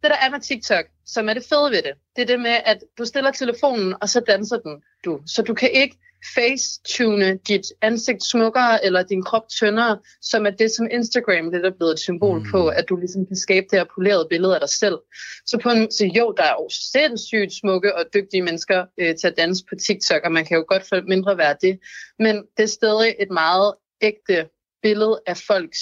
det 0.03 0.09
der 0.11 0.15
er 0.25 0.29
med 0.29 0.39
TikTok, 0.39 0.85
som 1.05 1.29
er 1.29 1.33
det 1.33 1.43
fede 1.49 1.71
ved 1.71 1.81
det, 1.81 1.93
det 2.15 2.21
er 2.21 2.25
det 2.25 2.39
med, 2.39 2.57
at 2.65 2.83
du 2.97 3.05
stiller 3.05 3.31
telefonen, 3.31 3.95
og 4.01 4.09
så 4.09 4.19
danser 4.19 4.57
den 4.57 4.83
du. 5.05 5.21
Så 5.25 5.41
du 5.41 5.53
kan 5.53 5.71
ikke 5.71 5.97
facetune 6.35 7.39
dit 7.47 7.65
ansigt 7.81 8.23
smukkere, 8.23 8.85
eller 8.85 9.03
din 9.03 9.23
krop 9.23 9.49
tyndere, 9.49 9.99
som 10.21 10.45
er 10.45 10.49
det, 10.49 10.71
som 10.71 10.87
Instagram 10.91 11.51
det 11.51 11.65
er 11.65 11.71
blevet 11.71 11.93
et 11.93 11.99
symbol 11.99 12.39
mm. 12.39 12.51
på, 12.51 12.67
at 12.67 12.89
du 12.89 12.95
ligesom 12.95 13.25
kan 13.25 13.35
skabe 13.35 13.67
det 13.71 13.79
her 13.79 13.85
polerede 13.95 14.27
billede 14.29 14.53
af 14.55 14.59
dig 14.59 14.69
selv. 14.69 14.97
Så, 15.45 15.59
på 15.63 15.69
en, 15.69 15.91
så 15.91 16.05
jo, 16.05 16.33
der 16.37 16.43
er 16.43 16.55
jo 16.59 16.69
sindssygt 16.69 17.53
smukke 17.53 17.95
og 17.95 18.05
dygtige 18.13 18.41
mennesker 18.41 18.85
øh, 18.97 19.15
til 19.15 19.27
at 19.27 19.37
danse 19.37 19.63
på 19.69 19.75
TikTok, 19.75 20.21
og 20.23 20.31
man 20.31 20.45
kan 20.45 20.57
jo 20.57 20.65
godt 20.67 20.89
få 20.89 20.95
mindre 21.07 21.37
være 21.37 21.55
det. 21.61 21.79
Men 22.19 22.35
det 22.57 22.63
er 22.63 22.67
stadig 22.67 23.15
et 23.19 23.31
meget 23.31 23.73
ægte 24.01 24.49
billede 24.81 25.21
af 25.27 25.37
folks 25.37 25.79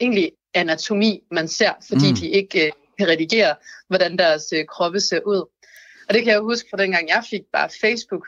egentlig 0.00 0.32
anatomi, 0.54 1.20
man 1.30 1.48
ser, 1.48 1.72
fordi 1.88 2.10
mm. 2.10 2.16
de 2.16 2.28
ikke 2.28 2.66
øh, 2.66 2.72
kan 2.98 3.08
redigere, 3.08 3.54
hvordan 3.88 4.18
deres 4.18 4.52
øh, 4.52 4.64
kroppe 4.66 5.00
ser 5.00 5.20
ud. 5.26 5.42
Og 6.08 6.14
det 6.14 6.24
kan 6.24 6.32
jeg 6.32 6.40
huske 6.40 6.68
fra 6.70 6.82
dengang, 6.82 7.08
jeg 7.08 7.24
fik 7.30 7.42
bare 7.52 7.68
Facebook 7.80 8.26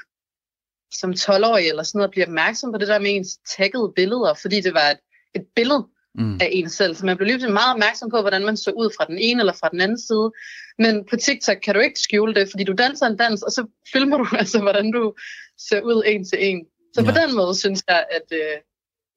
som 0.93 1.11
12-årig 1.11 1.69
eller 1.69 1.83
sådan 1.83 1.99
noget, 1.99 2.11
blive 2.11 2.27
opmærksom 2.27 2.73
på 2.73 2.79
det 2.79 2.89
der 2.89 2.99
med 2.99 3.17
ens 3.17 3.39
taggede 3.57 3.93
billeder, 3.97 4.35
fordi 4.43 4.61
det 4.61 4.75
var 4.75 4.91
et, 4.91 4.99
et 5.35 5.47
billede 5.57 5.87
mm. 6.15 6.39
af 6.41 6.49
en 6.53 6.71
selv. 6.71 6.95
Så 6.95 7.07
man 7.07 7.17
blev 7.17 7.27
lige 7.27 7.53
meget 7.53 7.75
opmærksom 7.75 8.11
på, 8.11 8.21
hvordan 8.21 8.45
man 8.45 8.57
så 8.57 8.71
ud 8.71 8.91
fra 8.97 9.05
den 9.05 9.19
ene 9.19 9.41
eller 9.41 9.53
fra 9.53 9.69
den 9.69 9.81
anden 9.81 9.99
side. 9.99 10.33
Men 10.79 11.05
på 11.11 11.17
TikTok 11.17 11.57
kan 11.57 11.75
du 11.75 11.81
ikke 11.81 12.01
skjule 12.01 12.35
det, 12.35 12.51
fordi 12.51 12.65
du 12.65 12.73
danser 12.73 13.07
en 13.07 13.17
dans, 13.17 13.43
og 13.43 13.51
så 13.51 13.67
filmer 13.93 14.17
du 14.23 14.27
altså, 14.37 14.61
hvordan 14.61 14.93
du 14.93 15.15
ser 15.59 15.81
ud 15.81 16.03
en 16.07 16.25
til 16.25 16.39
en. 16.41 16.67
Så 16.95 17.01
ja. 17.03 17.11
på 17.11 17.19
den 17.21 17.37
måde 17.37 17.55
synes 17.55 17.83
jeg, 17.89 18.07
at, 18.11 18.27
øh, 18.33 18.59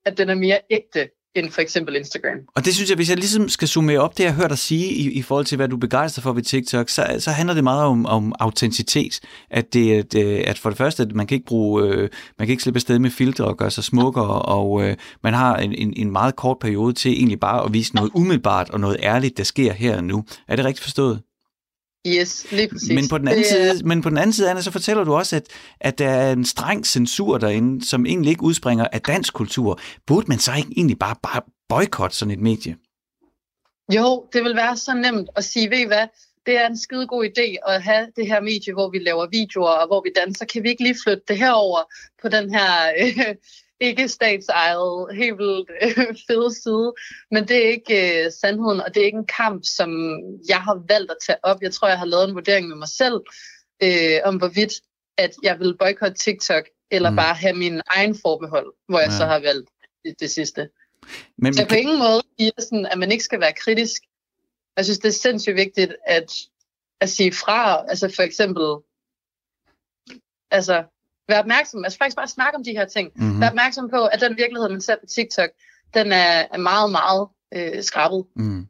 at 0.05 0.17
den 0.17 0.29
er 0.29 0.35
mere 0.35 0.59
ægte 0.69 1.09
end 1.35 1.51
for 1.51 1.61
eksempel 1.61 1.95
Instagram. 1.95 2.37
Og 2.55 2.65
det 2.65 2.75
synes 2.75 2.89
jeg, 2.89 2.95
hvis 2.95 3.09
jeg 3.09 3.17
ligesom 3.17 3.49
skal 3.49 3.67
summere 3.67 3.99
op 3.99 4.17
det, 4.17 4.23
jeg 4.23 4.33
har 4.33 4.41
hørt 4.41 4.49
dig 4.49 4.57
sige 4.57 4.93
i, 4.93 5.11
i 5.11 5.21
forhold 5.21 5.45
til, 5.45 5.55
hvad 5.55 5.67
du 5.67 5.77
begejstrer 5.77 6.21
for 6.21 6.33
ved 6.33 6.43
TikTok, 6.43 6.89
så, 6.89 7.15
så 7.19 7.31
handler 7.31 7.53
det 7.53 7.63
meget 7.63 7.85
om, 7.85 8.05
om 8.05 8.33
autenticitet. 8.39 9.19
At, 9.51 9.73
det, 9.73 9.93
at, 9.93 10.25
øh, 10.25 10.43
at 10.47 10.59
for 10.59 10.69
det 10.69 10.77
første, 10.77 11.03
at 11.03 11.11
man 11.11 11.27
kan 11.27 11.35
ikke 11.35 11.47
bruge, 11.47 11.83
øh, 11.83 12.09
man 12.39 12.47
kan 12.47 12.49
ikke 12.49 12.63
slippe 12.63 12.77
afsted 12.77 12.99
med 12.99 13.09
filtre 13.09 13.45
og 13.45 13.57
gøre 13.57 13.71
sig 13.71 13.83
smukkere, 13.83 14.41
og 14.41 14.83
øh, 14.83 14.95
man 15.23 15.33
har 15.33 15.55
en, 15.57 15.73
en, 15.73 15.93
en 15.97 16.11
meget 16.11 16.35
kort 16.35 16.57
periode 16.61 16.93
til 16.93 17.11
egentlig 17.11 17.39
bare 17.39 17.65
at 17.65 17.73
vise 17.73 17.95
noget 17.95 18.11
umiddelbart 18.13 18.69
og 18.69 18.79
noget 18.79 18.97
ærligt, 19.03 19.37
der 19.37 19.43
sker 19.43 19.73
her 19.73 19.97
og 19.97 20.03
nu. 20.03 20.23
Er 20.47 20.55
det 20.55 20.65
rigtigt 20.65 20.83
forstået? 20.83 21.21
Yes, 22.07 22.51
lige 22.51 22.67
præcis. 22.67 22.95
Men 22.95 23.09
på 23.09 23.17
den 23.17 23.27
anden, 23.27 23.43
det, 23.43 23.51
side, 23.51 23.87
men 23.87 24.01
på 24.01 24.09
den 24.09 24.17
anden 24.17 24.33
side, 24.33 24.49
Anna, 24.49 24.61
så 24.61 24.71
fortæller 24.71 25.03
du 25.03 25.13
også, 25.13 25.35
at, 25.35 25.47
at 25.79 25.99
der 25.99 26.09
er 26.09 26.31
en 26.31 26.45
streng 26.45 26.85
censur 26.85 27.37
derinde, 27.37 27.85
som 27.85 28.05
egentlig 28.05 28.29
ikke 28.29 28.43
udspringer 28.43 28.87
af 28.91 29.01
dansk 29.01 29.33
kultur. 29.33 29.79
Burde 30.07 30.25
man 30.27 30.39
så 30.39 30.51
ikke 30.57 30.69
egentlig 30.77 30.99
bare, 30.99 31.15
bare 31.23 31.41
boykotte 31.69 32.15
sådan 32.15 32.31
et 32.31 32.39
medie? 32.39 32.75
Jo, 33.95 34.25
det 34.33 34.43
vil 34.43 34.55
være 34.55 34.77
så 34.77 34.93
nemt 34.93 35.29
at 35.35 35.43
sige, 35.43 35.69
ved 35.69 35.77
I 35.77 35.85
hvad, 35.85 36.07
det 36.45 36.57
er 36.57 36.67
en 36.67 36.77
skide 36.77 37.07
god 37.07 37.25
idé 37.25 37.71
at 37.71 37.83
have 37.83 38.07
det 38.15 38.27
her 38.27 38.41
medie, 38.41 38.73
hvor 38.73 38.89
vi 38.89 38.99
laver 38.99 39.27
videoer 39.31 39.69
og 39.69 39.87
hvor 39.87 40.01
vi 40.01 40.09
danser. 40.15 40.45
Kan 40.45 40.63
vi 40.63 40.69
ikke 40.69 40.83
lige 40.83 40.97
flytte 41.03 41.23
det 41.27 41.37
herover 41.37 41.79
på 42.21 42.29
den 42.29 42.53
her 42.53 42.91
øh, 43.01 43.35
ikke 43.79 44.07
statsejet, 44.07 45.15
helt 45.15 45.37
vildt 45.37 45.69
øh, 45.83 46.15
fede 46.27 46.61
side, 46.61 46.93
men 47.31 47.47
det 47.47 47.65
er 47.65 47.69
ikke 47.69 48.25
øh, 48.25 48.31
sandheden, 48.31 48.81
og 48.81 48.95
det 48.95 49.01
er 49.01 49.05
ikke 49.05 49.17
en 49.17 49.35
kamp, 49.41 49.63
som 49.65 49.89
jeg 50.47 50.61
har 50.61 50.83
valgt 50.89 51.11
at 51.11 51.17
tage 51.25 51.37
op. 51.43 51.61
Jeg 51.61 51.73
tror, 51.73 51.87
jeg 51.87 51.99
har 51.99 52.05
lavet 52.05 52.29
en 52.29 52.35
vurdering 52.35 52.67
med 52.67 52.75
mig 52.75 52.87
selv, 52.87 53.19
øh, 53.83 54.19
om 54.23 54.37
hvorvidt, 54.37 54.73
at 55.17 55.31
jeg 55.43 55.59
vil 55.59 55.77
boykotte 55.77 56.17
TikTok, 56.17 56.63
eller 56.91 57.09
mm. 57.09 57.15
bare 57.15 57.35
have 57.35 57.53
min 57.53 57.81
egen 57.87 58.15
forbehold, 58.21 58.73
hvor 58.87 58.99
jeg 58.99 59.09
ja. 59.09 59.17
så 59.17 59.25
har 59.25 59.39
valgt 59.39 59.69
det, 60.05 60.19
det 60.19 60.31
sidste. 60.31 60.69
Men, 61.37 61.53
så 61.53 61.63
på 61.63 61.69
kan... 61.69 61.79
ingen 61.79 61.99
måde 61.99 62.21
siger 62.39 62.51
sådan, 62.59 62.85
at 62.85 62.97
man 62.99 63.11
ikke 63.11 63.23
skal 63.23 63.39
være 63.39 63.53
kritisk. 63.53 64.01
Jeg 64.77 64.85
synes, 64.85 64.99
det 64.99 65.07
er 65.07 65.13
sindssygt 65.13 65.55
vigtigt 65.55 65.95
at, 66.05 66.31
at 67.01 67.09
sige 67.09 67.31
fra, 67.33 67.85
altså 67.89 68.13
for 68.15 68.23
eksempel, 68.23 68.65
altså 70.51 70.83
være 71.29 71.39
opmærksom, 71.39 71.83
altså 71.83 71.97
faktisk 71.97 72.15
bare 72.15 72.27
snakke 72.27 72.57
om 72.57 72.63
de 72.63 72.71
her 72.71 72.85
ting. 72.85 73.09
Mm-hmm. 73.15 73.41
Være 73.41 73.49
opmærksom 73.49 73.89
på, 73.89 74.05
at 74.05 74.21
den 74.21 74.37
virkelighed, 74.37 74.69
man 74.69 74.81
ser 74.81 74.95
på 74.95 75.05
TikTok, 75.15 75.49
den 75.93 76.11
er, 76.11 76.45
er 76.53 76.57
meget, 76.57 76.91
meget 76.91 77.27
øh, 77.55 77.83
skrabet. 77.83 78.25
Mm. 78.35 78.65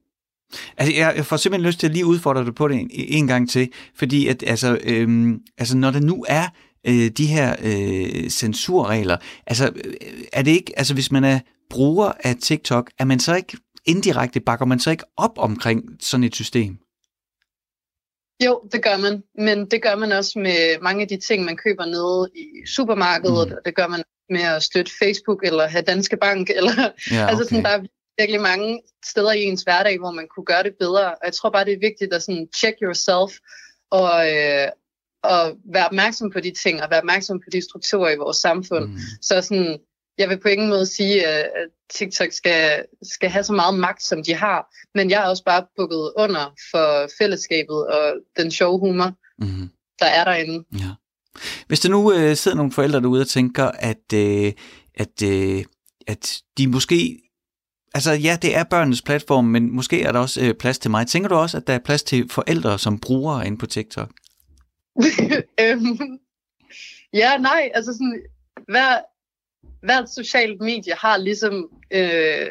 Altså, 0.78 0.96
jeg, 0.96 1.14
jeg 1.16 1.26
får 1.26 1.38
simpelthen 1.38 1.68
lyst 1.68 1.80
til 1.80 1.88
at 1.88 1.94
lige 1.94 2.06
udfordre 2.06 2.46
dig 2.46 2.56
på 2.56 2.68
det 2.68 2.80
en, 2.80 2.90
en 2.92 3.28
gang 3.28 3.50
til, 3.50 3.72
fordi 3.96 4.28
at, 4.28 4.44
altså, 4.48 4.80
øhm, 4.84 5.40
altså, 5.58 5.78
når 5.78 5.92
der 5.92 6.00
nu 6.00 6.26
er 6.28 6.48
øh, 6.88 7.12
de 7.18 7.26
her 7.26 7.56
øh, 7.62 8.30
censurregler, 8.30 9.18
altså, 9.48 9.72
øh, 9.86 9.94
er 10.34 10.42
det 10.42 10.52
ikke, 10.52 10.74
altså, 10.78 10.94
hvis 10.94 11.12
man 11.12 11.24
er 11.24 11.40
bruger 11.70 12.12
af 12.24 12.36
TikTok, 12.36 12.92
er 13.00 13.06
man 13.06 13.20
så 13.20 13.36
ikke 13.36 13.58
indirekte, 13.86 14.40
bakker 14.40 14.66
man 14.66 14.80
så 14.80 14.92
ikke 14.92 15.04
op 15.18 15.38
omkring 15.38 15.84
sådan 16.00 16.24
et 16.24 16.36
system? 16.36 16.78
Jo, 18.46 18.62
det 18.72 18.84
gør 18.84 18.98
man, 18.98 19.24
men 19.36 19.66
det 19.66 19.82
gør 19.82 19.96
man 19.96 20.12
også 20.12 20.40
med 20.40 20.82
mange 20.82 21.02
af 21.02 21.08
de 21.08 21.18
ting, 21.18 21.46
man 21.46 21.58
køber 21.58 21.86
nede 21.86 22.30
i 22.36 22.68
supermarkedet, 22.68 23.50
mm. 23.50 23.56
det 23.66 23.76
gør 23.76 23.88
man 23.88 24.04
med 24.30 24.42
at 24.42 24.64
støtte 24.64 24.92
Facebook 25.00 25.44
eller 25.44 25.68
have 25.68 25.82
Danske 25.82 26.18
Bank, 26.18 26.50
eller 26.58 26.74
ja, 26.82 27.24
okay. 27.24 27.30
altså 27.30 27.44
sådan, 27.44 27.64
der 27.64 27.70
er 27.70 27.84
virkelig 28.18 28.42
mange 28.42 28.82
steder 29.06 29.32
i 29.32 29.44
ens 29.44 29.64
hverdag, 29.64 30.00
hvor 30.00 30.12
man 30.12 30.28
kunne 30.28 30.46
gøre 30.46 30.64
det 30.64 30.74
bedre. 30.80 31.06
Og 31.12 31.22
jeg 31.26 31.34
tror 31.34 31.50
bare, 31.50 31.66
det 31.66 31.74
er 31.74 31.88
vigtigt 31.90 32.14
at 32.14 32.24
sådan 32.24 32.48
check 32.56 32.76
yourself 32.82 33.32
og, 33.92 34.34
øh, 34.34 34.68
og 35.24 35.58
være 35.74 35.86
opmærksom 35.86 36.32
på 36.32 36.40
de 36.40 36.52
ting, 36.52 36.84
og 36.84 36.90
være 36.90 37.00
opmærksom 37.00 37.40
på 37.40 37.50
de 37.52 37.62
strukturer 37.62 38.12
i 38.12 38.18
vores 38.18 38.38
samfund. 38.38 38.86
Mm. 38.86 38.98
Så 39.22 39.42
sådan, 39.42 39.80
jeg 40.20 40.30
vil 40.30 40.40
på 40.40 40.48
ingen 40.48 40.70
måde 40.70 40.86
sige, 40.86 41.28
at 41.28 41.48
TikTok 41.94 42.32
skal, 42.32 42.86
skal 43.02 43.30
have 43.30 43.44
så 43.44 43.54
meget 43.54 43.80
magt, 43.80 44.04
som 44.04 44.24
de 44.24 44.34
har, 44.34 44.76
men 44.96 45.10
jeg 45.10 45.24
er 45.24 45.28
også 45.28 45.44
bare 45.44 45.66
bukket 45.78 46.12
under 46.18 46.56
for 46.72 47.10
fællesskabet 47.18 47.88
og 47.88 48.14
den 48.38 48.52
sjove 48.52 48.80
humor, 48.80 49.14
mm. 49.40 49.70
der 50.00 50.06
er 50.06 50.24
derinde. 50.24 50.66
Ja. 50.74 50.92
Hvis 51.68 51.80
der 51.80 51.90
nu 51.90 52.14
øh, 52.14 52.36
sidder 52.36 52.58
nogle 52.58 52.72
forældre 52.72 53.02
derude 53.02 53.22
og 53.22 53.28
tænker, 53.28 53.66
at, 53.66 54.14
øh, 54.14 54.54
at, 54.96 55.24
øh, 55.24 55.64
at 56.08 56.42
de 56.58 56.68
måske 56.68 57.20
Altså 57.94 58.12
ja, 58.12 58.38
det 58.42 58.56
er 58.56 58.64
børnenes 58.64 59.02
platform, 59.02 59.46
men 59.46 59.76
måske 59.76 60.04
er 60.04 60.12
der 60.12 60.20
også 60.20 60.42
øh, 60.42 60.54
plads 60.54 60.80
til 60.80 60.92
mig. 60.92 61.08
Tænker 61.08 61.30
du 61.30 61.36
også, 61.36 61.58
at 61.58 61.68
der 61.68 61.74
er 61.74 61.80
plads 61.80 62.04
til 62.04 62.30
forældre 62.30 62.80
som 62.80 63.00
brugere 63.00 63.48
inde 63.48 63.58
på 63.58 63.66
TikTok? 63.66 64.10
øhm, 65.62 66.20
ja, 67.14 67.38
nej, 67.38 67.70
altså 67.74 67.94
sådan, 67.94 68.22
hver, 68.68 68.98
hvert 69.82 70.10
socialt 70.10 70.62
medie 70.62 70.94
har 70.94 71.18
ligesom 71.18 71.70
øh, 71.92 72.48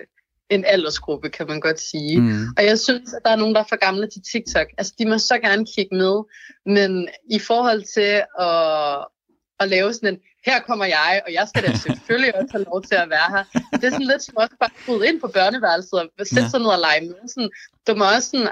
en 0.51 0.65
aldersgruppe, 0.65 1.29
kan 1.31 1.47
man 1.47 1.61
godt 1.61 1.81
sige. 1.81 2.21
Mm. 2.21 2.47
Og 2.57 2.65
jeg 2.65 2.79
synes, 2.79 3.13
at 3.15 3.23
der 3.25 3.31
er 3.31 3.37
nogen, 3.37 3.55
der 3.55 3.61
er 3.61 3.69
for 3.69 3.77
gamle 3.77 4.09
til 4.11 4.23
TikTok. 4.33 4.67
Altså, 4.79 4.95
de 4.99 5.09
må 5.09 5.19
så 5.19 5.39
gerne 5.39 5.67
kigge 5.77 5.97
med. 5.97 6.23
Men 6.67 7.09
i 7.31 7.39
forhold 7.39 7.83
til 7.95 8.23
at, 8.41 9.07
at 9.61 9.69
lave 9.69 9.95
sådan 9.95 10.15
en, 10.15 10.21
her 10.47 10.61
kommer 10.61 10.85
jeg, 10.85 11.23
og 11.27 11.33
jeg 11.33 11.49
skal 11.49 11.63
da 11.63 11.77
selvfølgelig 11.87 12.35
også 12.35 12.53
have 12.53 12.65
lov 12.65 12.83
til 12.83 12.95
at 12.95 13.11
være 13.11 13.31
her. 13.31 13.45
Det 13.73 13.85
er 13.85 13.91
sådan 13.91 14.07
lidt 14.07 14.23
som 14.23 14.37
også 14.37 14.57
bare 14.61 14.97
at 14.97 15.09
ind 15.09 15.21
på 15.21 15.29
børneværelset 15.29 15.93
og 15.93 16.09
sætte 16.19 16.43
ja. 16.43 16.49
sig 16.49 16.61
ned 16.61 16.67
og 16.67 16.79
lege 16.79 17.01
med. 17.01 17.29
Sådan, 17.29 17.51
du 17.87 17.95
må 17.95 18.05
også 18.17 18.29
sådan, 18.31 18.49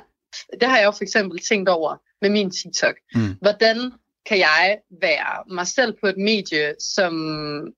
det 0.60 0.68
har 0.68 0.78
jeg 0.78 0.86
jo 0.86 0.90
for 0.90 1.02
eksempel 1.02 1.38
tænkt 1.48 1.68
over 1.68 1.96
med 2.22 2.30
min 2.30 2.50
TikTok. 2.50 2.96
Mm. 3.14 3.34
Hvordan 3.40 3.92
kan 4.28 4.38
jeg 4.38 4.78
være 5.02 5.54
mig 5.54 5.66
selv 5.66 5.94
på 6.00 6.06
et 6.06 6.16
medie, 6.16 6.74
som 6.80 7.12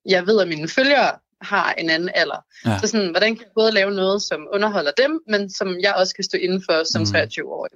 jeg 0.07 0.27
ved, 0.27 0.41
at 0.41 0.49
mine 0.49 0.69
følgere 0.69 1.11
har 1.41 1.73
en 1.73 1.91
anden 1.91 2.11
alder. 2.15 2.45
Ja. 2.67 2.79
Så 2.79 2.87
sådan, 2.87 3.11
hvordan 3.11 3.37
kan 3.37 3.45
jeg 3.45 3.53
både 3.55 3.73
lave 3.73 3.91
noget, 3.91 4.23
som 4.23 4.47
underholder 4.53 4.91
dem, 4.91 5.21
men 5.29 5.51
som 5.51 5.81
jeg 5.81 5.95
også 5.95 6.15
kan 6.15 6.25
stå 6.25 6.39
indenfor 6.39 6.85
som 6.85 7.01
mm. 7.03 7.07
23-årig. 7.07 7.73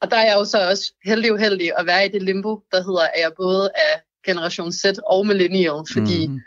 Og 0.00 0.10
der 0.10 0.16
er 0.16 0.26
jeg 0.26 0.34
jo 0.34 0.44
så 0.44 0.68
også 0.70 0.94
heldig 1.04 1.32
uheldig 1.32 1.78
at 1.78 1.86
være 1.86 2.06
i 2.06 2.08
det 2.08 2.22
limbo, 2.22 2.62
der 2.72 2.82
hedder, 2.82 3.02
at 3.02 3.20
jeg 3.20 3.32
både 3.36 3.70
er 3.74 4.00
generation 4.26 4.72
Z 4.72 4.84
og 5.06 5.26
millennial, 5.26 5.84
fordi 5.92 6.26
mm. 6.26 6.40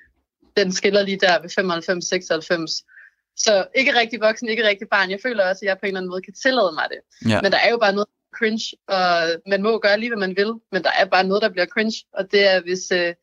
den 0.57 0.71
skiller 0.71 1.01
lige 1.01 1.19
der 1.19 1.41
ved 1.41 1.49
95-96. 1.49 2.93
Så 3.37 3.67
ikke 3.75 3.99
rigtig 3.99 4.21
voksen, 4.21 4.49
ikke 4.49 4.67
rigtig 4.67 4.87
barn. 4.89 5.11
Jeg 5.11 5.19
føler 5.23 5.49
også, 5.49 5.59
at 5.65 5.67
jeg 5.67 5.77
på 5.77 5.85
en 5.85 5.87
eller 5.87 5.99
anden 5.99 6.09
måde 6.09 6.21
kan 6.21 6.33
tillade 6.33 6.71
mig 6.73 6.87
det. 6.89 7.29
Ja. 7.31 7.41
Men 7.41 7.51
der 7.51 7.57
er 7.57 7.69
jo 7.69 7.77
bare 7.77 7.93
noget 7.93 8.07
cringe, 8.37 8.65
og 8.87 9.07
man 9.47 9.63
må 9.63 9.79
gøre 9.79 9.99
lige, 9.99 10.09
hvad 10.09 10.27
man 10.27 10.37
vil, 10.37 10.51
men 10.71 10.83
der 10.83 10.91
er 10.99 11.05
bare 11.05 11.23
noget, 11.23 11.41
der 11.41 11.49
bliver 11.49 11.65
cringe, 11.65 11.97
og 12.13 12.31
det 12.31 12.53
er, 12.53 12.61
hvis, 12.61 12.91
øh, 12.91 13.13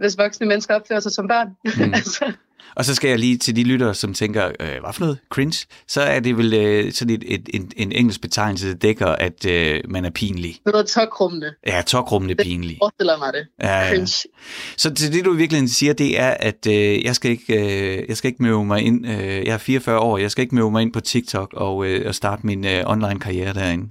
hvis 0.00 0.18
voksne 0.18 0.46
mennesker 0.46 0.74
opfører 0.74 1.00
sig 1.00 1.12
som 1.12 1.28
børn. 1.28 1.48
Mm. 1.64 1.94
altså. 2.00 2.32
Og 2.76 2.84
så 2.84 2.94
skal 2.94 3.08
jeg 3.08 3.18
lige 3.18 3.38
til 3.38 3.56
de 3.56 3.64
lyttere, 3.64 3.94
som 3.94 4.14
tænker, 4.14 4.46
øh, 4.60 4.80
hvad 4.80 4.92
for 4.92 5.00
noget? 5.00 5.18
Cringe? 5.30 5.66
Så 5.88 6.00
er 6.00 6.20
det 6.20 6.36
vel 6.36 6.54
øh, 6.54 6.92
sådan 6.92 7.14
et, 7.14 7.24
et, 7.26 7.48
en, 7.54 7.72
en 7.76 7.92
engelsk 7.92 8.20
betegnelse, 8.20 8.68
der 8.68 8.74
dækker, 8.74 9.06
at 9.06 9.46
øh, 9.46 9.80
man 9.88 10.04
er 10.04 10.10
pinlig. 10.10 10.60
Noget 10.66 10.86
tokrummende. 10.86 11.54
Ja, 11.66 11.82
tokrummende 11.86 12.34
pinlig. 12.34 12.70
Det 12.70 12.78
forestiller 12.82 13.18
mig 13.18 13.32
det. 13.32 13.46
Ja, 13.62 13.88
Cringe. 13.88 14.28
Så 14.76 14.94
til 14.94 15.12
det, 15.12 15.24
du 15.24 15.32
virkelig 15.32 15.70
siger, 15.70 15.92
det 15.92 16.20
er, 16.20 16.30
at 16.30 16.66
øh, 16.66 17.04
jeg, 17.04 17.14
skal 17.14 17.30
ikke, 17.30 17.54
øh, 17.54 18.08
jeg 18.08 18.16
skal 18.16 18.28
ikke 18.28 18.42
møde 18.42 18.64
mig 18.64 18.82
ind, 18.82 19.06
øh, 19.06 19.46
jeg 19.46 19.54
er 19.54 19.58
44 19.58 19.98
år, 19.98 20.18
jeg 20.18 20.30
skal 20.30 20.42
ikke 20.42 20.54
møde 20.54 20.70
mig 20.70 20.82
ind 20.82 20.92
på 20.92 21.00
TikTok 21.00 21.54
og, 21.54 21.86
øh, 21.86 22.08
og 22.08 22.14
starte 22.14 22.46
min 22.46 22.66
øh, 22.66 22.82
online 22.86 23.20
karriere 23.20 23.54
derinde. 23.54 23.90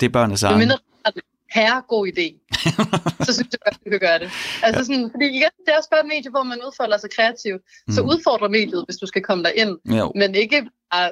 Det 0.00 0.06
er 0.06 0.10
børnenes 0.10 0.42
egen. 0.42 0.58
Mindre, 0.58 0.78
herre 1.54 1.82
god 1.88 2.06
idé, 2.12 2.26
så 3.26 3.30
synes 3.36 3.48
jeg 3.52 3.60
godt, 3.64 3.76
du 3.84 3.90
kan 3.90 4.00
gøre 4.00 4.18
det. 4.18 4.28
Altså 4.62 4.80
ja. 4.80 4.84
sådan, 4.88 5.10
fordi 5.14 5.26
igen, 5.38 5.54
det 5.64 5.72
er 5.72 5.76
også 5.76 5.90
bare 5.90 6.00
et 6.00 6.10
medie, 6.14 6.30
hvor 6.30 6.42
man 6.42 6.58
udfolder 6.66 6.98
sig 6.98 7.10
kreativt. 7.16 7.62
Så 7.90 8.02
mm. 8.02 8.08
udfordrer 8.08 8.48
mediet, 8.48 8.84
hvis 8.86 8.96
du 8.96 9.06
skal 9.06 9.22
komme 9.22 9.44
derind, 9.44 9.74
jo. 9.98 10.12
men 10.14 10.34
ikke 10.34 10.58
bare 10.92 11.10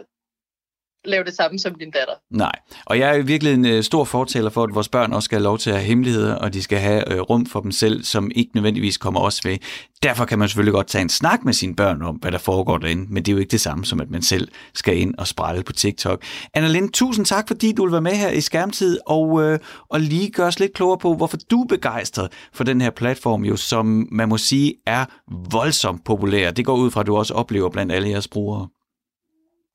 lave 1.05 1.25
det 1.25 1.35
samme 1.35 1.59
som 1.59 1.75
din 1.75 1.91
datter. 1.91 2.15
Nej, 2.31 2.53
og 2.87 2.99
jeg 2.99 3.19
er 3.19 3.23
virkelig 3.23 3.53
en 3.53 3.65
uh, 3.65 3.81
stor 3.81 4.05
fortaler 4.05 4.51
for, 4.51 4.65
at 4.65 4.75
vores 4.75 4.89
børn 4.89 5.13
også 5.13 5.25
skal 5.25 5.39
have 5.39 5.45
lov 5.45 5.59
til 5.59 5.71
at 5.71 5.77
have 5.77 5.87
hemmeligheder, 5.87 6.35
og 6.35 6.55
de 6.55 6.63
skal 6.63 6.79
have 6.79 7.05
uh, 7.15 7.21
rum 7.21 7.47
for 7.47 7.61
dem 7.61 7.73
selv, 7.73 8.05
som 8.05 8.31
ikke 8.35 8.51
nødvendigvis 8.55 8.99
kommer 8.99 9.21
os 9.21 9.45
ved. 9.45 9.59
Derfor 10.03 10.25
kan 10.25 10.39
man 10.39 10.49
selvfølgelig 10.49 10.73
godt 10.73 10.87
tage 10.87 11.03
en 11.03 11.09
snak 11.09 11.45
med 11.45 11.53
sine 11.53 11.77
børn 11.77 12.03
om, 12.03 12.17
hvad 12.17 12.33
der 12.33 12.39
foregår 12.39 12.79
derinde, 12.79 13.07
men 13.11 13.23
det 13.23 13.33
er 13.33 13.33
jo 13.33 13.39
ikke 13.39 13.51
det 13.51 13.61
samme 13.61 13.85
som, 13.85 14.01
at 14.01 14.11
man 14.11 14.23
selv 14.23 14.49
skal 14.75 14.99
ind 14.99 15.15
og 15.19 15.27
sprælle 15.27 15.63
på 15.63 15.73
TikTok. 15.73 16.23
Anna 16.55 16.89
tusind 16.93 17.27
tak, 17.27 17.49
fordi 17.49 17.73
du 17.73 17.85
vil 17.85 17.93
være 17.93 18.01
med 18.01 18.13
her 18.13 18.31
i 18.31 18.41
Skærmtid, 18.41 18.99
og, 19.07 19.29
uh, 19.29 19.55
og 19.89 20.01
lige 20.01 20.31
gøre 20.31 20.47
os 20.47 20.61
lidt 20.61 20.73
klogere 20.73 20.99
på, 20.99 21.15
hvorfor 21.15 21.37
du 21.51 21.63
er 21.63 21.67
begejstret 21.67 22.33
for 22.53 22.65
den 22.65 22.81
her 22.81 22.91
platform, 22.91 23.45
jo, 23.45 23.57
som 23.57 24.09
man 24.13 24.29
må 24.29 24.39
sige 24.39 24.75
er 24.87 25.05
voldsomt 25.53 26.05
populær. 26.05 26.51
Det 26.51 26.65
går 26.65 26.77
ud 26.77 26.91
fra, 26.91 27.01
at 27.01 27.07
du 27.07 27.17
også 27.17 27.35
oplever 27.35 27.71
blandt 27.71 27.93
alle 27.93 28.09
jeres 28.09 28.29
brugere. 28.29 28.69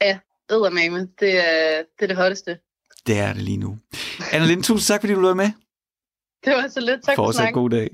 Ja, 0.01 0.17
eddermame. 0.51 1.07
Det 1.19 1.37
er, 1.37 1.83
det 1.99 2.03
er 2.03 2.07
det 2.07 2.15
hotteste. 2.15 2.57
Det 3.07 3.19
er 3.19 3.33
det 3.33 3.41
lige 3.41 3.57
nu. 3.57 3.77
Anna 4.31 4.47
Linde, 4.47 4.63
tusind 4.63 4.93
tak, 4.93 5.01
fordi 5.01 5.13
du 5.13 5.21
var 5.21 5.33
med. 5.33 5.51
Det 6.45 6.53
var 6.53 6.67
så 6.67 6.79
lidt. 6.79 7.03
Tak 7.03 7.15
Fortsat 7.15 7.47
for 7.47 7.53
god 7.53 7.69
dag. 7.69 7.89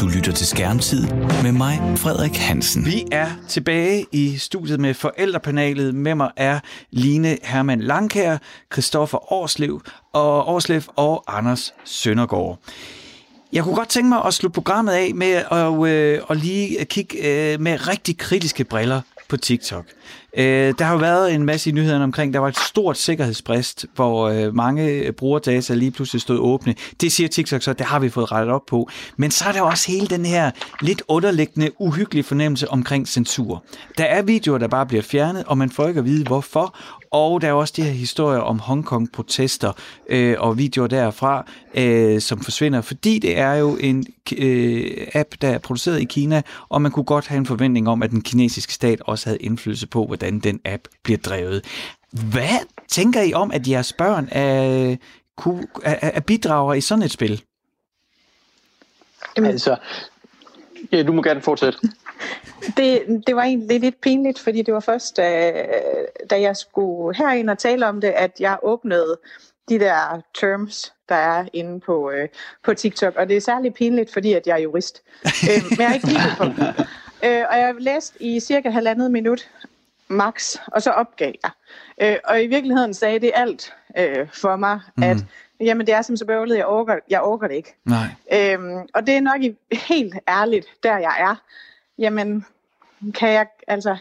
Du 0.00 0.08
lytter 0.08 0.32
til 0.32 0.46
Skærmtid 0.46 1.06
med 1.42 1.52
mig, 1.52 1.98
Frederik 1.98 2.36
Hansen. 2.36 2.86
Vi 2.86 3.04
er 3.12 3.28
tilbage 3.48 4.06
i 4.12 4.36
studiet 4.36 4.80
med 4.80 4.94
forældrepanelet. 4.94 5.94
Med 5.94 6.14
mig 6.14 6.30
er 6.36 6.60
Line 6.90 7.38
Hermann 7.42 7.82
Langkær, 7.82 8.38
Christoffer 8.72 9.32
Årslev 9.32 9.80
og 10.12 10.48
Årslev 10.48 10.82
og 10.96 11.24
Anders 11.28 11.74
Søndergaard. 11.84 12.58
Jeg 13.52 13.64
kunne 13.64 13.74
godt 13.74 13.88
tænke 13.88 14.08
mig 14.08 14.24
at 14.24 14.34
slutte 14.34 14.54
programmet 14.54 14.92
af 14.92 15.14
med 15.14 15.32
at, 15.50 15.88
øh, 15.88 16.20
at 16.30 16.36
lige 16.36 16.84
kigge 16.84 17.16
øh, 17.18 17.60
med 17.60 17.88
rigtig 17.88 18.18
kritiske 18.18 18.64
briller 18.64 19.00
på 19.28 19.36
TikTok. 19.36 19.84
Øh, 20.36 20.74
der 20.78 20.84
har 20.84 20.92
jo 20.92 20.98
været 20.98 21.34
en 21.34 21.44
masse 21.44 21.70
i 21.70 21.72
nyhederne 21.72 22.04
omkring, 22.04 22.34
der 22.34 22.40
var 22.40 22.48
et 22.48 22.58
stort 22.58 22.98
sikkerhedsbrist, 22.98 23.86
hvor 23.94 24.28
øh, 24.28 24.54
mange 24.54 25.12
brugerdata 25.12 25.74
lige 25.74 25.90
pludselig 25.90 26.22
stod 26.22 26.38
åbne. 26.38 26.74
Det 27.00 27.12
siger 27.12 27.28
TikTok 27.28 27.62
så, 27.62 27.72
det 27.72 27.86
har 27.86 27.98
vi 27.98 28.08
fået 28.08 28.32
rettet 28.32 28.54
op 28.54 28.66
på. 28.66 28.88
Men 29.16 29.30
så 29.30 29.44
er 29.48 29.52
der 29.52 29.62
også 29.62 29.92
hele 29.92 30.06
den 30.06 30.24
her 30.24 30.50
lidt 30.80 31.02
underliggende, 31.08 31.70
uhyggelige 31.78 32.24
fornemmelse 32.24 32.70
omkring 32.70 33.08
censur. 33.08 33.64
Der 33.98 34.04
er 34.04 34.22
videoer, 34.22 34.58
der 34.58 34.68
bare 34.68 34.86
bliver 34.86 35.02
fjernet, 35.02 35.44
og 35.46 35.58
man 35.58 35.70
får 35.70 35.88
ikke 35.88 35.98
at 35.98 36.04
vide 36.04 36.24
hvorfor, 36.24 36.78
og 37.14 37.40
der 37.40 37.48
er 37.48 37.52
også 37.52 37.74
de 37.76 37.82
her 37.82 37.90
historier 37.90 38.40
om 38.40 38.58
Hongkong-protester 38.58 39.72
øh, 40.08 40.36
og 40.38 40.58
videoer 40.58 40.86
derfra, 40.86 41.46
øh, 41.74 42.20
som 42.20 42.40
forsvinder, 42.40 42.80
fordi 42.80 43.18
det 43.18 43.38
er 43.38 43.54
jo 43.54 43.76
en 43.80 44.06
øh, 44.36 45.06
app, 45.14 45.28
der 45.40 45.48
er 45.48 45.58
produceret 45.58 46.00
i 46.00 46.04
Kina, 46.04 46.42
og 46.68 46.82
man 46.82 46.92
kunne 46.92 47.04
godt 47.04 47.26
have 47.26 47.38
en 47.38 47.46
forventning 47.46 47.88
om, 47.88 48.02
at 48.02 48.10
den 48.10 48.22
kinesiske 48.22 48.72
stat 48.72 49.00
også 49.00 49.26
havde 49.28 49.38
indflydelse 49.38 49.86
på, 49.86 50.06
hvordan 50.06 50.38
den 50.38 50.60
app 50.64 50.82
bliver 51.02 51.18
drevet. 51.18 51.64
Hvad 52.10 52.66
tænker 52.88 53.22
I 53.22 53.32
om, 53.32 53.50
at 53.50 53.68
jeres 53.68 53.92
børn 53.92 54.28
er, 54.32 54.96
er, 55.82 55.96
er 56.02 56.20
bidrager 56.20 56.74
i 56.74 56.80
sådan 56.80 57.04
et 57.04 57.10
spil? 57.10 57.42
Jamen. 59.36 59.50
Altså, 59.50 59.76
ja, 60.92 61.02
du 61.02 61.12
må 61.12 61.22
gerne 61.22 61.40
fortsætte. 61.40 61.78
Det, 62.76 63.22
det 63.26 63.36
var 63.36 63.42
egentlig 63.42 63.80
lidt 63.80 64.00
pinligt, 64.00 64.38
fordi 64.38 64.62
det 64.62 64.74
var 64.74 64.80
først, 64.80 65.16
da, 65.16 65.52
da 66.30 66.40
jeg 66.40 66.56
skulle 66.56 67.16
herind 67.16 67.50
og 67.50 67.58
tale 67.58 67.86
om 67.86 68.00
det, 68.00 68.08
at 68.08 68.40
jeg 68.40 68.58
åbnede 68.62 69.18
de 69.68 69.78
der 69.78 70.20
terms, 70.34 70.92
der 71.08 71.14
er 71.14 71.44
inde 71.52 71.80
på, 71.80 72.10
øh, 72.10 72.28
på 72.64 72.74
TikTok. 72.74 73.16
Og 73.16 73.28
det 73.28 73.36
er 73.36 73.40
særligt 73.40 73.74
pinligt, 73.74 74.12
fordi 74.12 74.32
at 74.32 74.46
jeg 74.46 74.54
er 74.54 74.62
jurist. 74.62 75.02
øh, 75.24 75.62
men 75.70 75.78
jeg 75.78 75.86
har 75.88 75.94
ikke 75.94 76.06
kigget 76.06 76.34
på 76.38 76.44
dem. 76.44 76.54
Øh, 77.24 77.44
og 77.50 77.58
jeg 77.58 77.66
har 77.66 77.76
læst 77.78 78.16
i 78.20 78.40
cirka 78.40 78.70
halvandet 78.70 79.10
minut 79.10 79.50
max, 80.08 80.56
og 80.66 80.82
så 80.82 80.90
opgav 80.90 81.32
jeg. 81.44 81.50
Øh, 82.02 82.16
og 82.24 82.42
i 82.42 82.46
virkeligheden 82.46 82.94
sagde 82.94 83.18
det 83.18 83.30
alt 83.34 83.74
øh, 83.98 84.28
for 84.32 84.56
mig, 84.56 84.80
mm. 84.96 85.02
at 85.02 85.16
jamen 85.60 85.86
det 85.86 85.94
er 85.94 86.02
simpelthen 86.02 86.16
så 86.16 86.24
bøvlet, 86.26 86.56
jeg 86.56 86.66
orker, 86.66 86.98
jeg 87.10 87.22
orker 87.22 87.48
det 87.48 87.54
ikke. 87.54 87.74
Nej. 87.84 88.06
Øhm, 88.32 88.78
og 88.94 89.06
det 89.06 89.16
er 89.16 89.20
nok 89.20 89.42
i, 89.42 89.56
helt 89.72 90.14
ærligt, 90.28 90.66
der 90.82 90.98
jeg 90.98 91.16
er. 91.20 91.42
Jamen, 91.98 92.44
kan 93.14 93.32
jeg, 93.32 93.46
altså, 93.66 93.96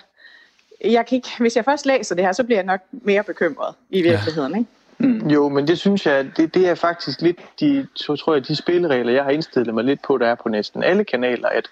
jeg 0.83 1.05
kan 1.05 1.15
ikke, 1.15 1.29
hvis 1.39 1.55
jeg 1.55 1.65
først 1.65 1.85
læser 1.85 2.15
det 2.15 2.25
her, 2.25 2.31
så 2.31 2.43
bliver 2.43 2.57
jeg 2.57 2.65
nok 2.65 2.81
mere 2.91 3.23
bekymret 3.23 3.75
i 3.89 4.01
virkeligheden, 4.01 4.51
ja. 4.51 4.57
ikke? 4.57 4.69
Mm. 4.97 5.29
Jo, 5.29 5.49
men 5.49 5.67
det 5.67 5.79
synes 5.79 6.05
jeg, 6.05 6.37
det, 6.37 6.53
det 6.53 6.69
er 6.69 6.75
faktisk 6.75 7.21
lidt 7.21 7.37
de, 7.59 7.87
så 7.95 8.15
tror 8.15 8.33
jeg, 8.33 8.47
de 8.47 8.55
spilleregler, 8.55 9.13
jeg 9.13 9.23
har 9.23 9.31
indstillet 9.31 9.73
mig 9.73 9.83
lidt 9.83 10.01
på, 10.01 10.17
der 10.17 10.27
er 10.27 10.35
på 10.35 10.49
næsten 10.49 10.83
alle 10.83 11.03
kanaler, 11.03 11.49
at 11.49 11.69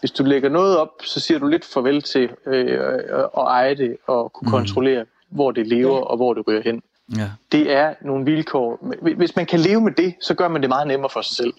hvis 0.00 0.10
du 0.10 0.24
lægger 0.24 0.48
noget 0.48 0.78
op, 0.78 0.88
så 1.04 1.20
siger 1.20 1.38
du 1.38 1.46
lidt 1.46 1.64
farvel 1.64 2.02
til 2.02 2.30
øh, 2.46 2.78
at 3.14 3.28
eje 3.36 3.74
det 3.74 3.96
og 4.06 4.32
kunne 4.32 4.46
mm. 4.46 4.50
kontrollere, 4.50 5.04
hvor 5.28 5.50
det 5.50 5.66
lever 5.66 5.96
ja. 5.96 6.00
og 6.00 6.16
hvor 6.16 6.34
det 6.34 6.46
ryger 6.46 6.62
hen. 6.62 6.82
Ja. 7.16 7.30
Det 7.52 7.72
er 7.72 7.94
nogle 8.00 8.24
vilkår. 8.24 8.94
Hvis 9.16 9.36
man 9.36 9.46
kan 9.46 9.60
leve 9.60 9.80
med 9.80 9.92
det, 9.92 10.14
så 10.20 10.34
gør 10.34 10.48
man 10.48 10.60
det 10.60 10.68
meget 10.68 10.86
nemmere 10.86 11.10
for 11.10 11.22
sig 11.22 11.36
selv 11.36 11.54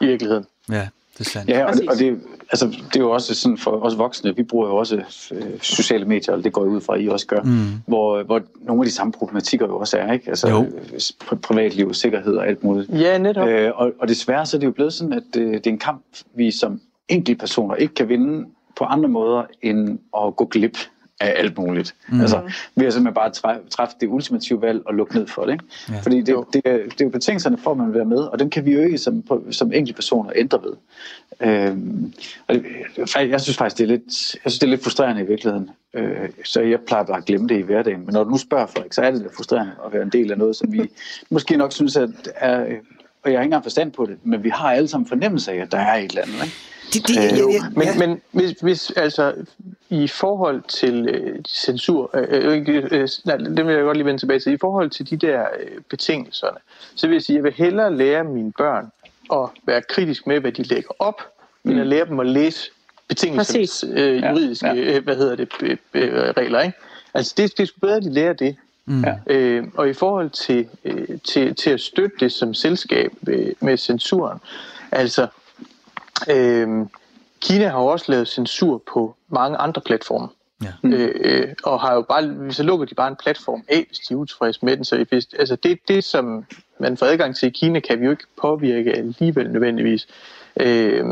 i 0.00 0.06
virkeligheden. 0.06 0.46
Ja, 0.70 0.88
det 1.18 1.26
er 1.26 1.30
sandt. 1.30 1.50
Ja, 1.50 1.64
og, 1.64 1.74
og 1.88 1.98
det, 1.98 2.20
altså, 2.50 2.66
det 2.66 2.96
er 2.96 3.00
jo 3.00 3.10
også 3.10 3.34
sådan 3.34 3.58
for 3.58 3.70
os 3.70 3.98
voksne, 3.98 4.36
vi 4.36 4.42
bruger 4.42 4.68
jo 4.68 4.76
også 4.76 5.02
øh, 5.32 5.42
sociale 5.60 6.04
medier, 6.04 6.34
og 6.34 6.44
det 6.44 6.52
går 6.52 6.64
jo 6.64 6.70
ud 6.70 6.80
fra, 6.80 6.94
at 6.94 7.04
I 7.04 7.08
også 7.08 7.26
gør, 7.26 7.42
mm. 7.42 7.66
hvor, 7.86 8.22
hvor 8.22 8.42
nogle 8.60 8.82
af 8.82 8.86
de 8.86 8.92
samme 8.92 9.12
problematikker 9.12 9.66
jo 9.66 9.78
også 9.78 9.98
er, 9.98 10.12
ikke? 10.12 10.28
Altså 10.28 10.48
jo. 10.48 10.66
privatliv, 11.42 11.94
sikkerhed 11.94 12.36
og 12.36 12.48
alt 12.48 12.64
muligt. 12.64 12.90
Ja, 12.90 13.18
netop. 13.18 13.48
Øh, 13.48 13.70
og, 13.74 13.92
og 13.98 14.08
desværre 14.08 14.46
så 14.46 14.56
er 14.56 14.58
det 14.58 14.66
jo 14.66 14.72
blevet 14.72 14.92
sådan, 14.92 15.12
at 15.12 15.36
øh, 15.36 15.52
det 15.52 15.66
er 15.66 15.70
en 15.70 15.78
kamp, 15.78 16.02
vi 16.34 16.50
som 16.50 16.80
enkeltpersoner 17.08 17.74
ikke 17.74 17.94
kan 17.94 18.08
vinde 18.08 18.46
på 18.76 18.84
andre 18.84 19.08
måder, 19.08 19.42
end 19.62 19.98
at 20.16 20.36
gå 20.36 20.44
glip 20.44 20.78
af 21.20 21.34
alt 21.36 21.58
muligt. 21.58 21.94
Mm. 22.08 22.20
Altså, 22.20 22.40
ved 22.74 22.86
at 22.86 22.92
simpelthen 22.92 23.14
bare 23.14 23.30
træffe, 23.30 23.62
træffe 23.70 23.94
det 24.00 24.08
ultimative 24.08 24.62
valg 24.62 24.82
og 24.86 24.94
lukke 24.94 25.14
ned 25.14 25.26
for 25.26 25.44
det. 25.44 25.52
Ikke? 25.52 25.64
Ja. 25.90 26.00
Fordi 26.00 26.20
det, 26.20 26.36
det, 26.52 26.62
er, 26.64 26.72
det 26.76 27.00
er 27.00 27.04
jo 27.04 27.08
betingelserne 27.08 27.58
for, 27.58 27.70
at 27.70 27.76
man 27.76 27.86
vil 27.86 27.94
være 27.94 28.04
med, 28.04 28.18
og 28.18 28.38
dem 28.38 28.50
kan 28.50 28.64
vi 28.64 28.72
jo 28.72 28.80
ikke 28.80 28.98
som, 28.98 29.24
som 29.50 29.72
enkeltpersoner 29.72 30.32
ændre 30.36 30.60
ved. 30.62 30.72
Øhm, 31.40 32.14
og 32.48 32.54
det, 32.54 32.64
jeg 33.14 33.40
synes 33.40 33.56
faktisk, 33.56 33.78
det 33.78 33.84
er 33.84 33.88
lidt, 33.88 34.34
jeg 34.44 34.50
synes, 34.50 34.58
det 34.58 34.66
er 34.66 34.70
lidt 34.70 34.82
frustrerende 34.82 35.22
i 35.22 35.26
virkeligheden. 35.26 35.70
Øh, 35.94 36.28
så 36.44 36.60
jeg 36.60 36.80
plejer 36.80 37.04
bare 37.04 37.18
at 37.18 37.24
glemme 37.24 37.48
det 37.48 37.58
i 37.58 37.62
hverdagen. 37.62 38.06
Men 38.06 38.12
når 38.12 38.24
du 38.24 38.30
nu 38.30 38.38
spørger 38.38 38.66
Frederik, 38.66 38.92
så 38.92 39.02
er 39.02 39.10
det 39.10 39.20
lidt 39.20 39.34
frustrerende 39.36 39.72
at 39.86 39.92
være 39.92 40.02
en 40.02 40.10
del 40.10 40.32
af 40.32 40.38
noget, 40.38 40.56
som 40.56 40.72
vi 40.72 40.90
måske 41.30 41.56
nok 41.56 41.72
synes, 41.72 41.96
at 41.96 42.10
er, 42.36 42.66
og 43.22 43.30
jeg 43.30 43.38
har 43.38 43.42
ikke 43.42 43.44
engang 43.44 43.62
forstand 43.62 43.92
på 43.92 44.06
det, 44.06 44.18
men 44.22 44.44
vi 44.44 44.48
har 44.48 44.72
alle 44.72 44.88
sammen 44.88 45.08
fornemmelse 45.08 45.52
af, 45.52 45.56
at 45.56 45.72
der 45.72 45.78
er 45.78 45.94
et 45.94 46.10
eller 46.10 46.22
andet. 46.22 46.34
Ikke? 46.34 46.56
Det, 46.92 47.08
det, 47.08 47.16
øh, 47.16 47.38
ja, 47.38 47.52
ja. 47.52 47.62
Men, 47.76 47.98
men 47.98 48.20
hvis, 48.32 48.50
hvis 48.60 48.90
altså 48.90 49.34
i 49.90 50.08
forhold 50.08 50.62
til 50.68 51.08
øh, 51.08 51.38
censur, 51.48 52.10
øh, 52.14 52.58
øh, 52.68 52.84
øh, 52.90 53.08
nej, 53.24 53.36
det 53.36 53.66
vil 53.66 53.74
jeg 53.74 53.82
godt 53.82 53.96
lige 53.96 54.06
vende 54.06 54.20
tilbage 54.20 54.40
til, 54.40 54.52
i 54.52 54.56
forhold 54.56 54.90
til 54.90 55.10
de 55.10 55.16
der 55.16 55.40
øh, 55.60 55.80
betingelserne, 55.90 56.58
så 56.94 57.06
vil 57.06 57.14
jeg 57.14 57.22
sige, 57.22 57.34
at 57.34 57.36
jeg 57.36 57.44
vil 57.44 57.52
hellere 57.52 57.96
lære 57.96 58.24
mine 58.24 58.52
børn 58.52 58.90
at 59.32 59.48
være 59.66 59.82
kritisk 59.82 60.26
med, 60.26 60.40
hvad 60.40 60.52
de 60.52 60.62
lægger 60.62 60.90
op, 60.98 61.22
mm. 61.62 61.70
end 61.70 61.80
at 61.80 61.86
lære 61.86 62.06
dem 62.06 62.20
at 62.20 62.26
læse 62.26 62.70
betingelsernes 63.08 63.84
øh, 63.92 64.22
juridiske 64.22 64.66
ja, 64.66 64.74
ja. 64.74 64.96
Øh, 64.96 65.04
hvad 65.04 65.16
hedder 65.16 65.36
det, 65.36 65.48
øh, 65.62 65.76
øh, 65.94 66.12
regler. 66.12 66.60
Ikke? 66.60 66.78
Altså 67.14 67.34
det, 67.36 67.56
det 67.56 67.62
er 67.62 67.66
sgu 67.66 67.80
bedre, 67.80 67.96
at 67.96 68.02
de 68.02 68.12
lærer 68.12 68.32
det. 68.32 68.56
Mm. 68.86 69.04
Øh, 69.26 69.64
og 69.74 69.88
i 69.88 69.92
forhold 69.92 70.30
til, 70.30 70.66
øh, 70.84 71.08
til, 71.24 71.54
til 71.54 71.70
at 71.70 71.80
støtte 71.80 72.16
det 72.20 72.32
som 72.32 72.54
selskab 72.54 73.12
med, 73.20 73.52
med 73.60 73.76
censuren, 73.76 74.38
altså 74.92 75.26
Øh, 76.30 76.86
Kina 77.40 77.68
har 77.68 77.80
jo 77.80 77.86
også 77.86 78.12
lavet 78.12 78.28
censur 78.28 78.82
på 78.92 79.14
mange 79.28 79.56
andre 79.56 79.82
platforme. 79.82 80.28
Ja. 80.62 80.72
Mm. 80.82 80.92
Øh, 80.92 81.54
og 81.64 81.80
har 81.80 81.94
jo 81.94 82.02
bare, 82.02 82.52
så 82.52 82.62
lukker 82.62 82.86
de 82.86 82.94
bare 82.94 83.08
en 83.08 83.16
platform 83.16 83.62
af, 83.68 83.84
hvis 83.88 83.98
de 83.98 84.14
er 84.14 84.18
utilfredse 84.18 84.64
med 84.64 84.76
den. 84.76 84.84
Så 84.84 85.04
hvis, 85.08 85.26
altså 85.38 85.56
det, 85.56 85.78
det, 85.88 86.04
som 86.04 86.44
man 86.78 86.96
får 86.96 87.06
adgang 87.06 87.36
til 87.36 87.46
i 87.46 87.50
Kina, 87.50 87.80
kan 87.80 88.00
vi 88.00 88.04
jo 88.04 88.10
ikke 88.10 88.24
påvirke 88.40 88.92
alligevel 88.92 89.50
nødvendigvis. 89.50 90.08
Øh, 90.60 91.06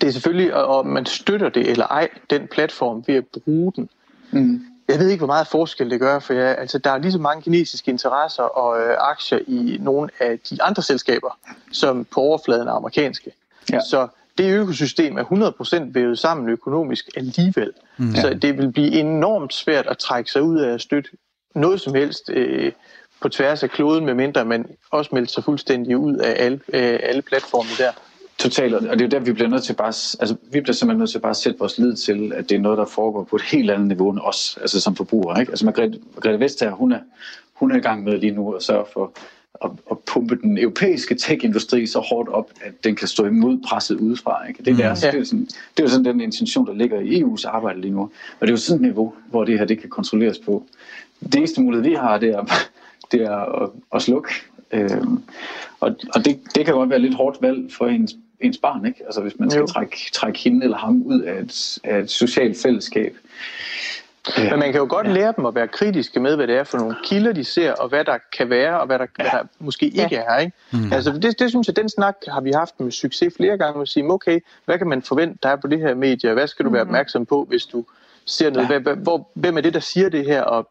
det 0.00 0.06
er 0.08 0.10
selvfølgelig, 0.10 0.54
og 0.54 0.86
man 0.86 1.06
støtter 1.06 1.48
det 1.48 1.70
eller 1.70 1.86
ej, 1.86 2.08
den 2.30 2.48
platform 2.48 3.04
ved 3.06 3.14
at 3.14 3.24
bruge 3.44 3.72
den. 3.76 3.88
Mm. 4.30 4.64
Jeg 4.88 4.98
ved 4.98 5.08
ikke, 5.08 5.20
hvor 5.20 5.26
meget 5.26 5.46
forskel 5.46 5.90
det 5.90 6.00
gør, 6.00 6.18
for 6.18 6.34
jeg, 6.34 6.58
altså, 6.58 6.78
der 6.78 6.90
er 6.90 6.98
lige 6.98 7.12
så 7.12 7.18
mange 7.18 7.42
kinesiske 7.42 7.90
interesser 7.90 8.42
og 8.42 8.80
øh, 8.80 8.96
aktier 9.00 9.38
i 9.46 9.78
nogle 9.80 10.10
af 10.20 10.38
de 10.50 10.62
andre 10.62 10.82
selskaber, 10.82 11.38
som 11.72 12.04
på 12.04 12.20
overfladen 12.20 12.68
er 12.68 12.72
amerikanske. 12.72 13.32
Ja. 13.72 13.80
Så 13.80 14.08
det 14.38 14.54
økosystem 14.54 15.16
er 15.18 15.24
100% 15.24 15.90
vævet 15.92 16.18
sammen 16.18 16.48
økonomisk 16.48 17.08
alligevel. 17.16 17.72
Mm. 17.96 18.14
Så 18.14 18.34
det 18.42 18.58
vil 18.58 18.72
blive 18.72 18.92
enormt 18.92 19.54
svært 19.54 19.86
at 19.86 19.98
trække 19.98 20.30
sig 20.30 20.42
ud 20.42 20.60
af 20.60 20.74
at 20.74 20.80
støtte 20.80 21.10
noget 21.54 21.80
som 21.80 21.94
helst 21.94 22.30
øh, 22.30 22.72
på 23.20 23.28
tværs 23.28 23.62
af 23.62 23.70
kloden, 23.70 24.06
medmindre 24.06 24.44
man 24.44 24.66
også 24.90 25.10
melder 25.12 25.28
sig 25.28 25.44
fuldstændig 25.44 25.98
ud 25.98 26.16
af 26.16 26.44
alle, 26.44 26.60
øh, 26.68 26.98
alle 27.02 27.22
platforme 27.22 27.68
der. 27.78 27.92
Totalt, 28.38 28.74
og 28.74 28.82
det 28.82 29.00
er 29.00 29.04
jo 29.04 29.10
der, 29.10 29.18
vi 29.18 29.32
bliver 29.32 29.48
nødt 29.48 29.62
til 29.62 29.72
bare, 29.72 29.86
altså 30.20 30.36
vi 30.52 30.60
bliver 30.60 30.74
simpelthen 30.74 30.98
nødt 30.98 31.10
til 31.10 31.18
bare 31.18 31.30
at 31.30 31.36
sætte 31.36 31.58
vores 31.58 31.78
lid 31.78 31.96
til, 31.96 32.32
at 32.32 32.48
det 32.48 32.54
er 32.54 32.60
noget, 32.60 32.78
der 32.78 32.84
foregår 32.84 33.24
på 33.24 33.36
et 33.36 33.42
helt 33.42 33.70
andet 33.70 33.88
niveau 33.88 34.10
end 34.10 34.18
os, 34.22 34.58
altså 34.60 34.80
som 34.80 34.96
forbrugere. 34.96 35.40
Ikke? 35.40 35.50
Altså 35.50 35.64
Margrethe, 35.64 36.00
Margrethe 36.14 36.40
Vestager, 36.40 36.72
hun 36.72 36.92
er, 36.92 36.98
hun 37.54 37.72
er 37.72 37.76
i 37.76 37.80
gang 37.80 38.04
med 38.04 38.18
lige 38.18 38.30
nu 38.30 38.52
at 38.52 38.62
sørge 38.62 38.84
for 38.92 39.12
at, 39.64 39.70
at 39.90 39.98
pumpe 39.98 40.36
den 40.36 40.58
europæiske 40.58 41.14
tech-industri 41.14 41.86
så 41.86 41.98
hårdt 41.98 42.28
op, 42.28 42.50
at 42.60 42.72
den 42.84 42.96
kan 42.96 43.08
stå 43.08 43.26
imod 43.26 43.58
presset 43.68 44.00
udefra. 44.00 44.48
Ikke? 44.48 44.62
Det, 44.64 44.72
er 44.72 44.76
deres, 44.76 45.04
mm. 45.04 45.10
det, 45.10 45.20
er 45.20 45.24
sådan, 45.24 45.44
det 45.44 45.78
er 45.78 45.82
jo 45.82 45.88
sådan 45.88 46.04
den 46.04 46.20
intention, 46.20 46.66
der 46.66 46.74
ligger 46.74 47.00
i 47.00 47.22
EU's 47.22 47.48
arbejde 47.48 47.80
lige 47.80 47.92
nu. 47.92 48.00
Og 48.00 48.10
det 48.40 48.48
er 48.48 48.52
jo 48.52 48.56
sådan 48.56 48.76
et 48.76 48.82
niveau, 48.82 49.14
hvor 49.30 49.44
det 49.44 49.58
her 49.58 49.64
det 49.64 49.80
kan 49.80 49.90
kontrolleres 49.90 50.38
på. 50.38 50.66
Det 51.20 51.34
eneste 51.34 51.60
mulighed, 51.60 51.88
vi 51.88 51.94
har, 51.94 52.18
det 52.18 52.28
er, 52.28 52.44
det 53.12 53.22
er 53.22 53.62
at, 53.62 53.70
at 53.94 54.02
slukke. 54.02 54.28
Øhm, 54.72 55.22
og 55.80 55.96
og 56.14 56.24
det, 56.24 56.40
det 56.54 56.64
kan 56.64 56.74
godt 56.74 56.90
være 56.90 56.98
lidt 56.98 57.14
hårdt 57.14 57.42
valg 57.42 57.72
for 57.72 57.86
ens, 57.86 58.16
ens 58.40 58.58
barn, 58.58 58.86
ikke? 58.86 59.04
Altså 59.06 59.20
hvis 59.20 59.38
man 59.38 59.50
skal 59.50 59.66
trække, 59.66 59.96
trække 60.12 60.38
hende 60.38 60.64
eller 60.64 60.76
ham 60.76 61.02
ud 61.02 61.20
af 61.20 61.40
et, 61.40 61.78
af 61.84 62.00
et 62.00 62.10
socialt 62.10 62.56
fællesskab. 62.62 63.16
Ja. 64.38 64.50
Men 64.50 64.58
man 64.58 64.72
kan 64.72 64.80
jo 64.80 64.86
godt 64.90 65.06
ja. 65.06 65.12
lære 65.12 65.32
dem 65.36 65.46
at 65.46 65.54
være 65.54 65.68
kritiske 65.68 66.20
med, 66.20 66.36
hvad 66.36 66.46
det 66.46 66.56
er 66.56 66.64
for 66.64 66.78
nogle 66.78 66.96
kilder, 67.04 67.32
de 67.32 67.44
ser, 67.44 67.72
og 67.72 67.88
hvad 67.88 68.04
der 68.04 68.18
kan 68.36 68.50
være, 68.50 68.80
og 68.80 68.86
hvad 68.86 68.98
der, 68.98 69.06
ja. 69.18 69.22
hvad 69.22 69.30
der 69.40 69.46
måske 69.58 69.86
ikke 69.86 70.08
ja. 70.10 70.22
er. 70.26 70.38
Ikke? 70.38 70.52
Mm. 70.72 70.92
Altså, 70.92 71.12
det, 71.12 71.38
det 71.38 71.50
synes 71.50 71.66
jeg, 71.66 71.76
den 71.76 71.88
snak 71.88 72.16
har 72.28 72.40
vi 72.40 72.50
haft 72.50 72.80
med 72.80 72.90
succes 72.90 73.34
flere 73.36 73.58
gange, 73.58 73.82
at 73.82 73.88
sige, 73.88 74.10
okay, 74.10 74.40
hvad 74.64 74.78
kan 74.78 74.86
man 74.86 75.02
forvente, 75.02 75.38
der 75.42 75.48
er 75.48 75.56
på 75.56 75.66
det 75.66 75.80
her 75.80 75.94
medie, 75.94 76.32
hvad 76.32 76.46
skal 76.46 76.64
du 76.64 76.70
være 76.70 76.84
mm. 76.84 76.88
opmærksom 76.88 77.26
på, 77.26 77.44
hvis 77.48 77.64
du 77.64 77.84
ser 78.26 78.50
noget. 78.50 78.70
Ja. 78.70 78.78
Hvad, 78.78 78.96
hvor, 78.96 79.28
hvem 79.34 79.56
er 79.56 79.60
det, 79.60 79.74
der 79.74 79.80
siger 79.80 80.08
det 80.08 80.24
her, 80.24 80.42
og 80.42 80.68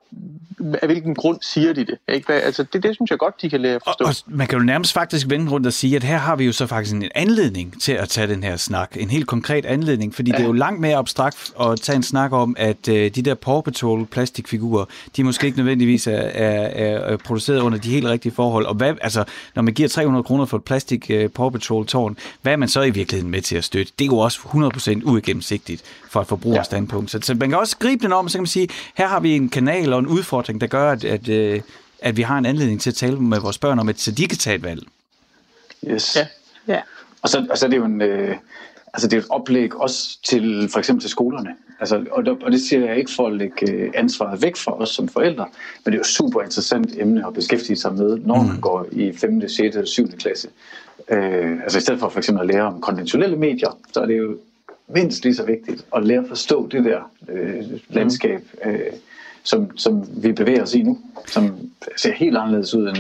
af 0.82 0.88
hvilken 0.88 1.16
grund 1.16 1.38
siger 1.42 1.74
de 1.74 1.86
det? 1.86 1.98
Ikke? 2.10 2.26
Hvad, 2.26 2.42
altså, 2.42 2.64
det, 2.74 2.84
det 2.84 2.96
synes 2.96 3.12
jeg 3.12 3.20
godt, 3.20 3.42
de 3.42 3.50
kan 3.50 3.62
lære 3.62 3.76
at 3.76 3.82
forstå. 3.86 4.06
Og, 4.06 4.10
og 4.10 4.16
man 4.38 4.48
kan 4.48 4.60
jo 4.60 4.66
nærmest 4.66 4.94
faktisk 4.94 5.30
vende 5.30 5.52
rundt 5.52 5.68
og 5.68 5.74
sige, 5.74 5.96
at 5.96 6.04
her 6.04 6.18
har 6.18 6.36
vi 6.36 6.46
jo 6.46 6.52
så 6.52 6.68
faktisk 6.68 6.96
en 6.96 7.10
anledning 7.16 7.82
til 7.82 7.92
at 7.92 8.10
tage 8.10 8.28
den 8.28 8.44
her 8.44 8.58
snak. 8.58 8.98
En 9.00 9.10
helt 9.10 9.28
konkret 9.28 9.66
anledning, 9.66 10.16
fordi 10.16 10.32
ja. 10.32 10.38
det 10.38 10.44
er 10.44 10.48
jo 10.48 10.54
langt 10.54 10.82
mere 10.82 10.96
abstrakt 10.96 11.54
at 11.62 11.80
tage 11.80 11.96
en 11.96 12.04
snak 12.04 12.32
om, 12.32 12.56
at 12.60 12.88
uh, 12.88 12.94
de 12.94 13.10
der 13.10 13.34
Paw 13.34 13.62
Patrol 13.62 14.06
plastikfigurer, 14.06 14.86
de 15.18 15.24
måske 15.24 15.46
ikke 15.46 15.58
nødvendigvis 15.58 16.08
er, 16.08 16.12
er, 16.12 16.88
er 16.98 17.18
produceret 17.18 17.60
under 17.60 17.78
de 17.78 17.90
helt 17.90 18.06
rigtige 18.06 18.34
forhold. 18.34 18.66
Og 18.66 18.76
hvad, 18.76 18.94
altså, 19.02 19.24
når 19.56 19.62
man 19.62 19.74
giver 19.74 19.90
300 19.90 20.24
kroner 20.24 20.46
for 20.46 20.58
et 20.58 20.64
plastik 20.64 21.12
uh, 21.14 21.26
Paw 21.30 21.50
Patrol 21.50 21.86
tårn, 21.86 22.18
hvad 22.42 22.54
er 22.54 22.58
man 22.58 22.68
så 22.68 22.82
i 22.82 22.90
virkeligheden 22.90 23.32
med 23.32 23.42
til 23.42 23.56
at 23.56 23.64
støtte? 23.64 23.94
Det 24.00 24.06
er 24.06 24.10
jo 24.10 24.18
også 24.18 24.40
100% 24.40 25.02
uigennemsigtigt 25.04 25.84
fra 26.10 26.22
et 26.22 26.28
forbrugerstandpunkt. 26.28 27.14
Ja. 27.14 27.20
Så, 27.20 27.26
så 27.26 27.36
man 27.44 27.50
kan 27.50 27.60
også 27.60 27.78
gribe 27.78 28.04
den 28.04 28.14
om, 28.14 28.30
så 28.30 28.38
kan 28.38 28.42
man 28.42 28.48
sige, 28.48 28.68
her 28.96 29.08
har 29.08 29.20
vi 29.20 29.36
en 29.36 29.50
kanal 29.50 29.94
og 29.94 30.00
en 30.00 30.08
udfordring, 30.08 30.62
der 30.62 30.68
gør, 30.68 30.92
at, 30.92 31.04
at, 31.04 31.30
øh, 31.30 31.62
at 32.00 32.18
vi 32.18 32.22
har 32.22 32.38
en 32.38 32.46
anledning 32.46 32.82
til 32.82 32.90
at 32.90 32.96
tale 32.96 33.20
med 33.20 33.40
vores 33.40 33.58
børn 33.58 33.80
om, 33.80 33.90
at 33.90 34.00
så 34.00 34.12
de 34.12 34.28
kan 34.28 34.38
tage 34.38 34.56
et 34.56 34.64
valg. 34.64 34.84
Yes. 35.88 36.16
Ja. 36.16 36.28
ja. 36.68 36.82
Og, 37.22 37.30
så, 37.30 37.46
og 37.50 37.58
så 37.58 37.66
er 37.66 37.70
det 37.70 37.78
jo 37.78 37.86
en, 37.86 38.02
øh, 38.02 38.36
altså 38.94 39.08
det 39.08 39.18
er 39.18 39.22
et 39.22 39.28
oplæg 39.30 39.76
også 39.76 40.18
til 40.24 40.70
for 40.72 40.80
eksempel 40.80 41.02
til 41.02 41.10
skolerne. 41.10 41.56
Altså, 41.80 42.06
og, 42.12 42.24
og 42.42 42.52
det 42.52 42.62
siger 42.62 42.86
jeg 42.86 42.98
ikke 42.98 43.12
for 43.16 43.28
at 43.28 43.34
lægge 43.34 43.72
øh, 43.72 43.92
ansvaret 43.96 44.42
væk 44.42 44.56
fra 44.56 44.82
os 44.82 44.90
som 44.90 45.08
forældre, 45.08 45.46
men 45.86 45.92
det 45.92 45.94
er 45.94 45.98
jo 45.98 46.04
super 46.04 46.42
interessant 46.42 46.96
emne 46.98 47.28
at 47.28 47.34
beskæftige 47.34 47.78
sig 47.78 47.94
med, 47.94 48.18
når 48.18 48.42
mm. 48.42 48.48
man 48.48 48.60
går 48.60 48.86
i 48.92 49.14
5., 49.18 49.50
6. 49.50 49.60
eller 49.60 49.86
7. 49.86 50.08
klasse. 50.12 50.50
Øh, 51.10 51.52
altså 51.64 51.78
i 51.78 51.82
stedet 51.82 52.00
for 52.00 52.10
for 52.10 52.18
eksempel 52.18 52.42
at 52.42 52.56
lære 52.56 52.64
om 52.64 52.82
konventionelle 52.82 53.36
medier, 53.36 53.78
så 53.94 54.02
er 54.02 54.06
det 54.06 54.18
jo 54.18 54.38
mindst 54.94 55.24
lige 55.24 55.36
så 55.36 55.46
vigtigt 55.46 55.86
at 55.96 56.06
lære 56.06 56.20
at 56.20 56.28
forstå 56.28 56.68
det 56.68 56.86
der 56.86 57.12
øh, 57.30 57.64
landskab, 57.90 58.42
øh, 58.66 58.80
som, 59.44 59.78
som 59.78 60.04
vi 60.24 60.32
bevæger 60.32 60.64
os 60.64 60.74
i 60.74 60.82
nu, 60.82 61.00
som 61.28 61.56
ser 61.98 62.14
helt 62.14 62.38
anderledes 62.38 62.74
ud 62.74 62.88
end 62.88 62.98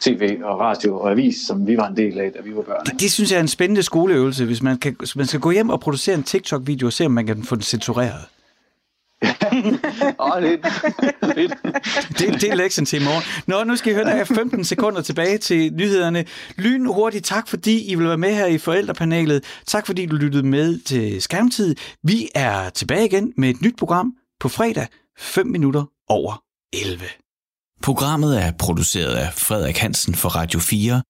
tv 0.00 0.38
og 0.42 0.60
radio 0.60 1.00
og 1.00 1.10
avis, 1.10 1.36
som 1.46 1.66
vi 1.66 1.76
var 1.76 1.88
en 1.88 1.96
del 1.96 2.20
af, 2.20 2.32
da 2.32 2.42
vi 2.42 2.56
var 2.56 2.62
børn. 2.62 2.84
Det, 2.86 3.00
det 3.00 3.10
synes 3.10 3.30
jeg 3.30 3.36
er 3.36 3.40
en 3.40 3.48
spændende 3.48 3.82
skoleøvelse, 3.82 4.44
hvis 4.44 4.62
man, 4.62 4.78
kan, 4.78 4.96
hvis 4.98 5.16
man 5.16 5.26
skal 5.26 5.40
gå 5.40 5.50
hjem 5.50 5.70
og 5.70 5.80
producere 5.80 6.14
en 6.14 6.22
TikTok-video 6.22 6.86
og 6.86 6.92
se, 6.92 7.06
om 7.06 7.12
man 7.12 7.26
kan 7.26 7.42
få 7.42 7.54
den 7.54 7.62
censureret. 7.62 8.24
Oh, 10.18 10.42
lidt. 10.42 10.66
lidt. 11.36 11.52
Det, 12.18 12.40
det 12.40 12.50
er 12.50 12.54
lektien 12.54 12.86
til 12.86 13.02
i 13.02 13.04
morgen. 13.04 13.22
Nå, 13.46 13.64
nu 13.64 13.76
skal 13.76 13.92
I 13.92 13.94
høre, 13.94 14.04
der 14.04 14.10
er 14.10 14.24
15 14.24 14.64
sekunder 14.64 15.02
tilbage 15.02 15.38
til 15.38 15.72
nyhederne. 15.72 16.24
Lyn 16.56 16.86
hurtigt, 16.86 17.24
tak 17.24 17.48
fordi 17.48 17.90
I 17.90 17.94
vil 17.94 18.08
være 18.08 18.18
med 18.18 18.34
her 18.34 18.46
i 18.46 18.58
forældrepanelet. 18.58 19.44
Tak 19.66 19.86
fordi 19.86 20.06
du 20.06 20.16
lyttede 20.16 20.46
med 20.46 20.78
til 20.78 21.22
Skærmtid. 21.22 21.74
Vi 22.02 22.28
er 22.34 22.70
tilbage 22.70 23.06
igen 23.06 23.32
med 23.36 23.50
et 23.50 23.60
nyt 23.60 23.76
program 23.78 24.12
på 24.40 24.48
fredag, 24.48 24.86
5 25.18 25.46
minutter 25.46 25.84
over 26.08 26.42
11. 26.72 27.04
Programmet 27.82 28.42
er 28.42 28.52
produceret 28.58 29.14
af 29.14 29.32
Frederik 29.32 29.78
Hansen 29.78 30.14
for 30.14 30.28
Radio 30.28 30.60
4 30.60 31.02